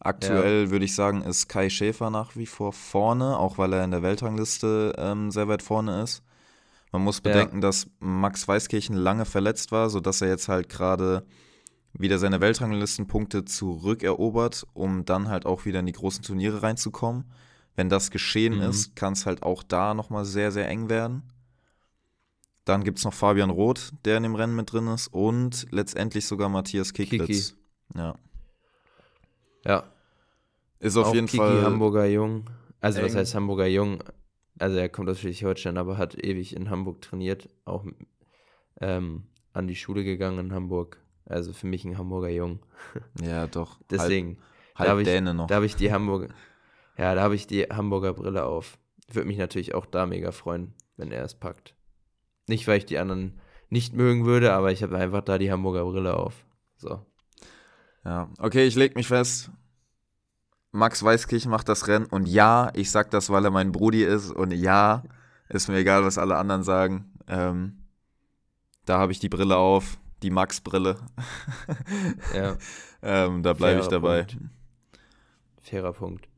Aktuell 0.00 0.64
ja. 0.64 0.70
würde 0.70 0.84
ich 0.84 0.94
sagen, 0.94 1.22
ist 1.22 1.48
Kai 1.48 1.70
Schäfer 1.70 2.10
nach 2.10 2.36
wie 2.36 2.46
vor 2.46 2.74
vorne, 2.74 3.38
auch 3.38 3.56
weil 3.56 3.72
er 3.72 3.84
in 3.84 3.90
der 3.90 4.02
Weltrangliste 4.02 4.94
ähm, 4.98 5.30
sehr 5.30 5.48
weit 5.48 5.62
vorne 5.62 6.02
ist. 6.02 6.22
Man 6.94 7.02
muss 7.02 7.20
bedenken, 7.20 7.56
ja. 7.56 7.62
dass 7.62 7.88
Max 7.98 8.46
Weißkirchen 8.46 8.94
lange 8.94 9.24
verletzt 9.24 9.72
war, 9.72 9.90
sodass 9.90 10.20
er 10.20 10.28
jetzt 10.28 10.46
halt 10.48 10.68
gerade 10.68 11.26
wieder 11.92 12.20
seine 12.20 12.40
Weltranglistenpunkte 12.40 13.44
zurückerobert, 13.44 14.64
um 14.74 15.04
dann 15.04 15.26
halt 15.26 15.44
auch 15.44 15.64
wieder 15.64 15.80
in 15.80 15.86
die 15.86 15.92
großen 15.92 16.22
Turniere 16.22 16.62
reinzukommen. 16.62 17.24
Wenn 17.74 17.88
das 17.88 18.12
geschehen 18.12 18.58
mhm. 18.58 18.70
ist, 18.70 18.94
kann 18.94 19.14
es 19.14 19.26
halt 19.26 19.42
auch 19.42 19.64
da 19.64 19.92
nochmal 19.92 20.24
sehr, 20.24 20.52
sehr 20.52 20.68
eng 20.68 20.88
werden. 20.88 21.24
Dann 22.64 22.84
gibt 22.84 22.98
es 22.98 23.04
noch 23.04 23.12
Fabian 23.12 23.50
Roth, 23.50 23.90
der 24.04 24.18
in 24.18 24.22
dem 24.22 24.36
Rennen 24.36 24.54
mit 24.54 24.72
drin 24.72 24.86
ist 24.86 25.08
und 25.08 25.66
letztendlich 25.72 26.28
sogar 26.28 26.48
Matthias 26.48 26.92
Kicklitz. 26.92 27.26
Kiki. 27.26 27.98
Ja. 27.98 28.14
Ja. 29.64 29.82
Ist 30.78 30.96
auf 30.96 31.08
auch 31.08 31.14
jeden 31.14 31.26
Kiki, 31.26 31.38
Fall. 31.38 31.64
Hamburger 31.64 32.06
Jung. 32.06 32.48
Also, 32.80 33.00
eng. 33.00 33.06
was 33.06 33.16
heißt 33.16 33.34
Hamburger 33.34 33.66
Jung? 33.66 33.98
Also 34.58 34.76
er 34.76 34.88
kommt 34.88 35.08
aus 35.08 35.20
Schleswig-Holstein, 35.20 35.78
aber 35.78 35.98
hat 35.98 36.22
ewig 36.22 36.54
in 36.54 36.70
Hamburg 36.70 37.02
trainiert, 37.02 37.48
auch 37.64 37.84
ähm, 38.80 39.24
an 39.52 39.66
die 39.66 39.76
Schule 39.76 40.04
gegangen 40.04 40.38
in 40.38 40.52
Hamburg. 40.52 40.98
Also 41.26 41.52
für 41.52 41.66
mich 41.66 41.84
ein 41.84 41.98
Hamburger 41.98 42.28
Jung. 42.28 42.60
Ja, 43.22 43.46
doch. 43.46 43.80
Deswegen. 43.90 44.38
Halb, 44.74 44.88
halb 44.88 45.04
Däne 45.04 45.30
ich, 45.30 45.36
noch. 45.36 45.46
Da 45.46 45.56
habe 45.56 45.66
ich 45.66 45.76
die 45.76 45.92
Hamburger, 45.92 46.28
ja, 46.98 47.14
da 47.14 47.22
habe 47.22 47.34
ich 47.34 47.46
die 47.46 47.62
Hamburger 47.64 48.12
Brille 48.12 48.44
auf. 48.44 48.78
Würde 49.10 49.28
mich 49.28 49.38
natürlich 49.38 49.74
auch 49.74 49.86
da 49.86 50.06
mega 50.06 50.32
freuen, 50.32 50.74
wenn 50.96 51.12
er 51.12 51.24
es 51.24 51.34
packt. 51.34 51.74
Nicht, 52.46 52.66
weil 52.66 52.78
ich 52.78 52.86
die 52.86 52.98
anderen 52.98 53.40
nicht 53.70 53.94
mögen 53.94 54.26
würde, 54.26 54.52
aber 54.52 54.72
ich 54.72 54.82
habe 54.82 54.96
einfach 54.96 55.22
da 55.22 55.38
die 55.38 55.50
Hamburger 55.50 55.84
Brille 55.84 56.16
auf. 56.16 56.44
So. 56.76 57.04
Ja, 58.04 58.30
okay, 58.38 58.66
ich 58.66 58.74
lege 58.74 58.94
mich 58.96 59.08
fest. 59.08 59.50
Max 60.74 61.04
Weißkirchen 61.04 61.52
macht 61.52 61.68
das 61.68 61.86
Rennen 61.86 62.06
und 62.06 62.26
ja, 62.26 62.70
ich 62.74 62.90
sag 62.90 63.08
das, 63.12 63.30
weil 63.30 63.44
er 63.44 63.52
mein 63.52 63.70
Brudi 63.70 64.02
ist 64.02 64.32
und 64.32 64.50
ja, 64.50 65.04
ist 65.48 65.68
mir 65.68 65.76
egal, 65.76 66.04
was 66.04 66.18
alle 66.18 66.36
anderen 66.36 66.64
sagen. 66.64 67.12
Ähm, 67.28 67.84
da 68.84 68.98
habe 68.98 69.12
ich 69.12 69.20
die 69.20 69.28
Brille 69.28 69.56
auf, 69.56 69.98
die 70.22 70.30
Max-Brille. 70.30 70.96
Ja. 72.34 72.56
ähm, 73.02 73.44
da 73.44 73.52
bleibe 73.52 73.80
ich 73.80 73.86
dabei. 73.86 74.24
Punkt. 74.24 74.50
Fairer 75.60 75.92
Punkt. 75.92 76.28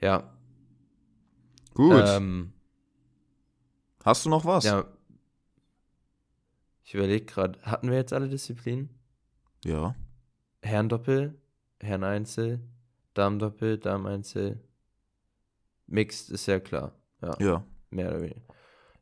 Ja. 0.00 0.30
Gut. 1.72 2.04
Ähm, 2.06 2.52
Hast 4.04 4.26
du 4.26 4.30
noch 4.30 4.44
was? 4.44 4.64
ja. 4.64 4.84
Ich 6.82 6.92
überlege 6.92 7.24
gerade, 7.24 7.58
hatten 7.62 7.88
wir 7.88 7.96
jetzt 7.96 8.12
alle 8.12 8.28
Disziplinen? 8.28 8.90
Ja. 9.64 9.94
Herrendoppel, 10.62 11.40
Herreneinzel, 11.80 12.60
Damendoppel, 13.14 13.78
Dameneinzel. 13.78 14.60
Mixed 15.86 16.30
ist 16.30 16.46
ja 16.46 16.60
klar. 16.60 16.92
Ja, 17.22 17.36
Ja. 17.38 17.64
mehr 17.90 18.08
oder 18.08 18.22
weniger. 18.22 18.40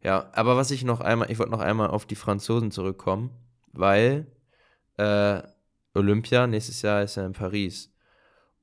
Ja, 0.03 0.31
aber 0.33 0.57
was 0.57 0.71
ich 0.71 0.85
noch 0.85 1.01
einmal, 1.01 1.31
ich 1.31 1.39
wollte 1.39 1.53
noch 1.53 1.61
einmal 1.61 1.89
auf 1.89 2.07
die 2.07 2.17
Franzosen 2.17 2.71
zurückkommen, 2.73 3.31
weil 3.73 4.27
äh, 4.97 5.43
Olympia 5.95 6.47
nächstes 6.47 6.83
Jahr 6.83 7.03
ist 7.03 7.15
ja 7.17 7.25
in 7.25 7.33
Paris. 7.35 7.93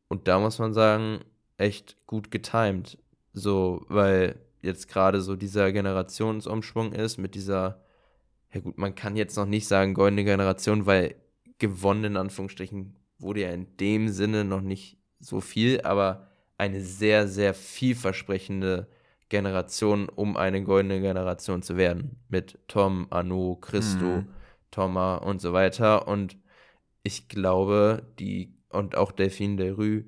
Und 0.10 0.28
da 0.28 0.40
muss 0.40 0.60
man 0.60 0.74
sagen, 0.74 1.20
echt 1.58 1.96
gut 2.08 2.30
getimed. 2.32 2.98
So, 3.32 3.86
weil 3.88 4.40
jetzt 4.62 4.90
gerade 4.90 5.22
so 5.22 5.36
dieser 5.38 5.72
Generationsumschwung 5.72 6.92
ist 6.94 7.18
mit 7.18 7.36
dieser, 7.36 7.86
ja 8.52 8.60
gut, 8.60 8.78
man 8.78 8.96
kann 8.96 9.16
jetzt 9.16 9.38
noch 9.38 9.46
nicht 9.46 9.68
sagen 9.68 9.94
goldene 9.94 10.26
Generation, 10.26 10.86
weil 10.86 11.16
gewonnen 11.60 12.04
in 12.04 12.18
Anführungsstrichen 12.18 12.96
wurde 13.18 13.42
ja 13.42 13.52
in 13.52 13.78
dem 13.78 14.10
Sinne 14.10 14.44
noch 14.44 14.62
nicht 14.62 14.98
so 15.20 15.42
viel, 15.42 15.82
aber 15.82 16.30
eine 16.58 16.82
sehr, 16.82 17.28
sehr 17.28 17.54
vielversprechende 17.54 18.88
Generation, 19.30 20.10
um 20.10 20.38
eine 20.38 20.64
goldene 20.64 21.02
Generation 21.02 21.62
zu 21.62 21.78
werden. 21.78 22.20
Mit 22.30 22.60
Tom, 22.68 23.08
Anu, 23.12 23.56
Christo, 23.58 24.22
Mhm. 24.22 24.30
Thomas 24.72 25.22
und 25.24 25.42
so 25.42 25.54
weiter. 25.54 26.08
Und 26.08 26.38
ich 27.04 27.28
glaube, 27.28 28.04
die 28.20 28.56
und 28.70 28.96
auch 28.98 29.12
Delphine 29.12 29.56
Derue, 29.58 30.06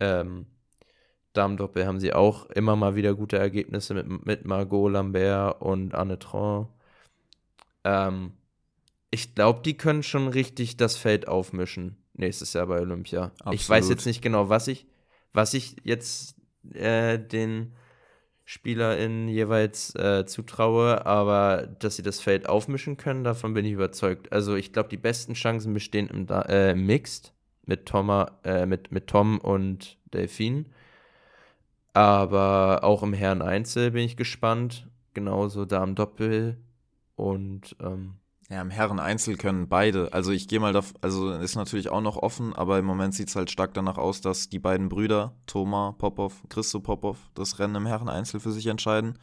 ähm, 0.00 0.46
Damendoppel 1.34 1.86
haben 1.86 2.00
sie 2.00 2.12
auch 2.12 2.46
immer 2.50 2.76
mal 2.76 2.96
wieder 2.96 3.14
gute 3.14 3.38
Ergebnisse 3.38 3.94
mit, 3.94 4.26
mit 4.26 4.44
Margot 4.46 4.90
Lambert 4.92 5.60
und 5.60 5.94
Anne 5.94 6.18
Tron. 6.18 6.68
Ähm, 7.84 8.32
ich 9.10 9.34
glaube, 9.34 9.62
die 9.62 9.76
können 9.76 10.02
schon 10.02 10.28
richtig 10.28 10.76
das 10.76 10.96
Feld 10.96 11.28
aufmischen 11.28 11.96
nächstes 12.18 12.52
Jahr 12.52 12.66
bei 12.66 12.80
Olympia. 12.80 13.32
Ich 13.50 13.68
weiß 13.68 13.84
Absolut. 13.84 13.90
jetzt 13.90 14.06
nicht 14.06 14.22
genau, 14.22 14.48
was 14.48 14.68
ich, 14.68 14.86
was 15.32 15.54
ich 15.54 15.76
jetzt 15.84 16.36
äh, 16.72 17.18
den 17.18 17.72
SpielerInnen 18.44 19.28
jeweils 19.28 19.94
äh, 19.94 20.24
zutraue, 20.24 21.04
aber 21.04 21.66
dass 21.78 21.96
sie 21.96 22.02
das 22.02 22.20
Feld 22.20 22.48
aufmischen 22.48 22.96
können, 22.96 23.22
davon 23.22 23.52
bin 23.52 23.64
ich 23.66 23.72
überzeugt. 23.72 24.32
Also 24.32 24.54
ich 24.56 24.72
glaube, 24.72 24.88
die 24.88 24.96
besten 24.96 25.34
Chancen 25.34 25.74
bestehen 25.74 26.08
im, 26.08 26.26
Da- 26.26 26.42
äh, 26.42 26.72
im 26.72 26.86
Mixed 26.86 27.34
mit, 27.66 27.84
Thomas, 27.86 28.30
äh, 28.44 28.64
mit, 28.64 28.90
mit 28.90 29.06
Tom 29.06 29.38
und 29.38 29.98
Delphine. 30.14 30.64
Aber 31.92 32.84
auch 32.84 33.02
im 33.02 33.12
Herren 33.12 33.42
Einzel 33.42 33.90
bin 33.90 34.04
ich 34.04 34.16
gespannt. 34.16 34.88
Genauso 35.14 35.64
Damen 35.64 35.94
Doppel 35.94 36.58
und 37.16 37.76
ähm, 37.80 38.14
Ja, 38.50 38.62
im 38.62 38.70
Herren-Einzel 38.70 39.36
können 39.36 39.68
beide. 39.68 40.12
Also 40.14 40.32
ich 40.32 40.48
gehe 40.48 40.58
mal 40.58 40.72
davon, 40.72 40.96
also 41.02 41.32
ist 41.32 41.54
natürlich 41.54 41.90
auch 41.90 42.00
noch 42.00 42.16
offen, 42.16 42.54
aber 42.54 42.78
im 42.78 42.86
Moment 42.86 43.14
sieht 43.14 43.28
es 43.28 43.36
halt 43.36 43.50
stark 43.50 43.74
danach 43.74 43.98
aus, 43.98 44.22
dass 44.22 44.48
die 44.48 44.58
beiden 44.58 44.88
Brüder, 44.88 45.36
Thomas 45.46 45.94
Popov, 45.98 46.42
Christo 46.48 46.80
Popov, 46.80 47.18
das 47.34 47.58
Rennen 47.58 47.74
im 47.74 47.86
Herren-Einzel 47.86 48.40
für 48.40 48.52
sich 48.52 48.66
entscheiden. 48.66 49.18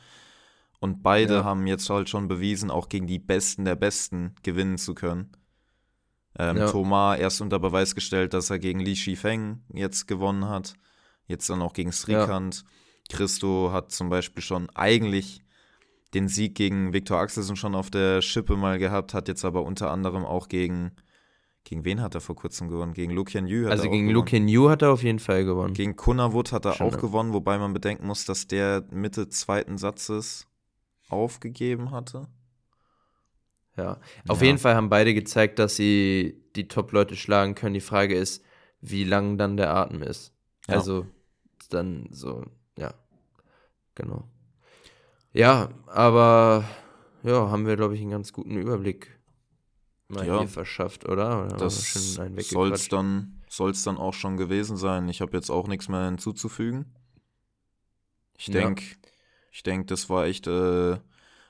Und 0.79 1.01
beide 1.01 1.35
Ja. 1.37 1.43
haben 1.43 1.65
jetzt 1.65 1.89
halt 1.89 2.07
schon 2.07 2.27
bewiesen, 2.27 2.69
auch 2.69 2.87
gegen 2.87 3.07
die 3.07 3.17
Besten 3.17 3.65
der 3.65 3.75
Besten 3.75 4.35
gewinnen 4.43 4.77
zu 4.77 4.93
können. 4.93 5.31
Ähm, 6.37 6.57
Ja. 6.57 6.69
Thomas 6.69 7.17
erst 7.17 7.41
unter 7.41 7.57
Beweis 7.59 7.95
gestellt, 7.95 8.33
dass 8.33 8.51
er 8.51 8.59
gegen 8.59 8.79
Li 8.79 8.95
Shifeng 8.95 9.63
jetzt 9.73 10.07
gewonnen 10.07 10.47
hat. 10.47 10.75
Jetzt 11.25 11.49
dann 11.49 11.63
auch 11.63 11.73
gegen 11.73 11.91
Srikant. 11.91 12.63
Christo 13.09 13.71
hat 13.71 13.91
zum 13.91 14.09
Beispiel 14.09 14.43
schon 14.43 14.69
eigentlich 14.75 15.41
den 16.15 16.27
Sieg 16.27 16.55
gegen 16.55 16.93
Viktor 16.93 17.19
Axelsen 17.19 17.55
schon 17.55 17.75
auf 17.75 17.91
der 17.91 18.21
Schippe 18.21 18.55
mal 18.55 18.79
gehabt, 18.79 19.13
hat 19.13 19.27
jetzt 19.27 19.45
aber 19.45 19.63
unter 19.63 19.91
anderem 19.91 20.25
auch 20.25 20.47
gegen, 20.47 20.93
gegen 21.65 21.83
wen 21.85 22.01
hat 22.01 22.15
er 22.15 22.21
vor 22.21 22.35
kurzem 22.35 22.69
gewonnen? 22.69 22.93
Gegen 22.93 23.11
Lukian 23.11 23.47
Yu 23.47 23.65
hat 23.65 23.71
also 23.73 23.83
er 23.83 23.89
auch 23.89 23.93
gegen. 23.93 24.09
Luke 24.09 24.35
Yu 24.37 24.69
hat 24.69 24.81
er 24.81 24.91
auf 24.91 25.03
jeden 25.03 25.19
Fall 25.19 25.45
gewonnen. 25.45 25.73
Gegen 25.73 25.95
Kunavut 25.95 26.51
hat 26.51 26.65
er 26.65 26.73
Schon, 26.73 26.87
auch 26.87 26.93
ne? 26.93 26.97
gewonnen, 26.97 27.33
wobei 27.33 27.57
man 27.57 27.73
bedenken 27.73 28.07
muss, 28.07 28.25
dass 28.25 28.47
der 28.47 28.85
Mitte 28.91 29.29
zweiten 29.29 29.77
Satzes 29.77 30.47
aufgegeben 31.09 31.91
hatte. 31.91 32.27
Ja, 33.77 33.99
auf 34.29 34.39
Ja. 34.39 34.47
jeden 34.47 34.57
Fall 34.57 34.75
haben 34.75 34.89
beide 34.89 35.13
gezeigt, 35.13 35.59
dass 35.59 35.75
sie 35.75 36.41
die 36.55 36.67
Top-Leute 36.69 37.15
schlagen 37.17 37.55
können. 37.55 37.73
Die 37.73 37.81
Frage 37.81 38.15
ist, 38.15 38.41
wie 38.79 39.03
lang 39.03 39.37
dann 39.37 39.57
der 39.57 39.75
Atem 39.75 40.01
ist. 40.01 40.33
Ja. 40.69 40.75
Also 40.75 41.05
dann 41.69 42.07
so, 42.11 42.45
ja, 42.77 42.93
genau. 43.95 44.29
Ja, 45.35 45.69
aber 45.87 46.63
ja, 47.23 47.49
haben 47.49 47.67
wir, 47.67 47.75
glaube 47.75 47.93
ich, 47.95 48.01
einen 48.01 48.11
ganz 48.11 48.31
guten 48.31 48.55
Überblick 48.55 49.19
mal 50.07 50.25
Ja. 50.25 50.39
hier 50.39 50.47
verschafft, 50.47 51.05
oder? 51.09 51.43
Oder 51.45 51.57
Das 51.57 51.93
soll 52.37 52.71
es 52.71 52.87
dann, 52.87 53.41
soll's 53.49 53.83
dann 53.83 53.97
auch 53.97 54.13
schon 54.13 54.37
gewesen 54.37 54.77
sein. 54.77 55.09
Ich 55.09 55.19
habe 55.19 55.35
jetzt 55.35 55.49
auch 55.49 55.67
nichts 55.67 55.89
mehr 55.89 56.05
hinzuzufügen. 56.05 56.85
Ich 58.37 58.47
Ja. 58.47 58.53
denke, 58.53 58.83
ich 59.51 59.63
denk, 59.63 59.87
das 59.87 60.09
war 60.09 60.25
echt 60.25 60.47
äh, 60.47 60.97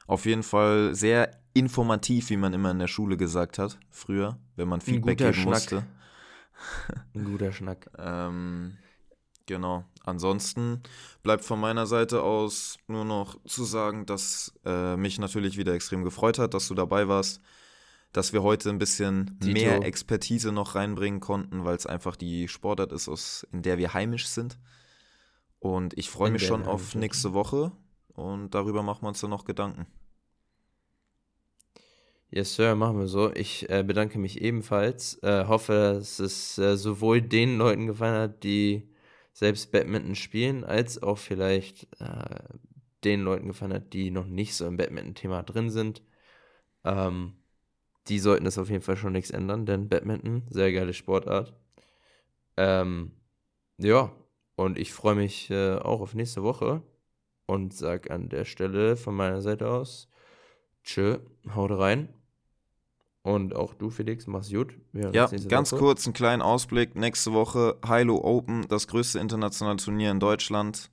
auf 0.07 0.25
jeden 0.25 0.43
Fall 0.43 0.95
sehr 0.95 1.29
informativ, 1.53 2.31
wie 2.31 2.37
man 2.37 2.53
immer 2.53 2.71
in 2.71 2.79
der 2.79 2.87
Schule 2.87 3.17
gesagt 3.17 3.59
hat, 3.59 3.77
früher, 3.91 4.39
wenn 4.55 4.67
man 4.67 4.81
Feedback 4.81 5.19
geben 5.19 5.33
Schnack. 5.33 5.45
musste. 5.45 5.83
Ein 7.13 7.25
guter 7.25 7.51
Schnack. 7.51 7.87
Ähm, 7.99 8.77
genau. 9.45 9.85
Ansonsten 10.05 10.81
bleibt 11.23 11.43
von 11.43 11.59
meiner 11.59 11.87
Seite 11.87 12.21
aus 12.21 12.77
nur 12.87 13.05
noch 13.05 13.37
zu 13.45 13.63
sagen, 13.63 14.05
dass 14.05 14.53
äh, 14.63 14.95
mich 14.95 15.17
natürlich 15.19 15.57
wieder 15.57 15.73
extrem 15.73 16.03
gefreut 16.03 16.37
hat, 16.37 16.53
dass 16.53 16.67
du 16.67 16.75
dabei 16.75 17.07
warst, 17.07 17.41
dass 18.13 18.31
wir 18.31 18.43
heute 18.43 18.69
ein 18.69 18.77
bisschen 18.77 19.37
Dito. 19.39 19.53
mehr 19.53 19.83
Expertise 19.83 20.51
noch 20.51 20.75
reinbringen 20.75 21.19
konnten, 21.19 21.65
weil 21.65 21.75
es 21.75 21.87
einfach 21.87 22.15
die 22.15 22.47
Sportart 22.47 22.91
ist, 22.91 23.09
aus, 23.09 23.45
in 23.51 23.63
der 23.63 23.77
wir 23.77 23.93
heimisch 23.93 24.27
sind. 24.27 24.59
Und 25.59 25.97
ich 25.97 26.09
freue 26.09 26.31
mich 26.31 26.45
schon 26.45 26.63
auf 26.63 26.93
nächste 26.93 27.33
Woche 27.33 27.71
und 28.13 28.51
darüber 28.53 28.83
machen 28.83 29.01
wir 29.01 29.09
uns 29.09 29.21
dann 29.21 29.31
noch 29.31 29.45
Gedanken. 29.45 29.87
Yes, 32.29 32.55
Sir, 32.55 32.75
machen 32.75 32.99
wir 32.99 33.07
so. 33.07 33.33
Ich 33.33 33.69
äh, 33.69 33.83
bedanke 33.83 34.19
mich 34.19 34.41
ebenfalls. 34.41 35.21
Äh, 35.23 35.45
hoffe, 35.47 35.95
dass 35.97 36.19
es 36.19 36.57
äh, 36.57 36.75
sowohl 36.75 37.21
den 37.21 37.57
Leuten 37.57 37.87
gefallen 37.87 38.19
hat, 38.19 38.43
die 38.43 38.89
selbst 39.35 39.73
Badminton 39.73 40.15
spielen, 40.15 40.63
als 40.63 41.03
auch 41.03 41.17
vielleicht 41.17 41.89
äh, 41.99 42.39
den 43.03 43.19
Leuten 43.21 43.47
gefallen 43.49 43.73
hat, 43.73 43.91
die 43.91 44.09
noch 44.09 44.27
nicht 44.27 44.55
so 44.55 44.65
im 44.65 44.77
Badminton-Thema 44.77 45.43
drin 45.43 45.69
sind. 45.69 46.01
Ähm, 46.85 47.33
die 48.07 48.19
sollten 48.19 48.45
das 48.45 48.57
auf 48.57 48.69
jeden 48.69 48.81
Fall 48.81 48.95
schon 48.95 49.11
nichts 49.11 49.31
ändern, 49.31 49.65
denn 49.65 49.89
Badminton, 49.89 50.43
sehr 50.49 50.71
geile 50.71 50.93
Sportart. 50.93 51.53
Ähm, 52.55 53.11
ja, 53.77 54.09
und 54.55 54.79
ich 54.79 54.93
freue 54.93 55.15
mich 55.15 55.49
äh, 55.51 55.75
auch 55.79 55.99
auf 55.99 56.13
nächste 56.13 56.41
Woche 56.41 56.81
und 57.45 57.73
sag 57.73 58.11
an 58.11 58.29
der 58.29 58.45
Stelle 58.45 58.95
von 58.95 59.15
meiner 59.15 59.41
Seite 59.41 59.69
aus, 59.69 60.07
tschö, 60.85 61.19
haut 61.53 61.71
rein. 61.71 62.07
Und 63.25 63.55
auch 63.55 63.73
du, 63.73 63.89
Felix, 63.89 64.27
mach's 64.27 64.51
gut. 64.51 64.75
Ja, 64.93 65.27
ganz 65.47 65.71
Woche. 65.71 65.79
kurz 65.79 66.05
einen 66.05 66.13
kleinen 66.13 66.43
Ausblick. 66.43 66.95
Nächste 66.95 67.33
Woche 67.33 67.75
Hilo 67.83 68.23
Open, 68.23 68.67
das 68.69 68.87
größte 68.87 69.17
internationale 69.17 69.77
Turnier 69.77 70.11
in 70.11 70.19
Deutschland. 70.19 70.91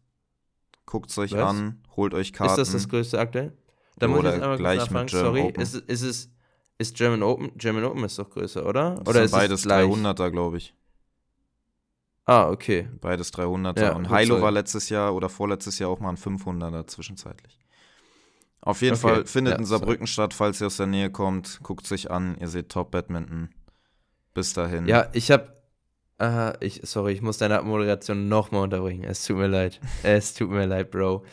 Guckt 0.87 1.11
es 1.11 1.19
euch 1.19 1.33
Was? 1.33 1.51
an, 1.51 1.83
holt 1.95 2.15
euch 2.15 2.33
Karten. 2.33 2.53
Ist 2.53 2.57
das 2.57 2.73
das 2.73 2.89
größte 2.89 3.19
aktuell? 3.19 3.53
Da 3.99 4.09
muss 4.09 4.21
ich 4.21 4.25
jetzt 4.25 4.41
einmal 4.43 4.57
gleich 4.57 4.79
nachfragen, 4.79 5.09
sorry. 5.09 5.41
Open. 5.43 5.63
Ist, 5.63 5.75
es- 5.75 5.83
ist 5.83 6.03
es, 6.03 6.31
ist 6.79 6.97
German 6.97 7.23
Open, 7.23 7.53
German 7.59 7.85
Open 7.85 8.03
ist 8.05 8.19
doch 8.19 8.31
größer, 8.31 8.65
oder? 8.67 8.93
Das 9.05 9.09
oder 9.15 9.25
ist 9.25 9.31
beides 9.33 9.61
es 9.61 9.67
gleich? 9.67 9.85
300er, 9.87 10.31
glaube 10.31 10.57
ich. 10.57 10.75
Ah, 12.25 12.49
okay. 12.49 12.89
Beides 13.01 13.31
300er. 13.35 13.79
Ja, 13.83 13.95
und 13.95 14.09
Hilo 14.17 14.41
war 14.41 14.51
letztes 14.53 14.89
Jahr 14.89 15.15
oder 15.15 15.29
vorletztes 15.29 15.79
Jahr 15.79 15.91
auch 15.91 16.01
mal 16.01 16.09
ein 16.09 16.17
500er 16.17 16.87
zwischenzeitlich. 16.87 17.59
Auf 18.65 18.81
jeden 18.81 18.95
Okay, 18.95 19.01
Fall 19.01 19.27
findet 19.27 19.55
ja, 19.55 19.59
in. 19.59 19.65
Saarbrücken 19.65 20.07
statt, 20.07 20.33
falls 20.33 20.61
ihr 20.61 20.69
aus 20.69 20.77
der 20.77 20.87
Nähe 20.87 21.11
kommt. 21.11 21.61
Guckt 21.63 21.87
sich 21.87 22.11
an, 22.11 22.37
ihr 22.41 22.49
seht 22.49 22.69
Top 22.69 22.93
Badminton. 22.93 23.51
Bis 24.35 24.55
dahin. 24.55 24.87
Ja, 24.87 25.09
ich 25.13 25.31
hab. 25.31 25.61
Aha, 26.19 26.55
ich, 26.61 26.81
sorry, 26.85 27.13
ich 27.13 27.23
muss 27.23 27.39
deine 27.39 27.59
Abmoderation 27.59 28.29
nochmal 28.29 28.63
unterbrechen. 28.63 29.03
Es 29.03 29.25
tut 29.27 29.37
mir 29.37 29.49
leid. 29.49 29.81
es 30.05 30.35
tut 30.35 30.51
mir 30.51 30.67
leid, 30.67 30.93
Bro. 30.93 31.25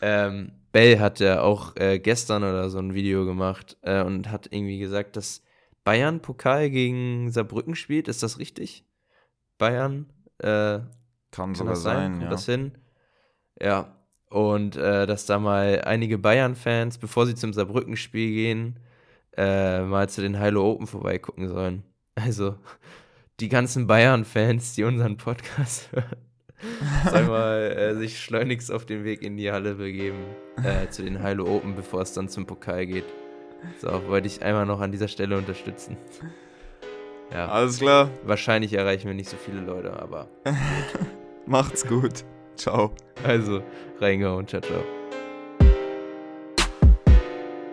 Ähm, 0.00 0.52
Bell 0.70 1.00
hat 1.00 1.18
ja 1.18 1.40
auch 1.40 1.74
äh, 1.76 1.98
gestern 1.98 2.44
oder 2.44 2.70
so 2.70 2.78
ein 2.78 2.94
Video 2.94 3.24
gemacht 3.26 3.76
äh, 3.82 4.02
und 4.02 4.30
hat 4.30 4.46
irgendwie 4.52 4.78
gesagt, 4.78 5.16
dass 5.16 5.42
Bayern 5.82 6.22
Pokal 6.22 6.70
gegen 6.70 7.32
Saarbrücken 7.32 7.74
spielt. 7.74 8.06
Ist 8.06 8.22
das 8.22 8.38
richtig? 8.38 8.84
Bayern? 9.58 10.06
Äh, 10.38 10.44
Kann, 10.44 10.90
Kann 11.32 11.54
sogar 11.56 11.76
sein, 11.76 12.12
sein? 12.14 12.20
Ja. 12.20 12.28
das 12.28 12.46
hin? 12.46 12.78
Ja. 13.60 13.95
Und 14.28 14.76
äh, 14.76 15.06
dass 15.06 15.26
da 15.26 15.38
mal 15.38 15.82
einige 15.84 16.18
Bayern-Fans, 16.18 16.98
bevor 16.98 17.26
sie 17.26 17.34
zum 17.34 17.52
Saarbrücken-Spiel 17.52 18.32
gehen, 18.32 18.78
äh, 19.36 19.82
mal 19.82 20.08
zu 20.08 20.20
den 20.20 20.40
Hilo 20.40 20.68
Open 20.68 20.86
vorbeigucken 20.86 21.48
sollen. 21.48 21.82
Also 22.16 22.56
die 23.40 23.48
ganzen 23.48 23.86
Bayern-Fans, 23.86 24.74
die 24.74 24.84
unseren 24.84 25.16
Podcast 25.16 25.90
hören, 25.92 26.16
sollen 27.08 27.26
mal 27.28 27.60
äh, 27.70 27.94
sich 27.94 28.18
schleunigst 28.18 28.72
auf 28.72 28.86
den 28.86 29.04
Weg 29.04 29.22
in 29.22 29.36
die 29.36 29.52
Halle 29.52 29.74
begeben, 29.74 30.24
äh, 30.62 30.88
zu 30.88 31.02
den 31.04 31.24
Hilo 31.24 31.46
Open, 31.46 31.76
bevor 31.76 32.02
es 32.02 32.12
dann 32.12 32.28
zum 32.28 32.46
Pokal 32.46 32.86
geht. 32.86 33.04
So, 33.78 34.08
wollte 34.08 34.26
ich 34.26 34.42
einmal 34.42 34.66
noch 34.66 34.80
an 34.80 34.92
dieser 34.92 35.08
Stelle 35.08 35.36
unterstützen. 35.36 35.96
Ja. 37.32 37.48
Alles 37.48 37.78
klar. 37.78 38.10
Wahrscheinlich 38.24 38.72
erreichen 38.72 39.08
wir 39.08 39.14
nicht 39.14 39.28
so 39.28 39.36
viele 39.36 39.60
Leute, 39.60 39.98
aber. 39.98 40.28
Macht's 41.46 41.86
gut. 41.86 42.24
Ciao. 42.58 42.92
Also, 43.24 43.62
reingehauen. 44.00 44.46
Ciao, 44.46 44.60
ciao. 44.60 44.80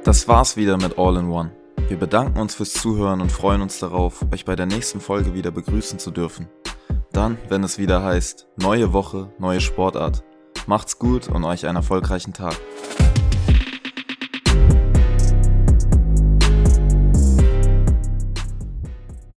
Das 0.03 0.27
war's 0.27 0.57
wieder 0.57 0.77
mit 0.77 0.97
All 0.97 1.17
in 1.17 1.29
One. 1.29 1.51
Wir 1.87 1.97
bedanken 1.97 2.39
uns 2.39 2.55
fürs 2.55 2.73
Zuhören 2.73 3.21
und 3.21 3.31
freuen 3.31 3.61
uns 3.61 3.79
darauf, 3.79 4.25
euch 4.33 4.45
bei 4.45 4.55
der 4.55 4.65
nächsten 4.65 4.99
Folge 4.99 5.33
wieder 5.33 5.51
begrüßen 5.51 5.99
zu 5.99 6.11
dürfen. 6.11 6.49
Dann, 7.11 7.37
wenn 7.49 7.63
es 7.63 7.77
wieder 7.77 8.03
heißt, 8.03 8.47
neue 8.57 8.93
Woche, 8.93 9.31
neue 9.37 9.61
Sportart. 9.61 10.23
Macht's 10.65 10.97
gut 10.97 11.27
und 11.27 11.43
euch 11.43 11.65
einen 11.67 11.75
erfolgreichen 11.75 12.33
Tag. 12.33 12.55